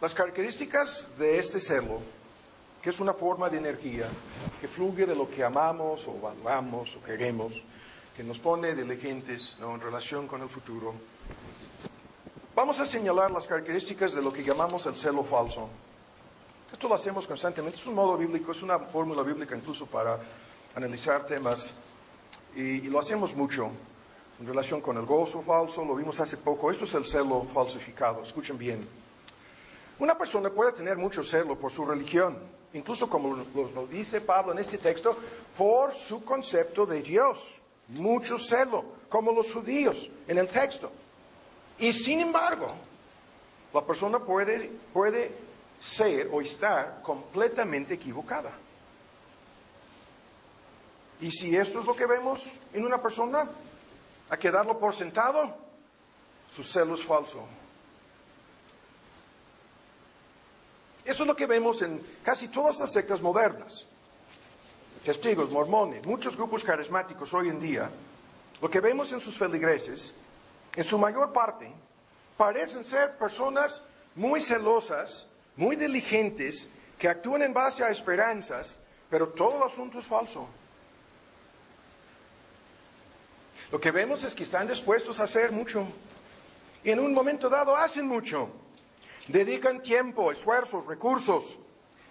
las 0.00 0.12
características 0.12 1.06
de 1.16 1.38
este 1.38 1.60
celo, 1.60 2.00
que 2.82 2.90
es 2.90 2.98
una 2.98 3.14
forma 3.14 3.48
de 3.48 3.58
energía 3.58 4.08
que 4.60 4.66
fluye 4.66 5.06
de 5.06 5.14
lo 5.14 5.30
que 5.30 5.44
amamos 5.44 6.04
o 6.08 6.18
valoramos 6.20 6.96
o 6.96 7.02
queremos, 7.04 7.52
que 8.16 8.24
nos 8.24 8.40
pone 8.40 8.74
diligentes 8.74 9.56
en 9.60 9.80
relación 9.80 10.26
con 10.26 10.42
el 10.42 10.48
futuro. 10.48 10.94
Vamos 12.56 12.80
a 12.80 12.86
señalar 12.86 13.30
las 13.30 13.46
características 13.46 14.14
de 14.14 14.22
lo 14.22 14.32
que 14.32 14.42
llamamos 14.42 14.84
el 14.86 14.96
celo 14.96 15.22
falso. 15.22 15.68
Esto 16.72 16.88
lo 16.88 16.96
hacemos 16.96 17.26
constantemente, 17.28 17.78
es 17.78 17.86
un 17.86 17.94
modo 17.94 18.16
bíblico, 18.16 18.50
es 18.50 18.60
una 18.60 18.78
fórmula 18.78 19.22
bíblica 19.22 19.56
incluso 19.56 19.86
para 19.86 20.18
analizar 20.74 21.24
temas 21.24 21.72
y, 22.56 22.80
lo 22.82 22.98
hacemos 22.98 23.36
mucho 23.36 23.70
en 24.40 24.46
relación 24.46 24.80
con 24.80 24.96
el 24.96 25.06
gozo 25.06 25.40
falso, 25.42 25.84
lo 25.84 25.94
vimos 25.94 26.18
hace 26.18 26.36
poco, 26.36 26.70
esto 26.70 26.84
es 26.84 26.94
el 26.94 27.06
celo 27.06 27.46
falsificado, 27.54 28.22
escuchen 28.22 28.58
bien. 28.58 28.80
Una 30.00 30.18
persona 30.18 30.50
puede 30.50 30.72
tener 30.72 30.96
mucho 30.98 31.22
celo 31.22 31.56
por 31.56 31.70
su 31.70 31.86
religión, 31.86 32.36
incluso 32.74 33.08
como 33.08 33.44
lo, 33.54 33.86
dice 33.86 34.20
Pablo 34.20 34.52
en 34.52 34.58
este 34.58 34.78
texto, 34.78 35.16
por 35.56 35.94
su 35.94 36.24
concepto 36.24 36.84
de 36.84 37.00
Dios. 37.00 37.60
Mucho 37.88 38.38
celo, 38.38 38.84
como 39.08 39.30
los 39.30 39.52
judíos 39.52 40.10
en 40.26 40.38
el 40.38 40.48
texto. 40.48 40.90
Y 41.78 41.92
sin 41.92 42.20
embargo, 42.20 42.66
la 43.72 43.82
persona 43.82 44.18
puede, 44.18 44.70
puede 44.92 45.45
ser 45.80 46.28
o 46.32 46.40
estar 46.40 47.02
completamente 47.02 47.94
equivocada. 47.94 48.52
Y 51.20 51.30
si 51.30 51.56
esto 51.56 51.80
es 51.80 51.86
lo 51.86 51.96
que 51.96 52.06
vemos 52.06 52.44
en 52.72 52.84
una 52.84 53.00
persona, 53.00 53.48
hay 54.28 54.38
que 54.38 54.50
darlo 54.50 54.78
por 54.78 54.94
sentado, 54.94 55.56
su 56.52 56.62
celo 56.62 56.94
es 56.94 57.04
falso. 57.04 57.46
Eso 61.04 61.22
es 61.22 61.26
lo 61.26 61.36
que 61.36 61.46
vemos 61.46 61.80
en 61.82 62.04
casi 62.22 62.48
todas 62.48 62.80
las 62.80 62.92
sectas 62.92 63.22
modernas. 63.22 63.84
Testigos, 65.04 65.50
mormones, 65.50 66.04
muchos 66.04 66.36
grupos 66.36 66.64
carismáticos 66.64 67.32
hoy 67.32 67.48
en 67.48 67.60
día, 67.60 67.88
lo 68.60 68.68
que 68.68 68.80
vemos 68.80 69.12
en 69.12 69.20
sus 69.20 69.38
feligreses, 69.38 70.12
en 70.74 70.84
su 70.84 70.98
mayor 70.98 71.32
parte, 71.32 71.72
parecen 72.36 72.84
ser 72.84 73.16
personas 73.16 73.80
muy 74.16 74.42
celosas, 74.42 75.28
muy 75.56 75.76
diligentes, 75.76 76.70
que 76.98 77.08
actúan 77.08 77.42
en 77.42 77.52
base 77.52 77.84
a 77.84 77.90
esperanzas, 77.90 78.80
pero 79.10 79.28
todo 79.28 79.56
el 79.56 79.62
asunto 79.70 79.98
es 79.98 80.06
falso. 80.06 80.48
Lo 83.70 83.80
que 83.80 83.90
vemos 83.90 84.22
es 84.24 84.34
que 84.34 84.44
están 84.44 84.68
dispuestos 84.68 85.18
a 85.18 85.24
hacer 85.24 85.52
mucho. 85.52 85.86
Y 86.84 86.90
en 86.90 87.00
un 87.00 87.12
momento 87.12 87.48
dado 87.48 87.76
hacen 87.76 88.06
mucho. 88.06 88.48
Dedican 89.28 89.82
tiempo, 89.82 90.30
esfuerzos, 90.30 90.86
recursos 90.86 91.58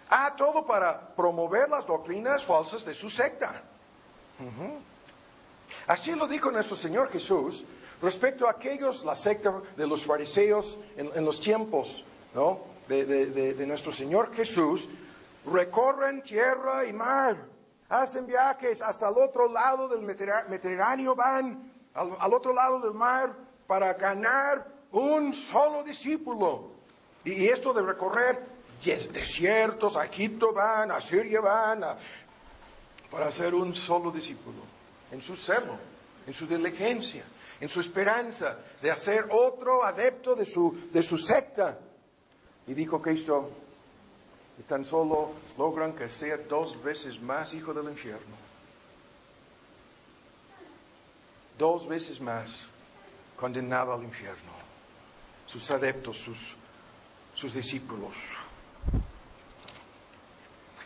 a 0.09 0.35
todo 0.35 0.65
para 0.65 1.15
promover 1.15 1.69
las 1.69 1.87
doctrinas 1.87 2.43
falsas 2.43 2.85
de 2.85 2.93
su 2.93 3.09
secta. 3.09 3.63
Así 5.87 6.11
lo 6.11 6.27
dijo 6.27 6.51
nuestro 6.51 6.75
Señor 6.75 7.09
Jesús 7.09 7.63
respecto 8.01 8.47
a 8.47 8.51
aquellos, 8.51 9.05
la 9.05 9.15
secta 9.15 9.61
de 9.75 9.87
los 9.87 10.05
fariseos 10.05 10.77
en, 10.97 11.25
los 11.25 11.39
tiempos 11.39 12.03
de 12.87 13.65
nuestro 13.67 13.91
Señor 13.91 14.33
Jesús, 14.33 14.87
recorren 15.45 16.21
tierra 16.21 16.85
y 16.85 16.93
mar 16.93 17.55
hacen 17.89 18.25
viajes 18.25 18.81
hasta 18.81 19.09
el 19.09 19.15
otro 19.17 19.51
lado 19.51 19.87
del 19.87 20.01
Mediterráneo, 20.01 21.15
van 21.15 21.71
al, 21.93 22.33
otro 22.33 22.53
lado 22.53 22.79
del 22.79 22.93
mar 22.93 23.35
para 23.67 23.93
ganar 23.93 24.67
un 24.91 25.33
solo 25.33 25.83
discípulo. 25.83 26.71
Y, 27.23 27.47
esto 27.47 27.73
de 27.73 27.81
recorrer 27.81 28.55
desiertos, 28.83 29.95
a 29.95 30.05
Egipto 30.05 30.53
van, 30.53 30.91
a 30.91 31.01
Siria 31.01 31.41
van, 31.41 31.83
para 33.09 33.27
hacer 33.27 33.53
un 33.55 33.73
solo 33.73 34.11
discípulo, 34.11 34.61
en 35.11 35.21
su 35.21 35.35
celo, 35.35 35.77
en 36.27 36.33
su 36.33 36.45
diligencia, 36.45 37.23
en 37.59 37.69
su 37.69 37.79
esperanza 37.79 38.57
de 38.81 38.91
hacer 38.91 39.27
otro 39.31 39.83
adepto 39.83 40.35
de 40.35 40.45
su, 40.45 40.89
de 40.91 41.01
su 41.01 41.17
secta. 41.17 41.79
Y 42.67 42.73
dijo 42.73 43.01
Cristo, 43.01 43.49
y 44.57 44.63
tan 44.63 44.85
solo 44.85 45.31
logran 45.57 45.93
que 45.93 46.09
sea 46.09 46.37
dos 46.37 46.81
veces 46.83 47.21
más 47.21 47.53
hijo 47.53 47.73
del 47.73 47.89
infierno. 47.89 48.35
Dos 51.57 51.87
veces 51.87 52.19
más 52.19 52.67
condenado 53.35 53.93
al 53.93 54.03
infierno. 54.03 54.51
Sus 55.45 55.69
adeptos, 55.71 56.17
sus, 56.17 56.55
sus 57.35 57.53
discípulos. 57.53 58.15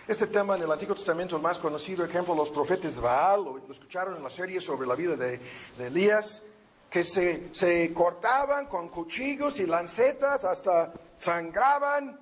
Este 0.07 0.25
tema 0.25 0.55
en 0.57 0.63
el 0.63 0.71
Antiguo 0.71 0.95
Testamento, 0.95 1.35
el 1.35 1.41
más 1.41 1.59
conocido 1.59 2.03
ejemplo, 2.03 2.33
los 2.33 2.49
profetas 2.49 2.95
de 2.95 3.01
Baal, 3.01 3.43
lo, 3.43 3.57
escucharon 3.71 4.17
en 4.17 4.23
la 4.23 4.31
serie 4.31 4.59
sobre 4.59 4.87
la 4.87 4.95
vida 4.95 5.15
de, 5.15 5.39
de 5.77 5.87
Elías, 5.87 6.41
que 6.89 7.03
se, 7.03 7.53
se 7.53 7.93
cortaban 7.93 8.65
con 8.65 8.89
cuchillos 8.89 9.59
y 9.59 9.67
lancetas 9.67 10.43
hasta 10.43 10.91
sangraban 11.17 12.19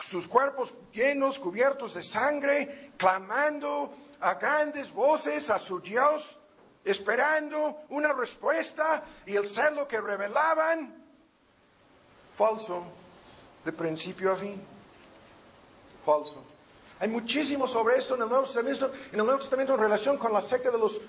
sus 0.00 0.26
cuerpos 0.26 0.74
llenos, 0.92 1.38
cubiertos 1.38 1.94
de 1.94 2.02
sangre, 2.02 2.92
clamando 2.96 3.94
a 4.20 4.34
grandes 4.34 4.92
voces 4.92 5.48
a 5.50 5.58
su 5.58 5.80
Dios, 5.80 6.38
esperando 6.84 7.82
una 7.90 8.12
respuesta 8.12 9.04
y 9.26 9.36
el 9.36 9.48
celo 9.48 9.86
que 9.86 10.00
revelaban, 10.00 11.04
falso, 12.36 12.82
de 13.64 13.72
principio 13.72 14.32
a 14.32 14.36
fin, 14.36 14.60
falso. 16.04 16.44
Hay 16.98 17.08
muchísimo 17.08 17.66
sobre 17.66 17.98
esto 17.98 18.14
en 18.14 18.22
el 18.22 18.28
Nuevo 18.28 18.44
Testamento, 18.44 18.92
en 19.12 19.18
el 19.18 19.24
Nuevo 19.24 19.40
Testamento 19.40 19.74
en 19.74 19.80
relación 19.80 20.18
con 20.18 20.32
la 20.32 20.42
secta 20.42 20.70
de 20.70 20.78
los 20.78 21.00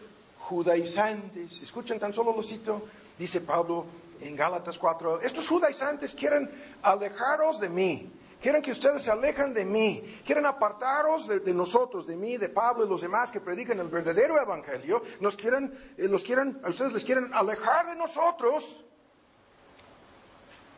judaizantes. 0.54 1.62
Escuchen, 1.62 2.00
tan 2.00 2.14
solo 2.14 2.32
lo 2.36 2.44
cito, 2.44 2.84
dice 3.18 3.42
Pablo 3.42 3.86
en 4.22 4.36
Gálatas 4.36 4.78
4, 4.78 5.22
estos 5.22 5.48
judaizantes 5.48 6.14
quieren 6.14 6.50
alejaros 6.84 7.60
de 7.60 7.70
mí 7.70 8.12
Quieren 8.44 8.62
que 8.62 8.72
ustedes 8.72 9.04
se 9.04 9.10
alejen 9.10 9.54
de 9.54 9.64
mí. 9.64 10.22
Quieren 10.26 10.46
apartaros 10.46 11.30
de, 11.30 11.54
nosotros, 11.54 12.06
de 12.06 12.18
mí, 12.18 12.36
de 12.36 12.50
Pablo 12.50 12.86
y 12.86 12.90
los 12.90 13.00
demás 13.00 13.32
que 13.32 13.40
predican 13.40 13.80
el 13.80 13.88
verdadero 13.88 14.38
evangelio. 14.38 15.02
Nos 15.22 15.38
quieren, 15.38 15.74
eh, 15.98 16.10
los 16.10 16.26
quieren, 16.26 16.60
a 16.62 16.68
ustedes 16.68 16.92
les 16.92 17.06
quieren 17.06 17.34
alejar 17.34 17.88
de 17.88 17.96
nosotros 17.96 18.84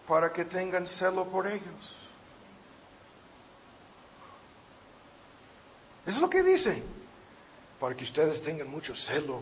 para 0.07 0.31
que 0.31 0.45
tengan 0.45 0.85
celo 0.85 1.25
por 1.25 1.47
ellos. 1.47 1.97
Eso 6.05 6.17
es 6.17 6.21
lo 6.21 6.29
que 6.29 6.43
dice. 6.43 6.83
Para 7.79 7.95
que 7.95 8.03
ustedes 8.03 8.43
tengan 8.43 8.67
mucho 8.67 8.93
celo 8.93 9.41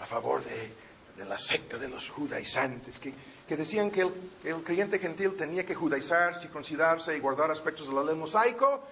a 0.00 0.06
favor 0.06 0.44
de, 0.44 0.72
de 1.16 1.24
la 1.24 1.38
secta 1.38 1.78
de 1.78 1.88
los 1.88 2.10
judaizantes. 2.10 2.98
Que, 2.98 3.12
que 3.46 3.56
decían 3.56 3.90
que 3.90 4.02
el, 4.44 4.62
creyente 4.62 4.98
gentil 4.98 5.36
tenía 5.36 5.64
que 5.64 5.74
judaizar, 5.74 6.38
circuncidarse 6.38 7.16
y 7.16 7.20
guardar 7.20 7.50
aspectos 7.50 7.88
de 7.88 7.94
la 7.94 8.02
ley 8.02 8.16
mosaico, 8.16 8.82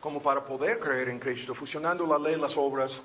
como 0.00 0.20
para 0.20 0.44
poder 0.44 0.78
creer 0.78 1.08
en 1.08 1.18
Cristo, 1.18 1.54
fusionando 1.54 2.06
la 2.06 2.18
ley 2.18 2.34
y 2.34 2.40
las 2.40 2.56
obras, 2.56 2.98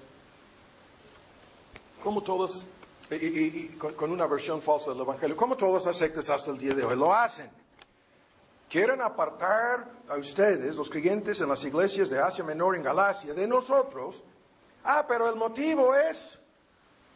como 2.03 2.21
todas, 2.21 2.65
y, 3.11 3.67
con, 3.77 4.11
una 4.11 4.25
versión 4.25 4.61
falsa 4.61 4.91
del 4.91 5.01
Evangelio, 5.01 5.37
como 5.37 5.55
todas 5.55 5.85
las 5.85 5.97
sectas 5.97 6.29
hasta 6.29 6.51
el 6.51 6.57
día 6.57 6.73
de 6.73 6.83
hoy 6.83 6.95
lo 6.95 7.13
hacen. 7.13 7.49
Quieren 8.67 9.01
apartar 9.01 9.85
a 10.07 10.15
ustedes, 10.15 10.75
los 10.75 10.89
creyentes 10.89 11.39
en 11.41 11.49
las 11.49 11.63
iglesias 11.63 12.09
de 12.09 12.19
Asia 12.19 12.43
Menor 12.43 12.75
en 12.75 12.83
Galacia, 12.83 13.33
de 13.33 13.45
nosotros. 13.45 14.23
Ah, 14.83 15.05
pero 15.07 15.29
el 15.29 15.35
motivo 15.35 15.93
es 15.93 16.39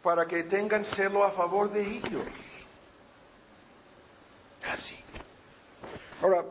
para 0.05 0.27
que 0.27 0.43
tengan 0.43 0.85
celo 0.85 1.23
a 1.23 1.31
favor 1.31 1.71
de 1.71 1.81
ellos. 1.81 2.63
Así. 4.71 4.95
Ahora, 6.21 6.45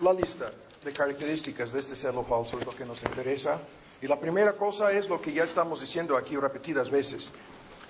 la 0.00 0.12
lista 0.12 0.50
de 0.82 0.92
características 0.92 1.70
de 1.70 1.78
este 1.78 1.94
celo 1.94 2.24
falso 2.24 2.58
es 2.58 2.66
lo 2.66 2.74
que 2.74 2.84
nos 2.84 3.00
interesa. 3.04 3.60
Y 4.00 4.08
la 4.08 4.18
primera 4.18 4.54
cosa 4.54 4.90
es 4.90 5.08
lo 5.08 5.22
que 5.22 5.32
ya 5.32 5.44
estamos 5.44 5.80
diciendo 5.80 6.16
aquí 6.16 6.36
repetidas 6.36 6.90
veces. 6.90 7.30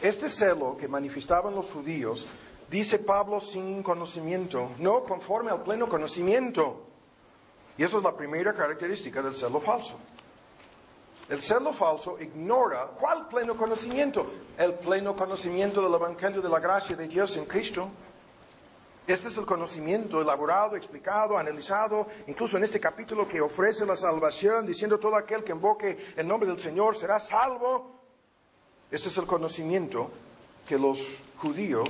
Este 0.03 0.29
celo 0.29 0.77
que 0.77 0.89
manifestaban 0.89 1.55
los 1.55 1.73
judíos, 1.73 2.27
dice 2.71 2.99
Pablo 2.99 3.41
sin 3.41 3.83
conocimiento, 3.83 4.73
no 4.79 5.05
conforme 5.05 5.53
al 5.53 5.63
pleno 5.63 5.89
conocimiento. 5.89 6.85
Y 7.79 7.85
eso 7.85 7.97
es 7.97 8.05
la 8.05 8.15
primera 8.15 8.53
característica 8.53 9.23
del 9.23 9.35
celo 9.35 9.59
falso. 9.63 9.97
El 11.29 11.41
celo 11.41 11.73
falso 11.73 12.19
ignora 12.21 12.89
cuál 12.99 13.29
pleno 13.29 13.57
conocimiento, 13.57 14.31
el 14.59 14.75
pleno 14.75 15.17
conocimiento 15.17 15.81
del 15.81 15.95
Evangelio 15.95 16.43
de 16.43 16.49
la 16.49 16.59
gracia 16.59 16.97
de 16.97 17.07
Dios 17.07 17.37
en 17.37 17.47
Cristo. 17.47 17.89
Este 19.07 19.29
es 19.29 19.37
el 19.37 19.47
conocimiento 19.47 20.21
elaborado, 20.21 20.77
explicado, 20.77 21.39
analizado, 21.39 22.07
incluso 22.27 22.57
en 22.57 22.65
este 22.65 22.79
capítulo 22.79 23.27
que 23.27 23.41
ofrece 23.41 23.85
la 23.85 23.97
salvación, 23.97 24.67
diciendo 24.67 24.99
todo 24.99 25.17
aquel 25.17 25.43
que 25.43 25.53
invoque 25.53 26.15
el 26.17 26.27
nombre 26.27 26.49
del 26.49 26.61
Señor 26.61 26.97
será 26.97 27.19
salvo. 27.19 28.01
Este 28.91 29.09
es 29.09 29.17
el 29.17 29.27
conocimiento 29.27 30.11
que 30.67 30.79
los 30.79 31.19
judíos 31.39 31.89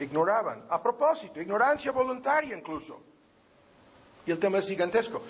ignoraban. 0.00 0.64
A 0.68 0.82
propósito, 0.82 1.40
ignorancia 1.40 1.92
voluntaria 1.92 2.56
incluso. 2.56 3.00
Y 4.26 4.30
el 4.30 4.38
tema 4.38 4.58
es 4.58 4.68
gigantesco. 4.68 5.20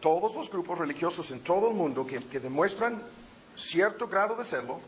Todos 0.00 0.34
los 0.34 0.50
grupos 0.50 0.78
religiosos 0.78 1.30
en 1.30 1.40
todo 1.40 1.68
el 1.68 1.74
mundo 1.74 2.06
que, 2.06 2.18
demuestran 2.40 3.02
cierto 3.56 4.08
grado 4.08 4.36
de 4.36 4.44
celo 4.44 4.80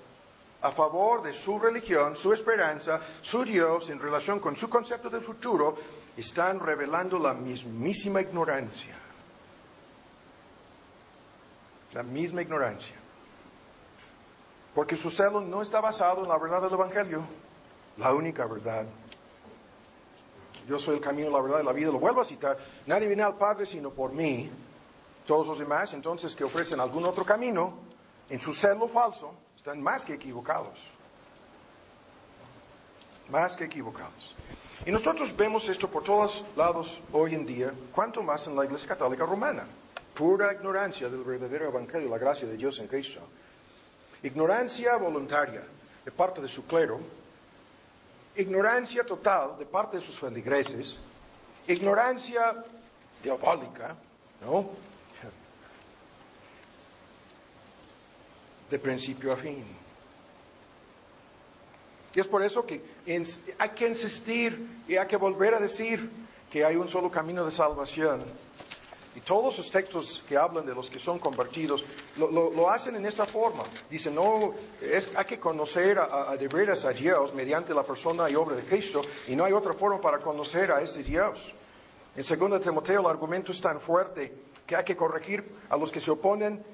a 0.62 0.70
favor 0.70 1.22
de 1.22 1.32
su 1.32 1.58
religión, 1.58 2.16
su 2.16 2.32
esperanza, 2.32 3.00
su 3.20 3.44
Dios 3.44 3.90
en 3.90 3.98
relación 3.98 4.40
con 4.40 4.56
su 4.56 4.70
concepto 4.70 5.10
del 5.10 5.22
futuro, 5.22 5.76
están 6.16 6.60
revelando 6.60 7.18
la 7.18 7.34
mismísima 7.34 8.20
ignorancia. 8.20 8.96
La 11.92 12.02
misma 12.02 12.42
ignorancia. 12.42 12.96
Porque 14.74 14.96
su 14.96 15.10
celo 15.10 15.40
no 15.40 15.60
está 15.60 15.80
basado 15.80 16.22
en 16.22 16.28
la 16.28 16.38
verdad 16.38 16.62
del 16.62 16.72
Evangelio, 16.72 17.22
la 17.98 18.14
única 18.14 18.46
verdad. 18.46 18.86
Yo 20.66 20.78
soy 20.78 20.96
el 20.96 21.00
camino, 21.00 21.30
la 21.30 21.40
verdad 21.40 21.60
y 21.60 21.64
la 21.64 21.72
vida. 21.72 21.90
Lo 21.90 21.98
vuelvo 21.98 22.20
a 22.20 22.24
citar. 22.24 22.56
Nadie 22.86 23.08
viene 23.08 23.22
al 23.22 23.36
Padre 23.36 23.66
sino 23.66 23.90
por 23.90 24.12
mí. 24.12 24.50
Todos 25.26 25.46
los 25.46 25.58
demás, 25.58 25.92
entonces, 25.92 26.34
que 26.34 26.44
ofrecen 26.44 26.80
algún 26.80 27.06
otro 27.06 27.24
camino, 27.24 27.74
en 28.28 28.40
su 28.40 28.52
celo 28.52 28.88
falso, 28.88 29.34
están 29.56 29.80
más 29.80 30.04
que 30.04 30.14
equivocados. 30.14 30.80
Más 33.28 33.56
que 33.56 33.64
equivocados. 33.64 34.34
Y 34.84 34.90
nosotros 34.90 35.36
vemos 35.36 35.68
esto 35.68 35.88
por 35.88 36.02
todos 36.02 36.44
lados 36.56 37.00
hoy 37.12 37.34
en 37.34 37.46
día, 37.46 37.72
cuanto 37.94 38.22
más 38.22 38.46
en 38.48 38.56
la 38.56 38.64
Iglesia 38.64 38.88
Católica 38.88 39.24
Romana. 39.24 39.64
Pura 40.14 40.52
ignorancia 40.52 41.08
del 41.08 41.22
verdadero 41.22 41.68
Evangelio, 41.68 42.08
la 42.08 42.18
gracia 42.18 42.48
de 42.48 42.56
Dios 42.56 42.78
en 42.80 42.88
Cristo. 42.88 43.20
Ignorancia 44.22 44.96
voluntaria 44.96 45.62
de 46.04 46.10
parte 46.10 46.40
de 46.40 46.48
su 46.48 46.66
clero, 46.66 46.98
ignorancia 48.36 49.04
total 49.04 49.56
de 49.58 49.66
parte 49.66 49.98
de 49.98 50.02
sus 50.02 50.18
feligreses, 50.18 50.96
ignorancia 51.68 52.64
diabólica, 53.22 53.94
¿no? 54.44 54.70
De 58.72 58.78
principio 58.78 59.30
a 59.32 59.36
fin. 59.36 59.62
Y 62.14 62.20
es 62.20 62.26
por 62.26 62.42
eso 62.42 62.64
que 62.64 62.82
hay 63.58 63.68
que 63.70 63.86
insistir 63.86 64.82
y 64.88 64.96
hay 64.96 65.06
que 65.06 65.16
volver 65.16 65.54
a 65.54 65.60
decir 65.60 66.10
que 66.50 66.64
hay 66.64 66.76
un 66.76 66.88
solo 66.88 67.10
camino 67.10 67.44
de 67.44 67.52
salvación. 67.52 68.22
Y 69.14 69.20
todos 69.20 69.58
los 69.58 69.70
textos 69.70 70.24
que 70.26 70.38
hablan 70.38 70.64
de 70.64 70.74
los 70.74 70.88
que 70.88 70.98
son 70.98 71.18
convertidos 71.18 71.84
lo, 72.16 72.70
hacen 72.70 72.96
en 72.96 73.04
esta 73.04 73.26
forma. 73.26 73.64
Dicen, 73.90 74.14
no, 74.14 74.54
es, 74.80 75.10
hay 75.14 75.26
que 75.26 75.38
conocer 75.38 75.98
a, 75.98 76.34
de 76.34 76.48
veras 76.48 76.86
a 76.86 76.90
Dios 76.92 77.34
mediante 77.34 77.74
la 77.74 77.82
persona 77.82 78.30
y 78.30 78.34
obra 78.34 78.56
de 78.56 78.62
Cristo 78.62 79.02
y 79.28 79.36
no 79.36 79.44
hay 79.44 79.52
otra 79.52 79.74
forma 79.74 80.00
para 80.00 80.18
conocer 80.18 80.72
a 80.72 80.80
ese 80.80 81.02
Dios. 81.02 81.52
En 82.16 82.24
2 82.38 82.62
Timoteo 82.62 83.00
el 83.00 83.06
argumento 83.06 83.52
es 83.52 83.60
tan 83.60 83.80
fuerte 83.80 84.32
que 84.66 84.76
hay 84.76 84.84
que 84.84 84.96
corregir 84.96 85.44
a 85.68 85.76
los 85.76 85.92
que 85.92 86.00
se 86.00 86.10
oponen 86.10 86.64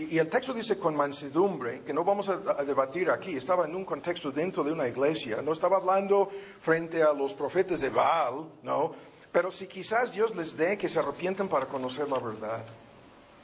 y, 0.00 0.18
el 0.18 0.28
texto 0.28 0.54
dice 0.54 0.78
con 0.78 0.96
mansedumbre, 0.96 1.82
que 1.82 1.92
no 1.92 2.04
vamos 2.04 2.28
a, 2.28 2.62
debatir 2.64 3.10
aquí, 3.10 3.36
estaba 3.36 3.66
en 3.66 3.74
un 3.74 3.84
contexto 3.84 4.30
dentro 4.30 4.64
de 4.64 4.72
una 4.72 4.88
iglesia, 4.88 5.42
no 5.42 5.52
estaba 5.52 5.76
hablando 5.76 6.30
frente 6.60 7.02
a 7.02 7.12
los 7.12 7.34
profetas 7.34 7.80
de 7.80 7.90
Baal, 7.90 8.46
no, 8.62 8.94
pero 9.30 9.52
si 9.52 9.66
quizás 9.66 10.10
Dios 10.12 10.34
les 10.34 10.56
dé 10.56 10.78
que 10.78 10.88
se 10.88 10.98
arrepientan 10.98 11.48
para 11.48 11.66
conocer 11.66 12.08
la 12.08 12.18
verdad. 12.18 12.64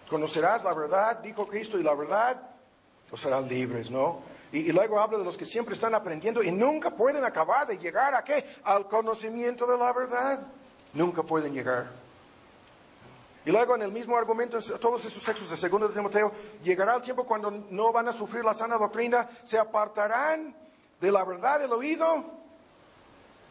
Conocerás 0.08 0.64
la 0.64 0.72
verdad, 0.72 1.18
dijo 1.20 1.46
Cristo, 1.46 1.78
y 1.78 1.82
la 1.82 1.94
verdad, 1.94 2.40
pues 3.10 3.20
serán 3.20 3.48
libres, 3.48 3.90
¿no? 3.90 4.20
Y, 4.52 4.58
y, 4.58 4.72
luego 4.72 4.98
habla 4.98 5.18
de 5.18 5.24
los 5.24 5.36
que 5.36 5.44
siempre 5.44 5.74
están 5.74 5.94
aprendiendo 5.94 6.42
y 6.42 6.52
nunca 6.52 6.90
pueden 6.90 7.24
acabar 7.24 7.66
de 7.66 7.76
llegar 7.76 8.14
a 8.14 8.22
qué? 8.22 8.56
Al 8.62 8.86
conocimiento 8.88 9.66
de 9.66 9.76
la 9.76 9.92
verdad. 9.92 10.46
Nunca 10.94 11.22
pueden 11.22 11.52
llegar. 11.52 12.05
Y 13.46 13.52
luego 13.52 13.76
en 13.76 13.82
el 13.82 13.92
mismo 13.92 14.16
argumento, 14.16 14.58
en 14.58 14.80
todos 14.80 15.04
esos 15.04 15.22
textos 15.22 15.48
de 15.48 15.68
2 15.68 15.80
de 15.82 15.94
Timoteo, 15.94 16.32
llegará 16.64 16.96
el 16.96 17.02
tiempo 17.02 17.24
cuando 17.24 17.48
no 17.48 17.92
van 17.92 18.08
a 18.08 18.12
sufrir 18.12 18.44
la 18.44 18.52
sana 18.52 18.76
doctrina, 18.76 19.30
se 19.44 19.56
apartarán 19.56 20.52
de 21.00 21.12
la 21.12 21.24
verdad 21.24 21.60
del 21.60 21.72
oído 21.72 22.24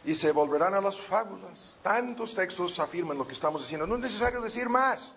y 0.04 0.14
se 0.14 0.34
volverán 0.34 0.74
a 0.74 0.82
las 0.82 1.00
fábulas. 1.00 1.74
Tantos 1.82 2.36
textos 2.36 2.78
afirman 2.78 3.18
lo 3.18 3.26
que 3.26 3.36
estamos 3.36 3.62
diciendo. 3.62 3.88
No 3.88 3.96
es 3.96 4.02
necesario 4.02 4.42
decir 4.42 4.68
más. 4.68 5.14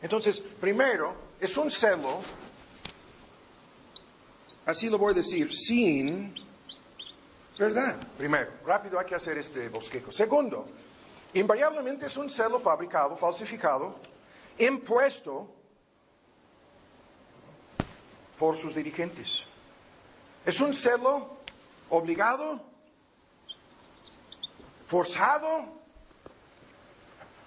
Entonces, 0.00 0.38
primero, 0.38 1.14
es 1.38 1.54
un 1.58 1.70
celo, 1.70 2.20
así 4.64 4.88
lo 4.88 4.96
voy 4.96 5.12
a 5.12 5.16
decir, 5.16 5.54
sin 5.54 6.34
verdad. 7.58 7.96
Primero, 8.16 8.52
rápido 8.64 8.98
hay 8.98 9.04
que 9.04 9.14
hacer 9.14 9.36
este 9.36 9.68
bosquejo. 9.68 10.10
Segundo, 10.10 10.66
Invariablemente 11.34 12.06
es 12.06 12.16
un 12.16 12.28
celo 12.28 12.60
fabricado, 12.60 13.16
falsificado, 13.16 13.96
impuesto 14.58 15.48
por 18.38 18.56
sus 18.56 18.74
dirigentes. 18.74 19.44
Es 20.44 20.60
un 20.60 20.74
celo 20.74 21.38
obligado, 21.88 22.60
forzado, 24.86 25.80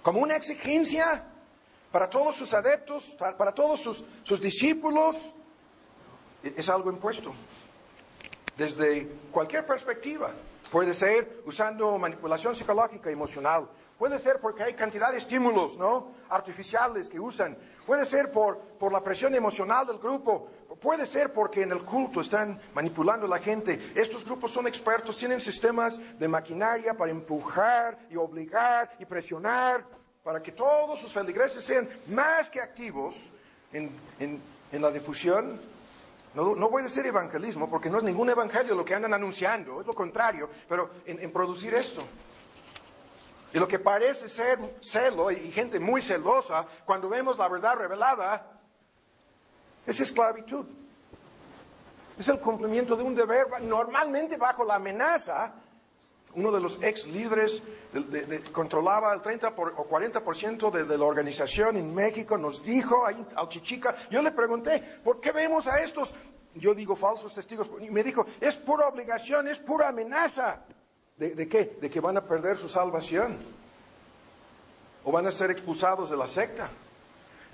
como 0.02 0.20
una 0.20 0.36
exigencia 0.36 1.24
para 1.92 2.10
todos 2.10 2.34
sus 2.34 2.52
adeptos, 2.54 3.04
para 3.18 3.52
todos 3.52 3.80
sus, 3.80 4.04
sus 4.24 4.40
discípulos. 4.40 5.16
Es 6.42 6.68
algo 6.68 6.90
impuesto 6.90 7.32
desde 8.56 9.06
cualquier 9.30 9.66
perspectiva. 9.66 10.32
Puede 10.70 10.94
ser 10.94 11.42
usando 11.46 11.96
manipulación 11.98 12.54
psicológica, 12.56 13.10
emocional. 13.10 13.68
Puede 13.98 14.18
ser 14.18 14.40
porque 14.40 14.62
hay 14.62 14.74
cantidad 14.74 15.10
de 15.10 15.18
estímulos, 15.18 15.78
¿no? 15.78 16.12
Artificiales 16.28 17.08
que 17.08 17.18
usan. 17.18 17.56
Puede 17.86 18.04
ser 18.04 18.30
por, 18.30 18.58
por 18.78 18.92
la 18.92 19.02
presión 19.02 19.34
emocional 19.34 19.86
del 19.86 19.98
grupo. 19.98 20.50
Puede 20.80 21.06
ser 21.06 21.32
porque 21.32 21.62
en 21.62 21.72
el 21.72 21.82
culto 21.82 22.20
están 22.20 22.60
manipulando 22.74 23.24
a 23.26 23.28
la 23.28 23.38
gente. 23.38 23.92
Estos 23.94 24.24
grupos 24.24 24.50
son 24.50 24.66
expertos, 24.66 25.16
tienen 25.16 25.40
sistemas 25.40 25.98
de 26.18 26.28
maquinaria 26.28 26.94
para 26.94 27.10
empujar 27.10 27.98
y 28.10 28.16
obligar 28.16 28.90
y 28.98 29.06
presionar 29.06 29.84
para 30.22 30.42
que 30.42 30.52
todos 30.52 31.00
sus 31.00 31.12
feligreses 31.12 31.64
sean 31.64 31.88
más 32.08 32.50
que 32.50 32.60
activos 32.60 33.30
en, 33.72 33.90
en, 34.18 34.42
en 34.72 34.82
la 34.82 34.90
difusión 34.90 35.58
no, 36.36 36.68
voy 36.68 36.82
a 36.82 36.84
decir 36.84 37.06
evangelismo 37.06 37.70
porque 37.70 37.88
no 37.88 37.96
es 37.96 38.04
ningún 38.04 38.28
evangelio 38.28 38.74
lo 38.74 38.84
que 38.84 38.94
andan 38.94 39.14
anunciando, 39.14 39.80
es 39.80 39.86
lo 39.86 39.94
contrario, 39.94 40.50
pero 40.68 40.90
en, 41.06 41.32
producir 41.32 41.72
esto. 41.72 42.02
Y 43.54 43.58
lo 43.58 43.66
que 43.66 43.78
parece 43.78 44.28
ser 44.28 44.58
celo 44.82 45.30
y 45.30 45.50
gente 45.50 45.80
muy 45.80 46.02
celosa 46.02 46.66
cuando 46.84 47.08
vemos 47.08 47.38
la 47.38 47.48
verdad 47.48 47.76
revelada 47.76 48.60
es 49.86 49.98
esclavitud. 49.98 50.66
Es 52.18 52.28
el 52.28 52.38
cumplimiento 52.38 52.96
de 52.96 53.02
un 53.02 53.14
deber 53.14 53.46
normalmente 53.62 54.36
bajo 54.36 54.62
la 54.62 54.74
amenaza. 54.74 55.54
Uno 56.36 56.52
de 56.52 56.60
los 56.60 56.78
ex 56.82 57.06
líderes 57.06 57.62
controlaba 58.52 59.12
el 59.14 59.22
30 59.22 59.48
o 59.48 59.88
40% 59.88 60.70
de, 60.70 60.98
la 60.98 61.04
organización 61.04 61.76
en 61.76 61.94
México, 61.94 62.36
nos 62.38 62.62
dijo 62.62 63.06
ahí 63.06 63.26
al 63.34 63.48
Chichica, 63.48 63.96
yo 64.10 64.22
le 64.22 64.30
pregunté, 64.32 65.00
¿por 65.02 65.20
qué 65.20 65.32
vemos 65.32 65.66
a 65.66 65.82
estos 65.82 66.14
yo 66.58 66.74
digo 66.74 66.96
falsos 66.96 67.34
testigos, 67.34 67.70
y 67.80 67.90
me 67.90 68.02
dijo, 68.02 68.26
es 68.40 68.56
pura 68.56 68.88
obligación, 68.88 69.46
es 69.48 69.58
pura 69.58 69.88
amenaza. 69.88 70.62
¿De, 71.16 71.48
qué? 71.48 71.78
De 71.80 71.90
que 71.90 72.00
van 72.00 72.16
a 72.16 72.24
perder 72.24 72.58
su 72.58 72.68
salvación. 72.68 73.38
O 75.04 75.12
van 75.12 75.26
a 75.26 75.32
ser 75.32 75.50
expulsados 75.50 76.10
de 76.10 76.16
la 76.16 76.28
secta. 76.28 76.70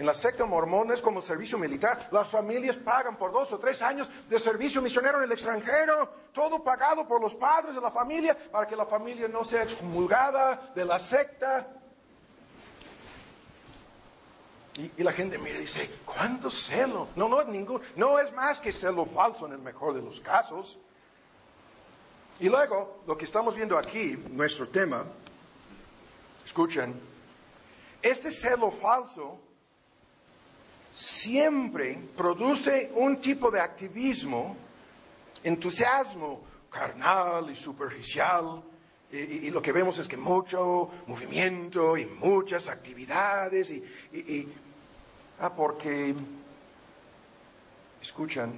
En 0.02 0.06
la 0.06 0.14
secta 0.14 0.44
mormona 0.44 0.94
es 0.94 1.00
como 1.00 1.20
el 1.20 1.24
servicio 1.24 1.56
militar. 1.56 2.08
Las 2.10 2.26
familias 2.26 2.74
pagan 2.74 3.16
por 3.16 3.30
dos 3.30 3.52
o 3.52 3.58
tres 3.60 3.80
años 3.82 4.10
de 4.28 4.40
servicio 4.40 4.82
misionero 4.82 5.18
en 5.18 5.24
el 5.26 5.30
extranjero, 5.30 6.12
todo 6.32 6.64
pagado 6.64 7.06
por 7.06 7.20
los 7.20 7.36
padres 7.36 7.76
de 7.76 7.80
la 7.80 7.92
familia 7.92 8.36
para 8.50 8.66
que 8.66 8.74
la 8.74 8.84
familia 8.84 9.28
no 9.28 9.44
sea 9.44 9.62
excomulgada 9.62 10.72
de 10.74 10.84
la 10.84 10.98
secta. 10.98 11.68
Y, 14.74 14.90
y 14.96 15.04
la 15.04 15.12
gente 15.12 15.38
mira 15.38 15.58
y 15.58 15.60
dice, 15.60 15.88
¿cuánto 16.04 16.50
celo? 16.50 17.06
No, 17.14 17.28
no 17.28 17.40
es 17.40 17.46
ningún, 17.46 17.80
no 17.94 18.18
es 18.18 18.32
más 18.32 18.58
que 18.58 18.72
celo 18.72 19.06
falso 19.06 19.46
en 19.46 19.52
el 19.52 19.60
mejor 19.60 19.94
de 19.94 20.02
los 20.02 20.20
casos. 20.20 20.80
Y 22.40 22.48
luego, 22.48 23.04
lo 23.06 23.16
que 23.16 23.24
estamos 23.24 23.54
viendo 23.54 23.78
aquí, 23.78 24.16
nuestro 24.30 24.68
tema, 24.68 25.04
escuchen, 26.44 27.00
este 28.02 28.32
celo 28.32 28.72
falso 28.72 29.51
siempre 30.92 31.98
produce 32.16 32.90
un 32.94 33.16
tipo 33.20 33.50
de 33.50 33.60
activismo, 33.60 34.56
entusiasmo 35.42 36.40
carnal 36.70 37.50
y 37.50 37.56
superficial, 37.56 38.62
y, 39.10 39.50
lo 39.50 39.60
que 39.60 39.72
vemos 39.72 39.98
es 39.98 40.08
que 40.08 40.16
mucho 40.16 40.88
movimiento 41.06 41.98
y 41.98 42.06
muchas 42.06 42.68
actividades, 42.68 43.70
y- 43.70 43.84
y- 44.12 44.48
ah, 45.40 45.52
porque, 45.54 46.14
escuchan, 48.00 48.54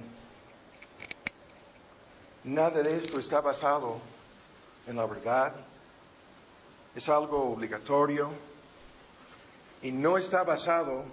nada 2.45 2.81
de 2.81 2.97
esto 2.97 3.19
está 3.19 3.41
basado 3.41 3.97
en 4.87 4.95
la 4.95 5.05
verdad, 5.05 5.53
es 6.95 7.09
algo 7.09 7.51
obligatorio 7.51 8.29
y 9.81 9.91
no 9.91 10.17
está 10.17 10.43
basado 10.43 11.03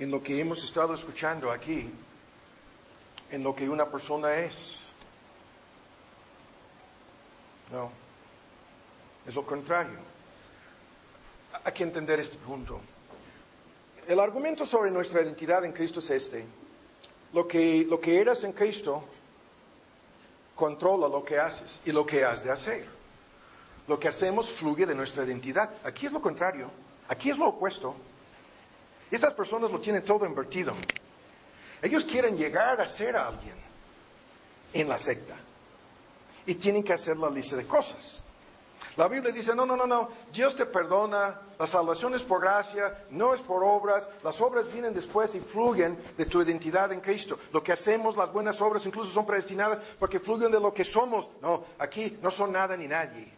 en 0.00 0.10
lo 0.10 0.22
que 0.22 0.40
hemos 0.40 0.64
estado 0.64 0.94
escuchando 0.94 1.52
aquí, 1.52 1.90
en 3.30 3.44
lo 3.44 3.54
que 3.54 3.68
una 3.68 3.84
persona 3.84 4.34
es. 4.34 4.78
No, 7.70 7.90
es 9.26 9.34
lo 9.34 9.44
contrario. 9.44 9.98
Hay 11.62 11.72
que 11.72 11.82
entender 11.82 12.18
este 12.18 12.38
punto. 12.38 12.80
El 14.08 14.18
argumento 14.18 14.64
sobre 14.64 14.90
nuestra 14.90 15.20
identidad 15.20 15.66
en 15.66 15.72
Cristo 15.72 16.00
es 16.00 16.08
este. 16.10 16.46
Lo 17.34 17.46
que, 17.46 17.84
lo 17.86 18.00
que 18.00 18.18
eras 18.18 18.42
en 18.42 18.54
Cristo 18.54 19.04
controla 20.56 21.08
lo 21.08 21.22
que 21.22 21.38
haces 21.38 21.78
y 21.84 21.92
lo 21.92 22.06
que 22.06 22.24
has 22.24 22.42
de 22.42 22.50
hacer. 22.50 22.86
Lo 23.86 24.00
que 24.00 24.08
hacemos 24.08 24.50
fluye 24.50 24.86
de 24.86 24.94
nuestra 24.94 25.24
identidad. 25.24 25.70
Aquí 25.84 26.06
es 26.06 26.12
lo 26.12 26.22
contrario. 26.22 26.70
Aquí 27.06 27.28
es 27.28 27.36
lo 27.36 27.48
opuesto. 27.48 27.94
Estas 29.10 29.34
personas 29.34 29.70
lo 29.70 29.80
tienen 29.80 30.04
todo 30.04 30.24
invertido. 30.24 30.74
Ellos 31.82 32.04
quieren 32.04 32.36
llegar 32.36 32.80
a 32.80 32.88
ser 32.88 33.16
alguien 33.16 33.56
en 34.72 34.88
la 34.88 34.98
secta. 34.98 35.36
Y 36.46 36.54
tienen 36.54 36.82
que 36.82 36.92
hacer 36.92 37.16
la 37.16 37.30
lista 37.30 37.56
de 37.56 37.66
cosas. 37.66 38.20
La 38.96 39.08
Biblia 39.08 39.32
dice, 39.32 39.54
no, 39.54 39.64
no, 39.64 39.76
no, 39.76 39.86
no, 39.86 40.08
Dios 40.32 40.56
te 40.56 40.66
perdona, 40.66 41.40
la 41.58 41.66
salvación 41.66 42.14
es 42.14 42.22
por 42.22 42.40
gracia, 42.40 43.04
no 43.10 43.32
es 43.32 43.40
por 43.40 43.62
obras, 43.62 44.08
las 44.22 44.40
obras 44.40 44.70
vienen 44.72 44.92
después 44.92 45.34
y 45.34 45.40
fluyen 45.40 45.96
de 46.16 46.26
tu 46.26 46.42
identidad 46.42 46.92
en 46.92 47.00
Cristo. 47.00 47.38
Lo 47.52 47.62
que 47.62 47.72
hacemos, 47.72 48.16
las 48.16 48.32
buenas 48.32 48.60
obras 48.60 48.84
incluso 48.84 49.10
son 49.10 49.26
predestinadas 49.26 49.80
porque 49.98 50.18
fluyen 50.18 50.50
de 50.50 50.60
lo 50.60 50.74
que 50.74 50.84
somos. 50.84 51.28
No, 51.40 51.64
aquí 51.78 52.18
no 52.20 52.30
son 52.30 52.52
nada 52.52 52.76
ni 52.76 52.88
nadie. 52.88 53.32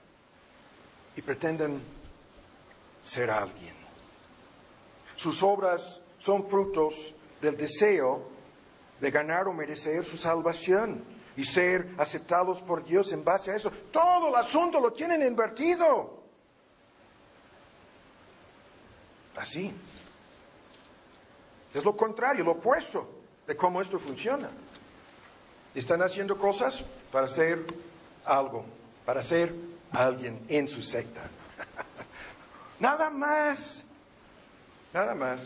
Y 1.17 1.23
pretenden 1.23 1.83
ser 3.03 3.31
alguien. 3.31 3.82
Sus 5.23 5.41
obras 5.45 6.01
son 6.19 6.49
frutos 6.49 7.15
del 7.41 7.57
deseo 7.57 8.29
de 9.01 9.09
ganar 9.13 9.47
o 9.47 9.53
merecer 9.53 10.05
su 10.05 10.17
salvación 10.17 11.05
y 11.37 11.45
ser 11.45 11.95
aceptados 11.97 12.61
por 12.63 12.85
Dios 12.85 13.13
en 13.13 13.23
base 13.23 13.53
a 13.53 13.55
eso. 13.55 13.71
Todo 13.93 14.31
el 14.31 14.35
asunto 14.35 14.81
lo 14.81 14.93
tienen 14.93 15.23
invertido. 15.23 16.25
Así. 19.37 19.73
Es 21.73 21.85
lo 21.85 21.97
contrario, 21.97 22.43
lo 22.43 22.53
opuesto 22.53 23.09
de 23.47 23.57
cómo 23.57 23.81
esto 23.81 24.01
funciona. 24.01 24.51
Están 25.73 26.03
haciendo 26.03 26.37
cosas 26.37 26.83
para 27.13 27.29
ser 27.29 27.65
algo, 28.25 28.65
para 29.07 29.23
ser 29.23 29.55
alguien 29.93 30.45
en 30.49 30.67
su 30.67 30.83
secta. 30.83 31.31
Nada 32.81 33.09
más. 33.09 33.85
Nada 34.93 35.15
más. 35.15 35.41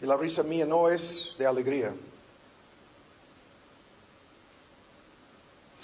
Y 0.00 0.06
la 0.06 0.16
risa 0.16 0.42
mía 0.42 0.66
no 0.66 0.88
es 0.88 1.34
de 1.38 1.46
alegría. 1.46 1.92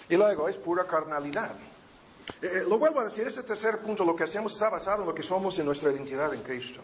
Y 0.08 0.16
luego 0.16 0.48
es 0.48 0.56
pura 0.56 0.86
carnalidad. 0.86 1.54
Eh, 2.40 2.46
eh, 2.46 2.64
lo 2.68 2.78
vuelvo 2.78 3.00
a 3.00 3.04
decir, 3.04 3.26
este 3.26 3.42
tercer 3.42 3.78
punto, 3.78 4.04
lo 4.04 4.14
que 4.14 4.24
hacemos 4.24 4.52
está 4.52 4.68
basado 4.68 5.02
en 5.02 5.08
lo 5.08 5.14
que 5.14 5.22
somos 5.22 5.58
en 5.58 5.66
nuestra 5.66 5.90
identidad 5.90 6.32
en 6.34 6.42
Cristo. 6.42 6.80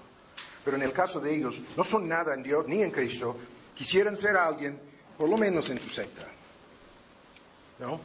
Pero 0.64 0.76
en 0.76 0.82
el 0.82 0.92
caso 0.92 1.20
de 1.20 1.34
ellos, 1.34 1.60
no 1.76 1.84
son 1.84 2.08
nada 2.08 2.34
en 2.34 2.42
Dios 2.42 2.66
ni 2.66 2.82
en 2.82 2.90
Cristo. 2.90 3.36
Quisieran 3.74 4.16
ser 4.16 4.36
alguien, 4.36 4.78
por 5.16 5.28
lo 5.28 5.36
menos 5.36 5.68
en 5.70 5.80
su 5.80 5.88
secta. 5.88 6.26
¿No? 7.78 8.00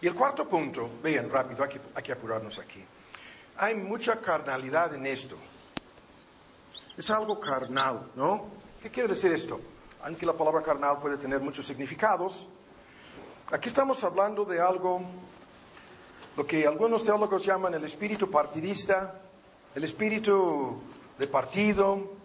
Y 0.00 0.06
el 0.06 0.14
cuarto 0.14 0.48
punto, 0.48 0.90
vean 1.02 1.30
rápido, 1.30 1.64
hay 1.64 1.70
que, 1.70 1.80
hay 1.94 2.02
que 2.02 2.12
apurarnos 2.12 2.58
aquí. 2.58 2.84
Hay 3.56 3.74
mucha 3.74 4.20
carnalidad 4.20 4.94
en 4.94 5.06
esto. 5.06 5.36
Es 6.96 7.10
algo 7.10 7.38
carnal, 7.38 8.10
¿no? 8.14 8.46
¿Qué 8.82 8.90
quiere 8.90 9.10
decir 9.10 9.30
esto? 9.30 9.60
Aunque 10.02 10.24
la 10.24 10.32
palabra 10.32 10.62
carnal 10.62 10.98
puede 10.98 11.18
tener 11.18 11.40
muchos 11.40 11.66
significados, 11.66 12.46
aquí 13.50 13.68
estamos 13.68 14.02
hablando 14.02 14.46
de 14.46 14.60
algo, 14.60 15.02
lo 16.38 16.46
que 16.46 16.66
algunos 16.66 17.04
teólogos 17.04 17.44
llaman 17.44 17.74
el 17.74 17.84
espíritu 17.84 18.30
partidista, 18.30 19.20
el 19.74 19.84
espíritu 19.84 20.80
de 21.18 21.26
partido. 21.26 22.16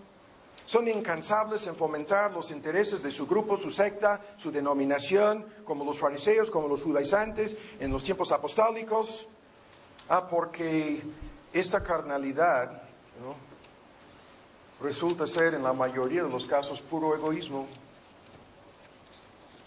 Son 0.65 0.87
incansables 0.87 1.67
en 1.67 1.75
fomentar 1.75 2.31
los 2.31 2.49
intereses 2.49 3.03
de 3.03 3.11
su 3.11 3.27
grupo, 3.27 3.57
su 3.57 3.71
secta, 3.71 4.21
su 4.37 4.53
denominación, 4.53 5.45
como 5.65 5.83
los 5.83 5.99
fariseos, 5.99 6.49
como 6.49 6.69
los 6.69 6.81
judaizantes 6.81 7.57
en 7.77 7.91
los 7.91 8.05
tiempos 8.05 8.31
apostólicos. 8.31 9.27
Ah, 10.07 10.25
porque 10.29 11.03
esta 11.51 11.83
carnalidad, 11.83 12.83
¿no? 13.21 13.50
Resulta 14.81 15.27
ser 15.27 15.53
en 15.53 15.63
la 15.63 15.73
mayoría 15.73 16.23
de 16.23 16.29
los 16.29 16.45
casos 16.45 16.81
puro 16.81 17.15
egoísmo. 17.15 17.67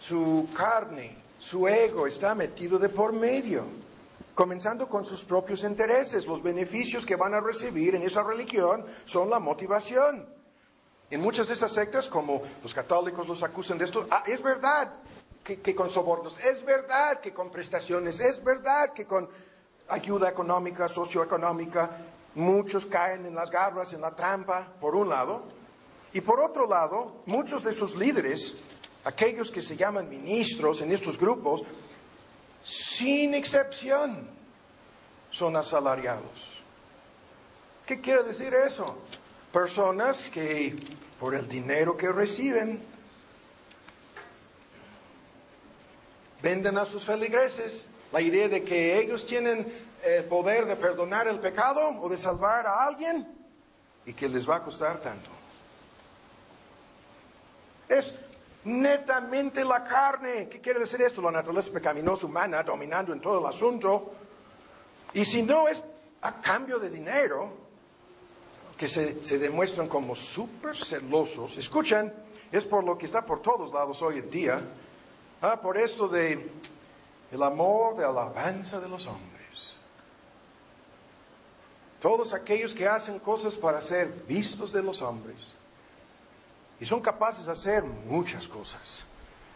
Su 0.01 0.49
carne, 0.55 1.17
su 1.39 1.67
ego 1.69 2.07
está 2.07 2.35
metido 2.35 2.79
de 2.79 2.89
por 2.89 3.13
medio, 3.13 3.65
comenzando 4.35 4.89
con 4.89 5.05
sus 5.05 5.25
propios 5.25 5.63
intereses. 5.63 6.27
Los 6.27 6.43
beneficios 6.43 7.07
que 7.07 7.17
van 7.17 7.35
a 7.35 7.41
recibir 7.41 7.95
en 7.95 8.03
esa 8.03 8.23
religión 8.23 8.85
son 9.05 9.31
la 9.31 9.39
motivación. 9.39 10.29
En 11.11 11.21
muchas 11.21 11.49
de 11.49 11.55
esas 11.55 11.71
sectas, 11.71 12.09
como 12.09 12.43
los 12.63 12.75
católicos 12.75 13.27
los 13.29 13.43
acusan 13.43 13.79
de 13.79 13.85
esto, 13.85 14.07
ah, 14.11 14.25
es 14.27 14.43
verdad 14.43 14.93
que, 15.45 15.61
que 15.61 15.75
con 15.75 15.91
sobornos, 15.91 16.39
es 16.41 16.65
verdad 16.65 17.21
que 17.21 17.33
con 17.33 17.51
prestaciones, 17.51 18.19
es 18.21 18.43
verdad 18.43 18.93
que 18.93 19.07
con 19.07 19.29
ayuda 19.89 20.31
económica, 20.31 20.89
socioeconómica, 20.89 21.91
Muchos 22.35 22.87
caen 22.87 23.27
en 23.27 23.35
las 23.35 23.51
garras, 23.51 23.93
en 23.93 24.01
la 24.01 24.15
trampa, 24.15 24.73
por 24.81 24.95
un 24.95 25.09
lado. 25.09 25.45
Y 26.13 26.21
por 26.21 26.41
otro 26.41 26.67
lado, 26.67 27.23
muchos 27.27 27.65
de 27.65 27.73
sus 27.73 27.97
líderes, 27.97 28.55
aquellos 29.05 29.51
que 29.51 29.63
se 29.63 29.77
llaman 29.77 30.09
ministros 30.09 30.81
en 30.81 30.93
estos 30.93 31.19
grupos, 31.19 31.63
sin 32.63 33.35
excepción, 33.35 34.29
son 35.31 35.57
asalariados. 35.57 36.55
¿Qué 37.87 38.01
quiere 38.01 38.23
decir 38.23 38.55
eso? 38.55 38.85
Personas 39.53 40.23
que 40.33 40.75
por 41.21 41.35
el 41.35 41.49
dinero 41.49 41.97
que 41.97 42.11
reciben 42.11 42.83
venden 46.43 46.79
a 46.79 46.87
sus 46.87 47.05
feligreses 47.05 47.87
la 48.13 48.21
idea 48.21 48.49
de 48.49 48.63
que 48.63 48.99
ellos 48.99 49.27
tienen 49.27 49.84
el 50.05 50.25
poder 50.25 50.67
de 50.67 50.77
perdonar 50.77 51.29
el 51.29 51.41
pecado 51.41 51.81
o 52.01 52.09
de 52.09 52.19
salvar 52.19 52.67
a 52.67 52.85
alguien 52.85 53.27
y 54.05 54.13
que 54.13 54.29
les 54.29 54.49
va 54.49 54.57
a 54.57 54.63
costar 54.63 55.01
tanto. 55.01 55.31
Es 57.89 58.15
netamente 58.65 59.65
la 59.65 59.85
carne. 59.85 60.49
¿Qué 60.49 60.61
quiere 60.61 60.81
decir 60.81 61.01
esto? 61.03 61.23
La 61.23 61.31
naturaleza 61.31 61.71
pecaminosa 61.73 62.27
humana 62.27 62.63
dominando 62.63 63.13
en 63.13 63.21
todo 63.21 63.41
el 63.41 63.47
asunto. 63.47 64.13
Y 65.15 65.25
si 65.25 65.43
no 65.43 65.69
es 65.69 65.83
a 66.21 66.41
cambio 66.41 66.79
de 66.79 66.91
dinero, 66.91 67.65
que 68.77 68.89
se, 68.89 69.23
se 69.25 69.39
demuestran 69.39 69.89
como 69.89 70.15
súper 70.15 70.77
celosos, 70.77 71.57
escuchan, 71.57 72.13
es 72.51 72.65
por 72.65 72.85
lo 72.85 72.99
que 72.99 73.07
está 73.07 73.25
por 73.25 73.41
todos 73.41 73.73
lados 73.73 74.03
hoy 74.03 74.19
en 74.19 74.31
día, 74.31 74.61
ah, 75.41 75.61
por 75.61 75.79
esto 75.79 76.09
de 76.09 76.51
el 77.31 77.43
amor 77.43 77.97
de 77.97 78.05
alabanza 78.05 78.81
de 78.81 78.89
los 78.89 79.07
hombres. 79.07 79.34
Todos 82.05 82.35
aquellos 82.35 82.75
que 82.75 82.87
hacen 82.87 83.19
cosas 83.19 83.55
para 83.55 83.81
ser 83.81 84.09
vistos 84.29 84.73
de 84.73 84.83
los 84.83 85.01
hombres. 85.01 85.39
Y 86.79 86.85
son 86.85 87.01
capaces 87.01 87.47
de 87.47 87.53
hacer 87.53 87.83
muchas 87.83 88.47
cosas 88.47 89.07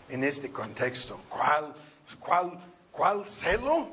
en 0.08 0.24
este 0.24 0.50
contexto. 0.50 1.20
¿Cuál, 1.28 1.74
cuál, 2.18 2.58
cuál 2.90 3.26
celo? 3.26 3.88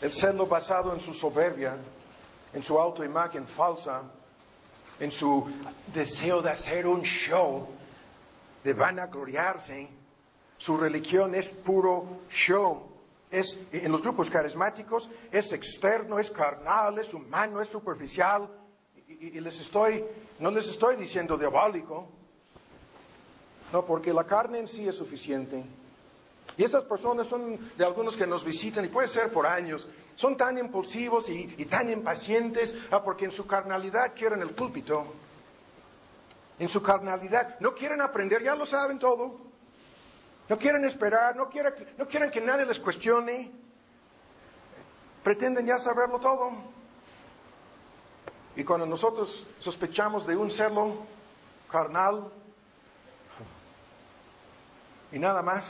El 0.00 0.10
celo 0.14 0.46
basado 0.46 0.94
en 0.94 1.00
su 1.02 1.12
soberbia, 1.12 1.76
en 2.54 2.62
su 2.62 2.78
autoimagen 2.80 3.46
falsa, 3.46 4.00
en 4.98 5.12
su 5.12 5.46
deseo 5.92 6.40
de 6.40 6.52
hacer 6.52 6.86
un 6.86 7.02
show, 7.02 7.68
de 8.64 8.72
vanagloriarse. 8.72 9.90
Su 10.56 10.78
religión 10.78 11.34
es 11.34 11.48
puro 11.48 12.22
show. 12.30 12.91
Es, 13.32 13.58
en 13.72 13.90
los 13.90 14.02
grupos 14.02 14.30
carismáticos 14.30 15.10
es 15.32 15.52
externo, 15.52 16.20
es 16.20 16.30
carnal, 16.30 16.96
es 16.98 17.12
humano, 17.12 17.60
es 17.60 17.68
superficial. 17.68 18.48
Y, 19.08 19.38
y 19.38 19.40
les 19.40 19.58
estoy, 19.58 20.04
no 20.38 20.52
les 20.52 20.68
estoy 20.68 20.94
diciendo 20.94 21.36
diabólico, 21.36 22.08
no, 23.72 23.84
porque 23.86 24.12
la 24.12 24.24
carne 24.24 24.60
en 24.60 24.68
sí 24.68 24.86
es 24.86 24.94
suficiente. 24.94 25.64
Y 26.56 26.64
estas 26.64 26.84
personas 26.84 27.26
son 27.26 27.58
de 27.76 27.84
algunos 27.84 28.16
que 28.16 28.26
nos 28.26 28.44
visitan, 28.44 28.84
y 28.84 28.88
puede 28.88 29.08
ser 29.08 29.32
por 29.32 29.46
años, 29.46 29.88
son 30.16 30.36
tan 30.36 30.58
impulsivos 30.58 31.30
y, 31.30 31.46
tan 31.64 31.90
impacientes, 31.90 32.74
ah, 32.90 33.02
porque 33.02 33.24
en 33.24 33.32
su 33.32 33.46
carnalidad 33.46 34.12
quieren 34.14 34.42
el 34.42 34.50
púlpito. 34.50 35.04
En 36.58 36.68
su 36.68 36.82
carnalidad 36.82 37.58
no 37.60 37.74
quieren 37.74 38.02
aprender, 38.02 38.42
ya 38.42 38.54
lo 38.54 38.66
saben 38.66 38.98
todo. 38.98 39.51
No 40.48 40.58
quieren 40.58 40.84
esperar, 40.84 41.36
no 41.36 41.48
quieren, 41.48 41.74
no 41.96 42.06
quieren 42.06 42.30
que 42.30 42.40
nadie 42.40 42.66
les 42.66 42.78
cuestione. 42.78 43.50
Pretenden 45.22 45.66
ya 45.66 45.78
saberlo 45.78 46.18
todo. 46.18 46.52
Y 48.56 48.64
cuando 48.64 48.86
nosotros 48.86 49.46
sospechamos 49.60 50.26
de 50.26 50.36
un 50.36 50.50
celo 50.50 51.06
carnal, 51.70 52.30
y 55.12 55.18
nada 55.18 55.42
más. 55.42 55.64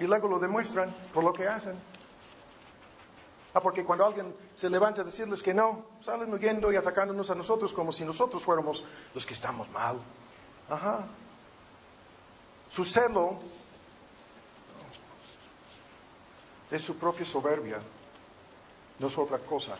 Y 0.00 0.04
luego 0.04 0.28
lo 0.28 0.38
demuestran 0.38 0.94
por 1.12 1.22
lo 1.22 1.32
que 1.32 1.46
hacen. 1.46 1.76
Ah, 3.54 3.60
porque 3.60 3.84
cuando 3.84 4.06
alguien 4.06 4.34
se 4.56 4.70
levanta 4.70 5.02
a 5.02 5.04
decirles 5.04 5.42
que 5.42 5.54
no, 5.54 5.86
salen 6.04 6.32
huyendo 6.32 6.72
y 6.72 6.76
atacándonos 6.76 7.30
a 7.30 7.34
nosotros 7.34 7.72
como 7.72 7.92
si 7.92 8.04
nosotros 8.04 8.42
fuéramos 8.42 8.84
los 9.14 9.26
que 9.26 9.34
estamos 9.34 9.68
mal. 9.70 9.98
Ajá. 10.68 11.06
Su 12.70 12.84
celo 12.84 13.38
es 16.70 16.82
su 16.82 16.96
propia 16.96 17.24
soberbia, 17.24 17.78
no 18.98 19.06
es 19.06 19.18
otra 19.18 19.38
cosa. 19.38 19.76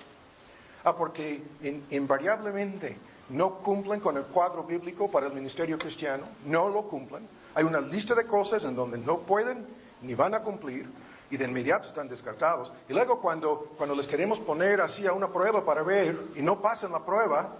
Ah, 0.84 0.94
porque 0.94 1.42
invariablemente 1.90 2.96
no 3.30 3.56
cumplen 3.56 4.00
con 4.00 4.16
el 4.16 4.24
cuadro 4.24 4.62
bíblico 4.64 5.10
para 5.10 5.26
el 5.26 5.32
ministerio 5.32 5.76
cristiano, 5.78 6.24
no 6.46 6.68
lo 6.68 6.82
cumplen. 6.82 7.28
Hay 7.54 7.64
una 7.64 7.80
lista 7.80 8.14
de 8.14 8.26
cosas 8.26 8.64
en 8.64 8.74
donde 8.74 8.98
no 8.98 9.18
pueden 9.18 9.66
ni 10.02 10.14
van 10.14 10.34
a 10.34 10.42
cumplir 10.42 10.88
y 11.30 11.36
de 11.36 11.44
inmediato 11.44 11.88
están 11.88 12.08
descartados. 12.08 12.72
Y 12.88 12.92
luego 12.92 13.20
cuando, 13.20 13.74
cuando 13.76 13.94
les 13.94 14.06
queremos 14.06 14.38
poner 14.38 14.80
así 14.80 15.06
a 15.06 15.12
una 15.12 15.28
prueba 15.28 15.64
para 15.64 15.82
ver 15.82 16.18
y 16.36 16.42
no 16.42 16.62
pasan 16.62 16.92
la 16.92 17.04
prueba, 17.04 17.52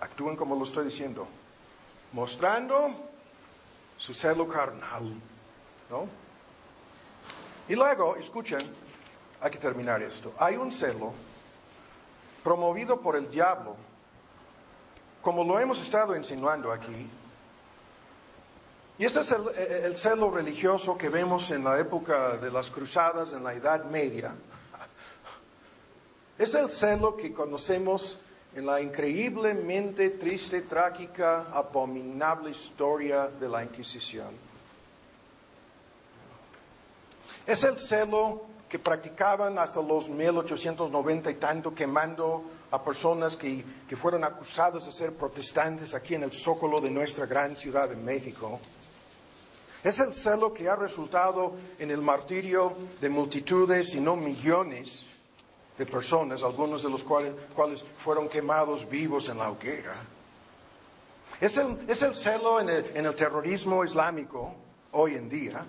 actúan 0.00 0.36
como 0.36 0.56
lo 0.56 0.64
estoy 0.64 0.86
diciendo, 0.86 1.26
mostrando 2.12 2.94
su 3.98 4.14
celo 4.14 4.48
carnal. 4.48 5.14
¿no? 5.90 6.21
Y 7.68 7.74
luego, 7.74 8.16
escuchen, 8.16 8.60
hay 9.40 9.50
que 9.50 9.58
terminar 9.58 10.02
esto. 10.02 10.32
Hay 10.38 10.56
un 10.56 10.72
celo 10.72 11.12
promovido 12.42 13.00
por 13.00 13.16
el 13.16 13.30
diablo, 13.30 13.76
como 15.20 15.44
lo 15.44 15.58
hemos 15.58 15.80
estado 15.80 16.16
insinuando 16.16 16.72
aquí, 16.72 17.08
y 18.98 19.04
este 19.04 19.20
es 19.20 19.32
el, 19.32 19.96
celo 19.96 20.30
religioso 20.30 20.96
que 20.96 21.08
vemos 21.08 21.50
en 21.50 21.64
la 21.64 21.80
época 21.80 22.36
de 22.36 22.50
las 22.50 22.70
cruzadas, 22.70 23.32
en 23.32 23.42
la 23.42 23.54
Edad 23.54 23.84
Media. 23.86 24.34
Es 26.38 26.54
el 26.54 26.70
celo 26.70 27.16
que 27.16 27.32
conocemos 27.32 28.20
en 28.54 28.66
la 28.66 28.80
increíblemente 28.80 30.10
triste, 30.10 30.62
trágica, 30.62 31.46
abominable 31.52 32.50
historia 32.50 33.26
de 33.26 33.48
la 33.48 33.64
Inquisición. 33.64 34.51
Es 37.46 37.64
el 37.64 37.76
celo 37.76 38.42
que 38.68 38.78
practicaban 38.78 39.58
hasta 39.58 39.82
los 39.82 40.08
1890 40.08 41.30
y 41.30 41.34
tanto, 41.34 41.74
quemando 41.74 42.44
a 42.70 42.82
personas 42.82 43.36
que, 43.36 43.64
que 43.88 43.96
fueron 43.96 44.24
acusadas 44.24 44.86
de 44.86 44.92
ser 44.92 45.12
protestantes 45.12 45.94
aquí 45.94 46.14
en 46.14 46.22
el 46.22 46.32
zócalo 46.32 46.80
de 46.80 46.90
nuestra 46.90 47.26
gran 47.26 47.54
ciudad 47.54 47.88
de 47.88 47.96
México. 47.96 48.60
Es 49.84 49.98
el 49.98 50.14
celo 50.14 50.54
que 50.54 50.68
ha 50.68 50.76
resultado 50.76 51.54
en 51.78 51.90
el 51.90 52.00
martirio 52.00 52.72
de 53.00 53.08
multitudes 53.08 53.94
y 53.94 54.00
no 54.00 54.14
millones 54.14 55.04
de 55.76 55.86
personas, 55.86 56.42
algunos 56.42 56.82
de 56.82 56.90
los 56.90 57.02
cuales, 57.02 57.34
fueron 58.04 58.28
quemados 58.28 58.88
vivos 58.88 59.28
en 59.28 59.38
la 59.38 59.50
hoguera. 59.50 59.94
Es 61.40 61.56
el, 61.56 62.14
celo 62.14 62.60
en 62.60 62.68
el, 62.68 63.14
terrorismo 63.16 63.84
islámico 63.84 64.54
hoy 64.92 65.16
en 65.16 65.28
día. 65.28 65.66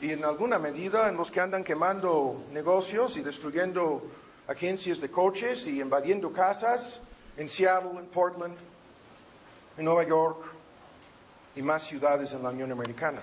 Y 0.00 0.12
en 0.12 0.24
alguna 0.24 0.58
medida 0.58 1.08
en 1.08 1.16
los 1.16 1.30
que 1.30 1.40
andan 1.40 1.64
quemando 1.64 2.44
negocios 2.52 3.16
y 3.16 3.20
destruyendo 3.20 4.02
agencias 4.46 5.00
de 5.00 5.10
coches 5.10 5.66
y 5.66 5.80
invadiendo 5.80 6.32
casas 6.32 7.00
en 7.36 7.48
Seattle, 7.48 7.98
en 7.98 8.06
Portland, 8.06 8.56
en 9.76 9.84
Nueva 9.84 10.04
York, 10.04 10.58
y 11.58 11.62
más 11.62 11.82
ciudades 11.82 12.32
en 12.32 12.42
la 12.44 12.50
Unión 12.50 12.70
Americana. 12.70 13.20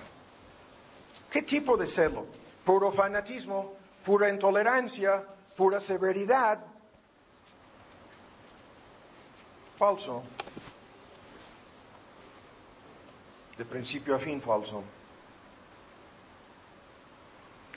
¿Qué 1.32 1.42
tipo 1.42 1.78
de 1.78 1.88
celo? 1.88 2.26
Puro 2.66 2.92
fanatismo, 2.92 3.74
pura 4.06 4.30
intolerancia, 4.30 5.24
pura 5.56 5.80
severidad. 5.80 6.60
Falso. 9.78 10.24
De 13.58 13.64
principio 13.64 14.16
a 14.16 14.20
fin 14.20 14.42
falso. 14.42 14.84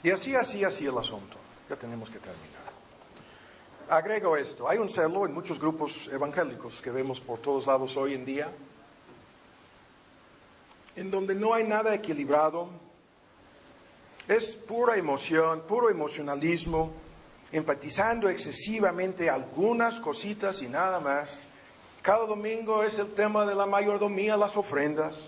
Y 0.03 0.11
así, 0.11 0.35
así, 0.35 0.63
así 0.63 0.85
el 0.85 0.97
asunto. 0.97 1.37
Ya 1.69 1.75
tenemos 1.75 2.09
que 2.09 2.19
terminar. 2.19 2.59
Agrego 3.89 4.37
esto. 4.37 4.69
Hay 4.69 4.77
un 4.77 4.89
celo 4.89 5.25
en 5.25 5.33
muchos 5.33 5.59
grupos 5.59 6.09
evangélicos 6.11 6.79
que 6.81 6.91
vemos 6.91 7.19
por 7.19 7.39
todos 7.39 7.65
lados 7.67 7.95
hoy 7.97 8.13
en 8.13 8.25
día 8.25 8.51
en 10.99 11.09
donde 11.09 11.33
no 11.33 11.53
hay 11.53 11.63
nada 11.63 11.95
equilibrado. 11.95 12.67
Es 14.27 14.51
pura 14.51 14.97
emoción, 14.97 15.61
puro 15.61 15.89
emocionalismo, 15.89 16.91
empatizando 17.53 18.27
excesivamente 18.27 19.29
algunas 19.29 19.97
cositas 20.01 20.61
y 20.61 20.67
nada 20.67 20.99
más. 20.99 21.45
Cada 22.01 22.25
domingo 22.25 22.83
es 22.83 22.99
el 22.99 23.13
tema 23.13 23.45
de 23.45 23.55
la 23.55 23.65
mayordomía, 23.65 24.35
las 24.35 24.57
ofrendas. 24.57 25.27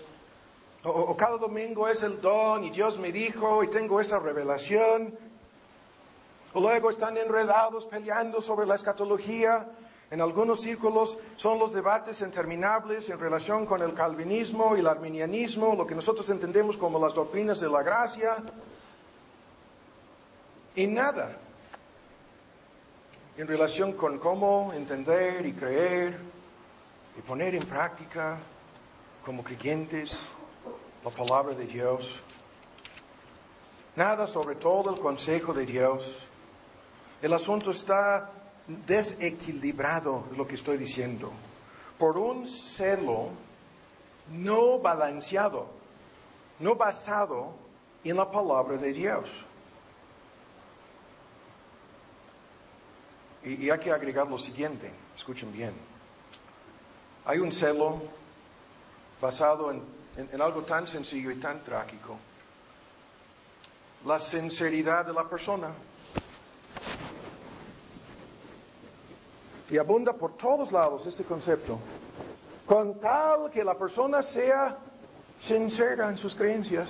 O, 0.84 1.16
cada 1.16 1.36
domingo 1.36 1.88
es 1.88 2.02
el 2.02 2.20
don 2.20 2.64
y 2.64 2.70
Dios 2.70 2.98
me 2.98 3.12
dijo 3.12 3.62
y 3.62 3.68
tengo 3.68 4.00
esta 4.00 4.18
revelación. 4.18 5.16
O 6.54 6.60
luego 6.60 6.90
están 6.90 7.16
enredados 7.16 7.86
peleando 7.86 8.40
sobre 8.40 8.66
la 8.66 8.74
escatología 8.74 9.66
en 10.12 10.20
algunos 10.20 10.60
círculos 10.60 11.16
son 11.38 11.58
los 11.58 11.72
debates 11.72 12.20
interminables 12.20 13.08
en 13.08 13.18
relación 13.18 13.64
con 13.64 13.80
el 13.80 13.94
calvinismo 13.94 14.76
y 14.76 14.80
el 14.80 14.86
arminianismo, 14.86 15.74
lo 15.74 15.86
que 15.86 15.94
nosotros 15.94 16.28
entendemos 16.28 16.76
como 16.76 16.98
las 16.98 17.14
doctrinas 17.14 17.60
de 17.60 17.70
la 17.70 17.82
gracia. 17.82 18.36
Y 20.74 20.86
nada 20.86 21.34
en 23.38 23.48
relación 23.48 23.94
con 23.94 24.18
cómo 24.18 24.74
entender 24.74 25.46
y 25.46 25.54
creer 25.54 26.18
y 27.16 27.22
poner 27.22 27.54
en 27.54 27.64
práctica 27.64 28.36
como 29.24 29.42
creyentes 29.42 30.12
la 31.04 31.10
palabra 31.10 31.54
de 31.54 31.66
Dios. 31.66 32.06
Nada 33.96 34.26
sobre 34.26 34.54
todo 34.56 34.94
el 34.94 35.00
consejo 35.00 35.52
de 35.52 35.66
Dios. 35.66 36.04
El 37.20 37.32
asunto 37.32 37.70
está 37.70 38.30
desequilibrado 38.66 40.24
lo 40.36 40.46
que 40.46 40.54
estoy 40.54 40.76
diciendo, 40.76 41.30
por 41.98 42.16
un 42.16 42.48
celo 42.48 43.28
no 44.30 44.78
balanceado, 44.78 45.66
no 46.58 46.74
basado 46.74 47.54
en 48.04 48.16
la 48.16 48.30
palabra 48.30 48.76
de 48.76 48.92
Dios. 48.92 49.28
Y, 53.44 53.68
hay 53.70 53.78
que 53.80 53.90
agregar 53.90 54.28
lo 54.28 54.38
siguiente, 54.38 54.90
escuchen 55.14 55.52
bien. 55.52 55.72
Hay 57.24 57.40
un 57.40 57.52
celo 57.52 58.00
basado 59.20 59.70
en 59.70 59.82
algo 60.40 60.62
tan 60.62 60.86
sencillo 60.86 61.30
y 61.30 61.36
tan 61.36 61.62
trágico. 61.62 62.16
La 64.04 64.18
sinceridad 64.18 65.06
de 65.06 65.12
la 65.12 65.28
persona. 65.28 65.68
Y 69.70 69.78
abunda 69.78 70.12
por 70.12 70.36
todos 70.36 70.70
lados 70.70 71.06
este 71.06 71.24
concepto. 71.24 71.78
Con 72.66 73.00
tal 73.00 73.50
que 73.50 73.64
la 73.64 73.74
persona 73.74 74.22
sea 74.22 74.76
sincera 75.40 76.08
en 76.08 76.18
sus 76.18 76.34
creencias. 76.34 76.88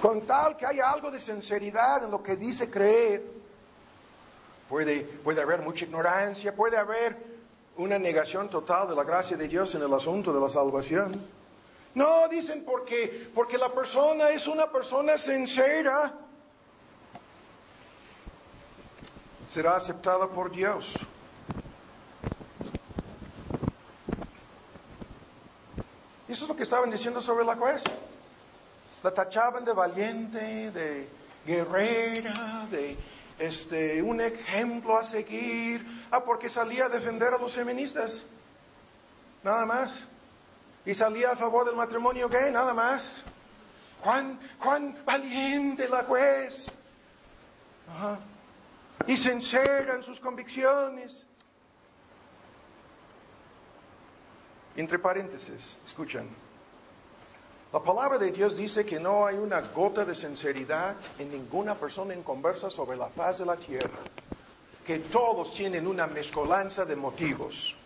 Con 0.00 0.22
tal 0.22 0.56
que 0.56 0.66
haya 0.66 0.90
algo 0.90 1.10
de 1.10 1.20
sinceridad 1.20 2.04
en 2.04 2.10
lo 2.10 2.22
que 2.22 2.36
dice 2.36 2.70
creer. 2.70 3.22
puede, 4.68 5.00
puede 5.00 5.40
haber 5.40 5.62
mucha 5.62 5.84
ignorancia, 5.84 6.54
puede 6.54 6.76
haber 6.76 7.39
una 7.80 7.98
negación 7.98 8.50
total 8.50 8.88
de 8.88 8.94
la 8.94 9.04
gracia 9.04 9.36
de 9.36 9.48
Dios 9.48 9.74
en 9.74 9.82
el 9.82 9.92
asunto 9.92 10.32
de 10.32 10.40
la 10.40 10.50
salvación. 10.50 11.26
No, 11.94 12.28
dicen 12.28 12.64
porque, 12.64 13.30
porque 13.34 13.56
la 13.58 13.72
persona 13.72 14.30
es 14.30 14.46
una 14.46 14.70
persona 14.70 15.16
sincera. 15.18 16.12
Será 19.48 19.76
aceptada 19.76 20.28
por 20.28 20.52
Dios. 20.52 20.92
Eso 26.28 26.44
es 26.44 26.48
lo 26.48 26.54
que 26.54 26.62
estaban 26.62 26.90
diciendo 26.90 27.20
sobre 27.20 27.44
la 27.44 27.56
juez. 27.56 27.82
La 29.02 29.12
tachaban 29.12 29.64
de 29.64 29.72
valiente, 29.72 30.70
de 30.70 31.08
guerrera, 31.44 32.68
de 32.70 32.96
este, 33.40 34.02
un 34.02 34.20
ejemplo 34.20 34.96
a 34.96 35.04
seguir. 35.04 35.84
Ah, 36.10 36.22
porque 36.24 36.48
salía 36.48 36.84
a 36.84 36.88
defender 36.88 37.34
a 37.34 37.38
los 37.38 37.52
feministas. 37.52 38.22
Nada 39.42 39.66
más. 39.66 39.92
Y 40.84 40.94
salía 40.94 41.32
a 41.32 41.36
favor 41.36 41.64
del 41.66 41.76
matrimonio 41.76 42.28
gay, 42.28 42.52
nada 42.52 42.74
más. 42.74 43.02
Juan, 44.02 44.38
Juan, 44.58 44.96
valiente 45.04 45.88
la 45.88 46.04
juez. 46.04 46.70
Y 49.06 49.16
sincera 49.16 49.94
en 49.94 50.02
sus 50.02 50.20
convicciones. 50.20 51.24
Entre 54.76 54.98
paréntesis, 54.98 55.78
escuchan. 55.84 56.28
La 57.72 57.78
palabra 57.78 58.18
de 58.18 58.32
Dios 58.32 58.56
dice 58.56 58.84
que 58.84 58.98
no 58.98 59.24
hay 59.24 59.36
una 59.36 59.60
gota 59.60 60.04
de 60.04 60.16
sinceridad 60.16 60.96
en 61.20 61.30
ninguna 61.30 61.76
persona 61.76 62.12
en 62.12 62.24
conversa 62.24 62.68
sobre 62.68 62.96
la 62.96 63.06
paz 63.06 63.38
de 63.38 63.46
la 63.46 63.54
tierra, 63.54 64.00
que 64.84 64.98
todos 64.98 65.54
tienen 65.54 65.86
una 65.86 66.08
mezcolanza 66.08 66.84
de 66.84 66.96
motivos. 66.96 67.76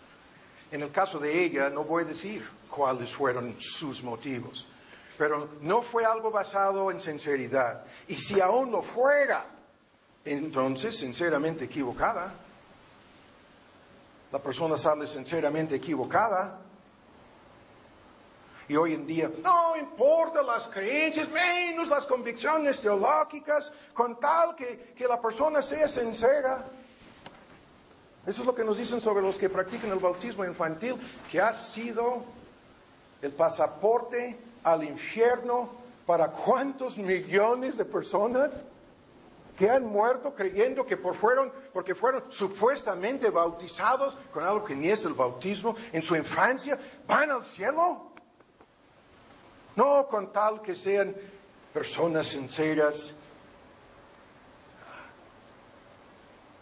En 0.72 0.80
el 0.80 0.90
caso 0.90 1.18
de 1.18 1.44
ella, 1.44 1.68
no 1.68 1.84
voy 1.84 2.04
a 2.04 2.06
decir 2.06 2.48
cuáles 2.70 3.14
fueron 3.14 3.56
sus 3.60 4.02
motivos, 4.02 4.66
pero 5.18 5.50
no 5.60 5.82
fue 5.82 6.06
algo 6.06 6.30
basado 6.30 6.90
en 6.90 6.98
sinceridad. 6.98 7.84
Y 8.08 8.14
si 8.14 8.40
aún 8.40 8.70
lo 8.70 8.80
fuera, 8.80 9.44
entonces 10.24 10.96
sinceramente 10.96 11.66
equivocada. 11.66 12.32
La 14.32 14.38
persona 14.38 14.78
sale 14.78 15.06
sinceramente 15.06 15.74
equivocada 15.74 16.58
y 18.68 18.76
hoy 18.76 18.94
en 18.94 19.06
día, 19.06 19.30
no 19.42 19.76
importa 19.76 20.42
las 20.42 20.68
creencias, 20.68 21.28
menos 21.28 21.88
las 21.88 22.06
convicciones 22.06 22.80
teológicas, 22.80 23.72
con 23.92 24.18
tal 24.18 24.54
que, 24.56 24.94
que 24.96 25.06
la 25.06 25.20
persona 25.20 25.62
sea 25.62 25.88
sincera. 25.88 26.64
Eso 28.26 28.40
es 28.40 28.46
lo 28.46 28.54
que 28.54 28.64
nos 28.64 28.78
dicen 28.78 29.00
sobre 29.00 29.22
los 29.22 29.36
que 29.36 29.50
practican 29.50 29.90
el 29.90 29.98
bautismo 29.98 30.44
infantil, 30.44 30.96
que 31.30 31.40
ha 31.40 31.54
sido 31.54 32.24
el 33.20 33.32
pasaporte 33.32 34.38
al 34.62 34.82
infierno 34.84 35.70
para 36.06 36.28
cuántos 36.28 36.96
millones 36.96 37.76
de 37.76 37.84
personas 37.84 38.50
que 39.58 39.70
han 39.70 39.84
muerto 39.84 40.34
creyendo 40.34 40.84
que 40.84 40.96
por 40.96 41.14
fueron, 41.16 41.52
porque 41.72 41.94
fueron 41.94 42.24
supuestamente 42.28 43.30
bautizados 43.30 44.16
con 44.32 44.44
algo 44.44 44.64
que 44.64 44.74
ni 44.74 44.88
es 44.88 45.04
el 45.04 45.14
bautismo 45.14 45.76
en 45.92 46.02
su 46.02 46.16
infancia, 46.16 46.78
van 47.06 47.30
al 47.30 47.44
cielo. 47.44 48.13
No 49.76 50.06
con 50.06 50.32
tal 50.32 50.62
que 50.62 50.76
sean 50.76 51.14
personas 51.72 52.28
sinceras, 52.28 53.12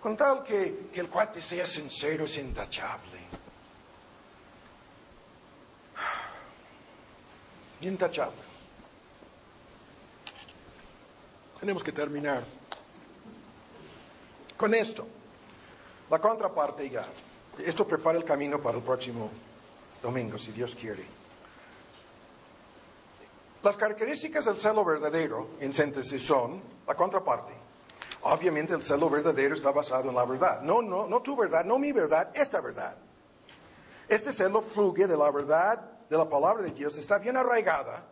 con 0.03 0.17
tal 0.17 0.43
que, 0.43 0.91
el 0.95 1.09
cuate 1.09 1.41
sea 1.41 1.67
sincero, 1.67 2.25
es 2.25 2.37
intachable. 2.37 3.21
Intachable. 7.83 8.43
Tenemos 11.61 11.85
que 11.85 11.93
terminar 11.93 12.43
con 14.57 14.75
esto. 14.75 15.07
La 16.11 16.19
contraparte 16.19 16.89
ya. 16.91 17.07
Esto 17.59 17.87
prepara 17.87 18.19
el 18.19 18.25
camino 18.25 18.61
para 18.61 18.79
el 18.79 18.83
próximo 18.83 19.31
domingo, 20.03 20.37
si 20.37 20.51
Dios 20.51 20.75
quiere. 20.75 21.22
Las 23.63 23.77
características 23.77 24.45
del 24.45 24.57
celo 24.57 24.85
verdadero, 24.85 25.51
en 25.61 25.73
síntesis, 25.73 26.21
son 26.21 26.61
la 26.87 26.95
contraparte. 26.95 27.53
Obviamente 28.23 28.75
el 28.75 28.83
celo 28.83 29.09
verdadero 29.09 29.55
está 29.55 29.71
basado 29.71 30.09
en 30.09 30.17
la 30.17 30.25
verdad. 30.25 30.63
No, 30.63 30.83
no, 30.83 31.07
no 31.07 31.23
tu 31.23 31.37
verdad, 31.37 31.65
no 31.65 31.79
mi 31.79 31.93
verdad, 31.93 32.31
esta 32.35 32.61
verdad. 32.61 32.97
Este 34.09 34.33
celo 34.33 34.63
fluye 34.63 35.07
de 35.07 35.17
la 35.17 35.31
verdad 35.31 35.79
de 36.11 36.19
la 36.19 36.29
palabra 36.29 36.63
de 36.63 36.73
Dios, 36.73 36.97
está 36.99 37.19
bien 37.19 37.37
arraigada 37.37 38.05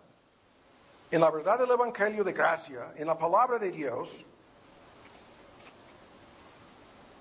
en 1.10 1.20
la 1.20 1.30
verdad 1.30 1.58
del 1.58 1.70
Evangelio 1.70 2.22
de 2.22 2.32
gracia, 2.32 2.92
en 2.96 3.06
la 3.08 3.18
palabra 3.18 3.58
de 3.58 3.70
Dios. 3.70 4.24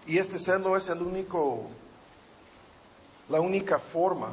Y 0.05 0.17
este 0.17 0.37
celo 0.37 0.77
es 0.77 0.87
el 0.87 1.01
único, 1.01 1.67
la 3.27 3.41
única 3.41 3.79
forma 3.79 4.29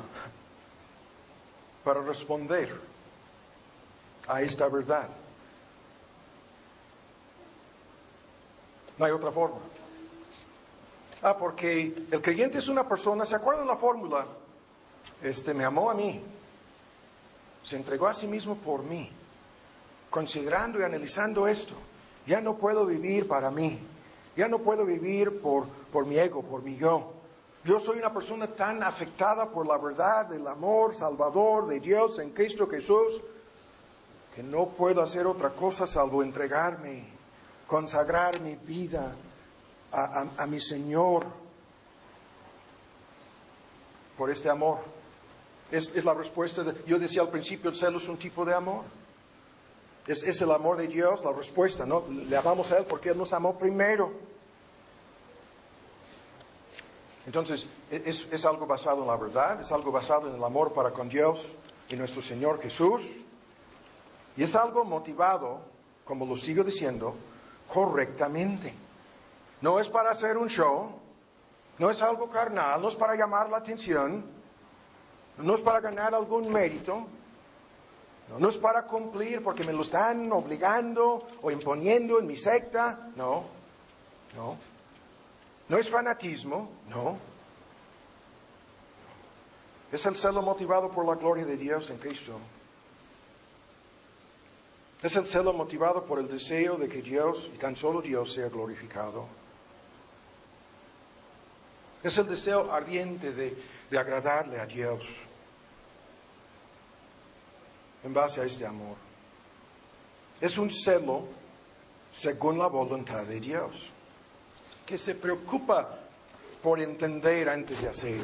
para 1.82 2.00
responder 2.02 2.95
a 4.28 4.42
esta 4.42 4.68
verdad. 4.68 5.08
No 8.98 9.04
hay 9.04 9.12
otra 9.12 9.30
forma. 9.30 9.58
Ah, 11.22 11.36
porque 11.36 12.06
el 12.10 12.22
creyente 12.22 12.58
es 12.58 12.68
una 12.68 12.88
persona, 12.88 13.24
¿se 13.24 13.34
acuerdan 13.34 13.66
la 13.66 13.76
fórmula? 13.76 14.26
Este 15.22 15.54
me 15.54 15.64
amó 15.64 15.90
a 15.90 15.94
mí, 15.94 16.22
se 17.64 17.76
entregó 17.76 18.06
a 18.06 18.14
sí 18.14 18.26
mismo 18.26 18.56
por 18.56 18.82
mí. 18.82 19.10
Considerando 20.10 20.78
y 20.78 20.82
analizando 20.82 21.48
esto, 21.48 21.74
ya 22.26 22.40
no 22.40 22.56
puedo 22.56 22.86
vivir 22.86 23.26
para 23.26 23.50
mí, 23.50 23.78
ya 24.36 24.48
no 24.48 24.58
puedo 24.60 24.84
vivir 24.84 25.40
por, 25.40 25.66
por 25.92 26.06
mi 26.06 26.18
ego, 26.18 26.42
por 26.42 26.62
mi 26.62 26.76
yo. 26.76 27.12
Yo 27.64 27.80
soy 27.80 27.98
una 27.98 28.12
persona 28.12 28.46
tan 28.46 28.82
afectada 28.82 29.50
por 29.50 29.66
la 29.66 29.78
verdad 29.78 30.26
del 30.26 30.46
amor 30.46 30.94
salvador 30.94 31.66
de 31.66 31.80
Dios 31.80 32.18
en 32.20 32.30
Cristo 32.30 32.68
Jesús 32.68 33.20
que 34.36 34.42
no 34.42 34.66
puedo 34.66 35.00
hacer 35.00 35.26
otra 35.26 35.48
cosa 35.48 35.86
salvo 35.86 36.22
entregarme, 36.22 37.04
consagrar 37.66 38.38
mi 38.42 38.54
vida 38.54 39.16
a, 39.90 40.46
mi 40.46 40.60
Señor 40.60 41.24
por 44.14 44.30
este 44.30 44.50
amor. 44.50 44.80
Es, 45.70 46.04
la 46.04 46.12
respuesta. 46.12 46.62
Yo 46.86 46.98
decía 46.98 47.22
al 47.22 47.30
principio, 47.30 47.70
el 47.70 47.76
celo 47.76 47.96
es 47.96 48.06
un 48.08 48.18
tipo 48.18 48.44
de 48.44 48.54
amor. 48.54 48.82
Es, 50.06 50.22
es, 50.22 50.42
el 50.42 50.50
amor 50.50 50.76
de 50.76 50.86
Dios, 50.86 51.24
la 51.24 51.32
respuesta, 51.32 51.86
¿no? 51.86 52.04
Le 52.06 52.36
amamos 52.36 52.70
a 52.72 52.76
Él 52.76 52.84
porque 52.84 53.08
Él 53.08 53.16
nos 53.16 53.32
amó 53.32 53.58
primero. 53.58 54.12
Entonces, 57.24 57.66
es, 57.90 58.26
es 58.30 58.44
algo 58.44 58.66
basado 58.66 59.00
en 59.00 59.08
la 59.08 59.16
verdad, 59.16 59.62
es 59.62 59.72
algo 59.72 59.90
basado 59.90 60.28
en 60.28 60.34
el 60.34 60.44
amor 60.44 60.74
para 60.74 60.90
con 60.90 61.08
Dios 61.08 61.42
y 61.88 61.96
nuestro 61.96 62.20
Señor 62.20 62.60
Jesús. 62.60 63.22
Y 64.36 64.42
es 64.42 64.54
algo 64.54 64.84
motivado, 64.84 65.60
como 66.04 66.26
lo 66.26 66.36
sigo 66.36 66.62
diciendo, 66.62 67.14
correctamente. 67.72 68.74
No 69.60 69.80
es 69.80 69.88
para 69.88 70.10
hacer 70.10 70.36
un 70.36 70.48
show, 70.48 70.90
no 71.78 71.90
es 71.90 72.02
algo 72.02 72.28
carnal, 72.28 72.80
no 72.80 72.88
es 72.88 72.94
para 72.94 73.14
llamar 73.14 73.48
la 73.48 73.58
atención, 73.58 74.24
no 75.38 75.54
es 75.54 75.60
para 75.60 75.80
ganar 75.80 76.14
algún 76.14 76.52
mérito, 76.52 77.06
no, 78.38 78.48
es 78.48 78.56
para 78.56 78.86
cumplir 78.86 79.42
porque 79.42 79.62
me 79.62 79.72
lo 79.72 79.82
están 79.82 80.30
obligando 80.32 81.26
o 81.42 81.50
imponiendo 81.50 82.18
en 82.18 82.26
mi 82.26 82.36
secta, 82.36 83.10
no, 83.14 83.44
no. 84.34 84.56
No 85.68 85.76
es 85.78 85.88
fanatismo, 85.88 86.68
no. 86.88 87.18
Es 89.90 90.04
el 90.06 90.16
celo 90.16 90.42
motivado 90.42 90.90
por 90.90 91.04
la 91.06 91.14
gloria 91.14 91.44
de 91.44 91.56
Dios 91.56 91.88
en 91.90 91.98
Cristo. 91.98 92.38
Es 95.02 95.14
el 95.14 95.26
celo 95.26 95.52
motivado 95.52 96.04
por 96.04 96.18
el 96.18 96.28
deseo 96.28 96.76
de 96.76 96.88
que 96.88 97.02
Dios 97.02 97.50
y 97.54 97.58
tan 97.58 97.76
solo 97.76 98.00
Dios 98.00 98.32
sea 98.32 98.48
glorificado. 98.48 99.26
Es 102.02 102.16
el 102.18 102.28
deseo 102.28 102.72
ardiente 102.72 103.32
de, 103.32 103.76
agradarle 103.98 104.58
a 104.58 104.66
Dios 104.66 105.06
en 108.04 108.14
base 108.14 108.40
a 108.40 108.44
este 108.44 108.66
amor. 108.66 108.96
Es 110.40 110.58
un 110.58 110.70
celo 110.70 111.26
según 112.12 112.58
la 112.58 112.66
voluntad 112.66 113.24
de 113.24 113.40
Dios, 113.40 113.90
que 114.84 114.98
se 114.98 115.14
preocupa 115.14 115.98
por 116.62 116.80
entender 116.80 117.48
antes 117.48 117.82
de 117.82 117.88
hacer 117.88 118.20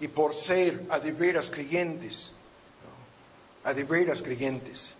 y 0.00 0.08
por 0.08 0.34
ser 0.34 0.86
a 0.90 0.98
de 0.98 1.12
veras 1.12 1.50
creyentes, 1.50 2.32
a 3.64 3.72
de 3.72 3.84
veras 3.84 4.20
creyentes. 4.22 4.96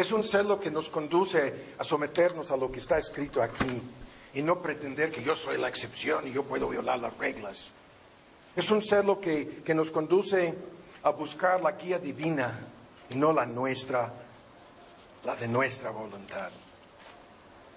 Es 0.00 0.12
un 0.12 0.24
celo 0.24 0.58
que 0.58 0.70
nos 0.70 0.88
conduce 0.88 1.74
a 1.76 1.84
someternos 1.84 2.50
a 2.50 2.56
lo 2.56 2.72
que 2.72 2.78
está 2.78 2.96
escrito 2.96 3.42
aquí 3.42 3.82
y 4.32 4.40
no 4.40 4.62
pretender 4.62 5.10
que 5.10 5.22
yo 5.22 5.36
soy 5.36 5.58
la 5.58 5.68
excepción 5.68 6.26
y 6.26 6.32
yo 6.32 6.42
puedo 6.42 6.70
violar 6.70 6.98
las 6.98 7.18
reglas. 7.18 7.70
Es 8.56 8.70
un 8.70 8.82
celo 8.82 9.20
que, 9.20 9.60
que 9.62 9.74
nos 9.74 9.90
conduce 9.90 10.54
a 11.02 11.10
buscar 11.10 11.60
la 11.60 11.72
guía 11.72 11.98
divina 11.98 12.60
y 13.10 13.16
no 13.16 13.30
la 13.34 13.44
nuestra, 13.44 14.10
la 15.22 15.36
de 15.36 15.46
nuestra 15.46 15.90
voluntad. 15.90 16.48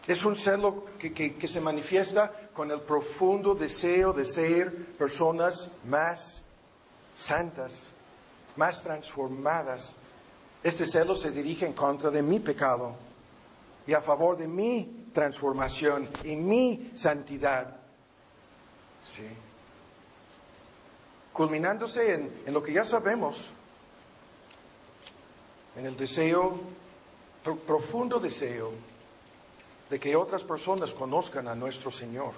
Es 0.07 0.23
un 0.23 0.37
celo 0.37 0.85
que, 0.97 1.11
que, 1.11 1.35
que, 1.35 1.47
se 1.49 1.59
manifiesta 1.59 2.31
con 2.53 2.71
el 2.71 2.79
profundo 2.79 3.53
deseo 3.53 4.13
de 4.13 4.23
ser 4.23 4.95
personas 4.95 5.69
más 5.83 6.41
santas, 7.17 7.89
más 8.55 8.81
transformadas. 8.81 9.93
Este 10.64 10.85
celo 10.85 11.15
se 11.18 11.30
dirige 11.30 11.65
en 11.65 11.73
contra 11.73 12.10
de 12.10 12.23
mi 12.23 12.40
pecado 12.40 12.95
y 13.85 13.94
a 13.94 14.02
favor 14.02 14.38
de 14.38 14.48
mi 14.48 15.07
transformación 15.14 16.10
y 16.23 16.38
mi 16.38 16.91
santidad. 16.95 17.76
Sí. 19.06 19.27
Culminándose 21.34 22.14
en, 22.45 22.53
lo 22.53 22.64
que 22.64 22.72
ya 22.72 22.85
sabemos, 22.85 23.49
en 25.76 25.85
el 25.85 25.98
deseo, 25.98 26.57
pro, 27.44 27.57
profundo 27.57 28.19
deseo, 28.19 28.72
de 29.90 29.99
que 29.99 30.15
otras 30.15 30.44
personas 30.44 30.94
conozcan 30.94 31.49
a 31.49 31.56
nuestro 31.56 31.91
Señor. 31.91 32.31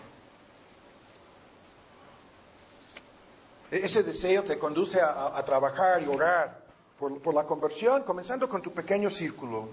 Ese 3.70 4.02
deseo 4.02 4.42
te 4.42 4.58
conduce 4.58 5.00
a, 5.00 5.38
a 5.38 5.46
trabajar 5.46 6.02
y 6.02 6.08
orar 6.08 6.65
por, 7.00 7.34
la 7.34 7.44
conversión, 7.44 8.04
comenzando 8.04 8.48
con 8.48 8.62
tu 8.62 8.72
pequeño 8.72 9.10
círculo 9.10 9.70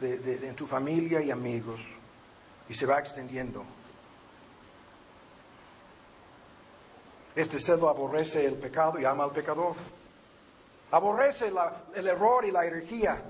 de, 0.00 0.48
en 0.48 0.56
tu 0.56 0.66
familia 0.66 1.20
y 1.20 1.30
amigos, 1.30 1.80
y 2.68 2.74
se 2.74 2.86
va 2.86 2.98
extendiendo. 2.98 3.64
Este 7.34 7.58
celo 7.58 7.88
aborrece 7.88 8.44
el 8.44 8.54
pecado 8.54 8.98
y 8.98 9.04
ama 9.04 9.24
al 9.24 9.32
pecador. 9.32 9.74
Aborrece 10.90 11.50
la, 11.50 11.84
el 11.94 12.06
error 12.06 12.44
y 12.44 12.50
la 12.50 12.64
herejía. 12.64 13.22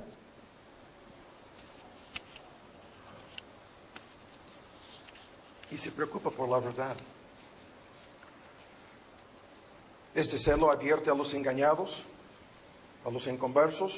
Y 5.70 5.78
se 5.78 5.92
preocupa 5.92 6.30
por 6.30 6.48
la 6.48 6.58
verdad. 6.58 6.96
Este 10.14 10.38
celo 10.38 10.70
advierte 10.70 11.08
a 11.08 11.14
los 11.14 11.32
engañados, 11.32 12.04
a 13.04 13.10
los 13.10 13.26
inconversos 13.26 13.92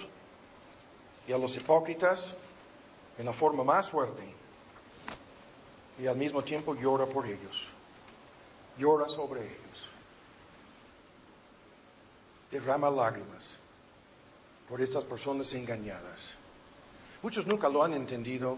y 1.26 1.32
a 1.32 1.38
los 1.38 1.56
hipócritas 1.56 2.20
en 3.18 3.26
la 3.26 3.32
forma 3.32 3.64
más 3.64 3.88
fuerte. 3.88 4.22
Y 5.98 6.06
al 6.06 6.16
mismo 6.16 6.42
tiempo 6.42 6.74
llora 6.74 7.06
por 7.06 7.26
ellos. 7.26 7.68
Llora 8.78 9.08
sobre 9.08 9.42
ellos. 9.42 9.88
Derrama 12.50 12.90
lágrimas 12.90 13.44
por 14.68 14.80
estas 14.80 15.04
personas 15.04 15.52
engañadas. 15.54 16.34
Muchos 17.22 17.46
nunca 17.46 17.68
lo 17.68 17.82
han 17.82 17.94
entendido 17.94 18.56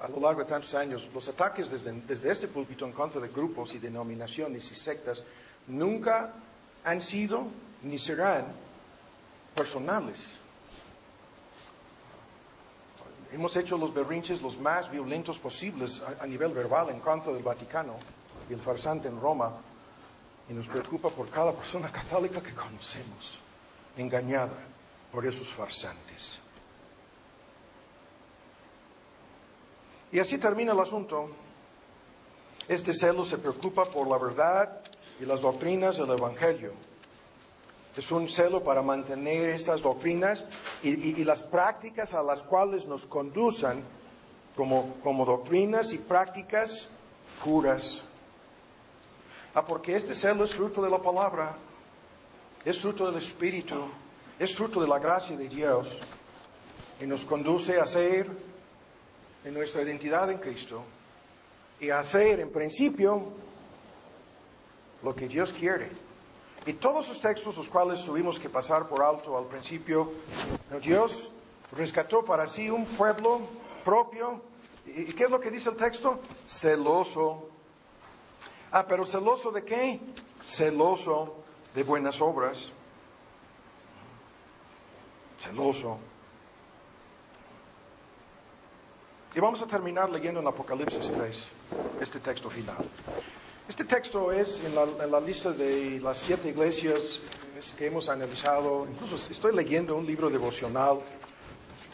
a 0.00 0.08
lo 0.08 0.20
largo 0.20 0.42
de 0.42 0.48
tantos 0.48 0.74
años. 0.74 1.08
Los 1.12 1.28
ataques 1.28 1.70
desde, 1.70 1.92
desde 1.92 2.30
este 2.30 2.48
púlpito 2.48 2.86
en 2.86 2.92
contra 2.92 3.20
de 3.20 3.28
grupos 3.28 3.74
y 3.74 3.78
denominaciones 3.78 4.70
y 4.70 4.74
sectas 4.74 5.22
nunca 5.66 6.32
han 6.84 7.00
sido 7.00 7.46
ni 7.82 7.98
serán 7.98 8.63
personales. 9.54 10.18
Hemos 13.32 13.56
hecho 13.56 13.76
los 13.76 13.92
berrinches 13.92 14.40
los 14.40 14.58
más 14.58 14.90
violentos 14.90 15.38
posibles 15.38 16.02
a, 16.02 16.22
a, 16.22 16.26
nivel 16.26 16.52
verbal 16.52 16.90
en 16.90 17.00
contra 17.00 17.32
del 17.32 17.42
Vaticano 17.42 17.94
y 18.48 18.52
el 18.52 18.60
farsante 18.60 19.08
en 19.08 19.20
Roma. 19.20 19.52
Y 20.48 20.52
nos 20.52 20.66
preocupa 20.66 21.08
por 21.08 21.30
cada 21.30 21.52
persona 21.52 21.90
católica 21.90 22.42
que 22.42 22.52
conocemos, 22.52 23.40
engañada 23.96 24.52
por 25.10 25.24
esos 25.26 25.48
farsantes. 25.48 26.38
Y 30.12 30.20
así 30.20 30.38
termina 30.38 30.72
el 30.72 30.78
asunto. 30.78 31.28
Este 32.68 32.92
celo 32.92 33.24
se 33.24 33.36
preocupa 33.36 33.84
por 33.84 34.06
la 34.06 34.16
verdad 34.16 34.80
y 35.20 35.24
las 35.24 35.40
doctrinas 35.40 35.96
del 35.96 36.10
Evangelio. 36.10 36.72
Es 37.96 38.10
un 38.10 38.28
celo 38.28 38.62
para 38.62 38.82
mantener 38.82 39.50
estas 39.50 39.80
doctrinas 39.80 40.44
y, 40.82 41.22
las 41.24 41.42
prácticas 41.42 42.12
a 42.12 42.22
las 42.22 42.42
cuales 42.42 42.86
nos 42.86 43.06
conduzcan 43.06 43.82
como, 44.56 44.96
como 45.02 45.24
doctrinas 45.24 45.92
y 45.92 45.98
prácticas 45.98 46.88
puras. 47.44 48.02
Ah, 49.54 49.64
porque 49.64 49.94
este 49.94 50.14
celo 50.14 50.44
es 50.44 50.54
fruto 50.54 50.82
de 50.82 50.90
la 50.90 50.98
palabra, 50.98 51.56
es 52.64 52.80
fruto 52.80 53.06
del 53.06 53.22
Espíritu, 53.22 53.76
es 54.38 54.56
fruto 54.56 54.80
de 54.80 54.88
la 54.88 54.98
gracia 54.98 55.36
de 55.36 55.48
Dios 55.48 55.86
y 57.00 57.06
nos 57.06 57.24
conduce 57.24 57.78
a 57.78 57.86
ser 57.86 58.28
en 59.44 59.54
nuestra 59.54 59.82
identidad 59.82 60.30
en 60.30 60.38
Cristo 60.38 60.82
y 61.78 61.90
a 61.90 62.00
hacer 62.00 62.40
en 62.40 62.50
principio 62.50 63.22
lo 65.02 65.14
que 65.14 65.28
Dios 65.28 65.52
quiere. 65.52 66.03
Y 66.66 66.74
todos 66.74 67.08
los 67.08 67.20
textos 67.20 67.56
los 67.56 67.68
cuales 67.68 68.04
tuvimos 68.04 68.38
que 68.38 68.48
pasar 68.48 68.88
por 68.88 69.02
alto 69.02 69.36
al 69.36 69.44
principio, 69.44 70.12
Dios 70.82 71.30
rescató 71.72 72.24
para 72.24 72.46
sí 72.46 72.70
un 72.70 72.86
pueblo 72.86 73.40
propio. 73.84 74.40
¿Y 74.86 75.12
qué 75.12 75.24
es 75.24 75.30
lo 75.30 75.40
que 75.40 75.50
dice 75.50 75.70
el 75.70 75.76
texto? 75.76 76.20
Celoso. 76.46 77.48
Ah, 78.72 78.86
pero 78.88 79.04
celoso 79.04 79.50
de 79.50 79.64
qué? 79.64 80.00
Celoso 80.46 81.36
de 81.74 81.82
buenas 81.82 82.20
obras. 82.20 82.72
Celoso. 85.38 85.98
Y 89.34 89.40
vamos 89.40 89.60
a 89.62 89.66
terminar 89.66 90.08
leyendo 90.10 90.40
en 90.40 90.46
Apocalipsis 90.46 91.12
3, 91.12 91.50
este 92.00 92.20
texto 92.20 92.48
final. 92.48 92.76
Este 93.66 93.86
texto 93.86 94.30
es 94.30 94.62
en 94.62 94.74
la, 94.74 94.82
en 94.82 95.10
la, 95.10 95.18
lista 95.20 95.50
de 95.50 95.98
las 95.98 96.18
siete 96.18 96.50
iglesias 96.50 97.20
que 97.78 97.86
hemos 97.86 98.10
analizado. 98.10 98.86
Incluso 98.86 99.16
estoy 99.30 99.56
leyendo 99.56 99.96
un 99.96 100.06
libro 100.06 100.28
devocional 100.28 101.00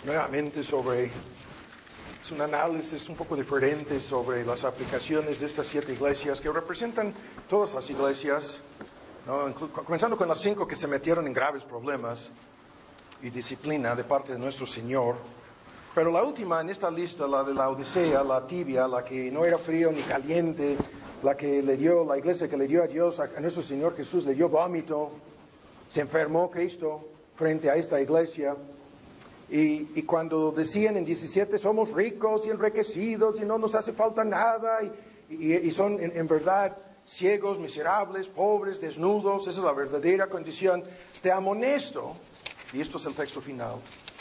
nuevamente 0.04 0.64
sobre, 0.64 1.04
es 1.04 2.32
un 2.32 2.40
análisis 2.40 3.08
un 3.08 3.14
poco 3.14 3.36
diferente 3.36 4.00
sobre 4.00 4.44
las 4.44 4.64
aplicaciones 4.64 5.38
de 5.38 5.46
estas 5.46 5.68
siete 5.68 5.92
iglesias 5.92 6.40
que 6.40 6.50
representan 6.50 7.14
todas 7.48 7.72
las 7.72 7.88
iglesias, 7.88 8.58
¿no? 9.24 9.54
comenzando 9.70 10.16
con 10.16 10.26
las 10.26 10.40
cinco 10.40 10.66
que 10.66 10.74
se 10.74 10.88
metieron 10.88 11.24
en 11.28 11.32
graves 11.32 11.62
problemas 11.62 12.30
y 13.22 13.30
disciplina 13.30 13.94
de 13.94 14.02
parte 14.02 14.32
de 14.32 14.40
nuestro 14.40 14.66
Señor. 14.66 15.18
Pero 15.94 16.12
la 16.12 16.22
última 16.22 16.60
en 16.60 16.70
esta 16.70 16.88
lista, 16.88 17.26
la 17.26 17.42
de 17.42 17.52
la 17.52 17.68
Odisea, 17.68 18.22
la 18.22 18.46
tibia, 18.46 18.86
la 18.86 19.04
que 19.04 19.28
no 19.30 19.44
era 19.44 19.58
frío 19.58 19.90
ni 19.90 20.02
caliente, 20.02 20.76
la 21.22 21.36
que 21.36 21.60
le 21.62 21.76
dio, 21.76 22.04
la 22.04 22.16
iglesia 22.16 22.48
que 22.48 22.56
le 22.56 22.68
dio 22.68 22.84
a 22.84 22.86
Dios, 22.86 23.18
a, 23.18 23.26
nuestro 23.40 23.62
Señor 23.62 23.96
Jesús, 23.96 24.24
le 24.24 24.34
dio 24.34 24.48
vómito, 24.48 25.10
se 25.90 26.00
enfermó 26.00 26.48
Cristo 26.48 27.08
frente 27.34 27.68
a 27.68 27.74
esta 27.74 28.00
iglesia. 28.00 28.54
Y, 29.50 29.98
y, 29.98 30.02
cuando 30.04 30.52
decían 30.52 30.96
en 30.96 31.04
17, 31.04 31.58
somos 31.58 31.92
ricos 31.92 32.46
y 32.46 32.50
enriquecidos 32.50 33.40
y 33.40 33.44
no 33.44 33.58
nos 33.58 33.74
hace 33.74 33.92
falta 33.92 34.22
nada, 34.22 34.78
y, 35.28 35.34
y, 35.34 35.54
y 35.56 35.72
son 35.72 36.00
en, 36.00 36.16
en, 36.16 36.28
verdad 36.28 36.76
ciegos, 37.04 37.58
miserables, 37.58 38.28
pobres, 38.28 38.80
desnudos, 38.80 39.48
esa 39.48 39.58
es 39.58 39.64
la 39.64 39.72
verdadera 39.72 40.28
condición, 40.28 40.84
te 41.20 41.32
amonesto, 41.32 42.14
y 42.72 42.80
esto 42.80 42.98
es 42.98 43.06
el 43.06 43.14
texto 43.14 43.40
final, 43.40 43.74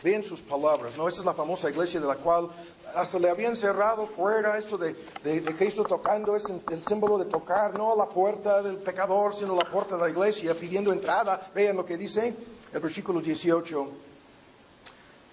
Vean 0.04 0.24
sus 0.24 0.40
palabras, 0.42 0.96
¿no? 0.98 1.08
Esta 1.08 1.22
es 1.22 1.26
la 1.26 1.34
famosa 1.34 1.70
iglesia 1.70 2.00
de 2.00 2.08
la 2.08 2.16
cual 2.16 2.50
hasta 2.96 3.20
le 3.20 3.30
habían 3.30 3.56
cerrado 3.56 4.08
fuera 4.08 4.58
esto 4.58 4.78
de, 4.78 4.96
de, 5.24 5.42
Cristo 5.56 5.84
tocando, 5.84 6.36
es 6.36 6.46
el 6.46 6.84
símbolo 6.84 7.18
de 7.18 7.26
tocar, 7.26 7.78
no 7.78 7.96
la 7.96 8.08
puerta 8.08 8.62
del 8.62 8.78
pecador, 8.78 9.36
sino 9.36 9.56
la 9.56 9.70
puerta 9.70 9.96
de 9.96 10.02
la 10.02 10.10
iglesia, 10.10 10.56
pidiendo 10.56 10.92
entrada. 10.92 11.50
Vean 11.54 11.76
lo 11.76 11.86
que 11.86 11.98
dice 11.98 12.34
el 12.74 12.80
versículo 12.80 13.20
18. 13.20 13.88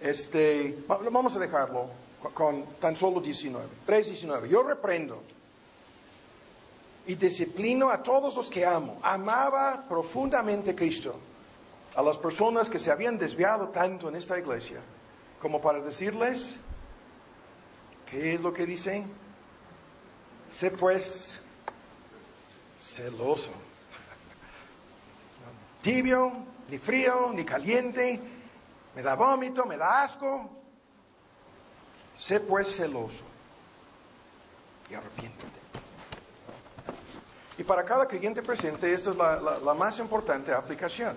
Este, 0.02 0.78
vamos 0.88 1.34
a 1.36 1.38
dejarlo 1.38 1.86
con 2.34 2.64
tan 2.80 2.96
solo 2.96 3.20
19. 3.20 3.66
3.19. 3.86 4.48
Yo 4.48 4.62
reprendo 4.62 5.22
y 7.06 7.14
disciplino 7.14 7.90
a 7.90 8.02
todos 8.02 8.34
los 8.34 8.50
que 8.50 8.66
amo. 8.66 8.98
Amaba 9.02 9.84
profundamente 9.88 10.74
Cristo 10.74 11.14
a 11.96 12.02
las 12.02 12.18
personas 12.18 12.68
que 12.68 12.78
se 12.78 12.92
habían 12.92 13.16
desviado 13.16 13.70
tanto 13.70 14.10
en 14.10 14.16
esta 14.16 14.38
iglesia, 14.38 14.80
como 15.40 15.62
para 15.62 15.80
decirles, 15.80 16.56
¿qué 18.10 18.34
es 18.34 18.40
lo 18.40 18.52
que 18.52 18.66
dicen? 18.66 19.10
Sé 20.50 20.70
pues 20.70 21.40
celoso. 22.78 23.50
Tibio, 25.82 26.32
ni 26.68 26.76
frío, 26.76 27.32
ni 27.32 27.44
caliente, 27.44 28.20
me 28.94 29.02
da 29.02 29.14
vómito, 29.14 29.64
me 29.64 29.78
da 29.78 30.02
asco. 30.02 30.50
Sé 32.14 32.40
pues 32.40 32.76
celoso 32.76 33.24
y 34.90 34.94
arrepiéntete. 34.94 35.46
Y 37.58 37.64
para 37.64 37.84
cada 37.84 38.06
creyente 38.06 38.42
presente, 38.42 38.92
esta 38.92 39.10
es 39.10 39.16
la, 39.16 39.74
más 39.74 39.98
importante 39.98 40.52
aplicación. 40.52 41.16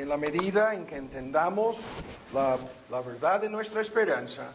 En 0.00 0.08
la 0.08 0.16
medida 0.16 0.72
en 0.72 0.86
que 0.86 0.96
entendamos 0.96 1.76
la, 2.32 2.56
verdad 3.02 3.42
de 3.42 3.50
nuestra 3.50 3.82
esperanza, 3.82 4.50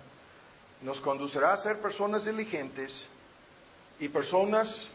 nos 0.82 1.00
conducirá 1.00 1.54
a 1.54 1.58
ser 1.58 1.80
personas 1.80 2.26
diligentes 2.26 3.08
y 4.00 4.08
personas 4.08 4.88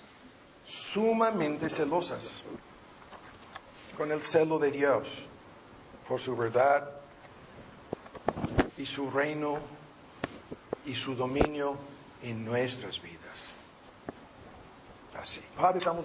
sumamente 0.66 1.70
celosas 1.70 2.42
con 3.96 4.10
el 4.10 4.22
celo 4.22 4.58
de 4.58 4.72
Dios 4.72 5.24
por 6.08 6.18
su 6.18 6.36
verdad 6.36 6.90
y 8.76 8.86
su 8.86 9.08
reino 9.08 9.60
y 10.84 10.96
su 10.96 11.14
dominio 11.14 11.76
en 12.24 12.44
nuestras 12.44 13.00
vidas. 13.00 13.20
Así. 15.16 15.40
Padre, 15.56 15.78
estamos 15.78 16.04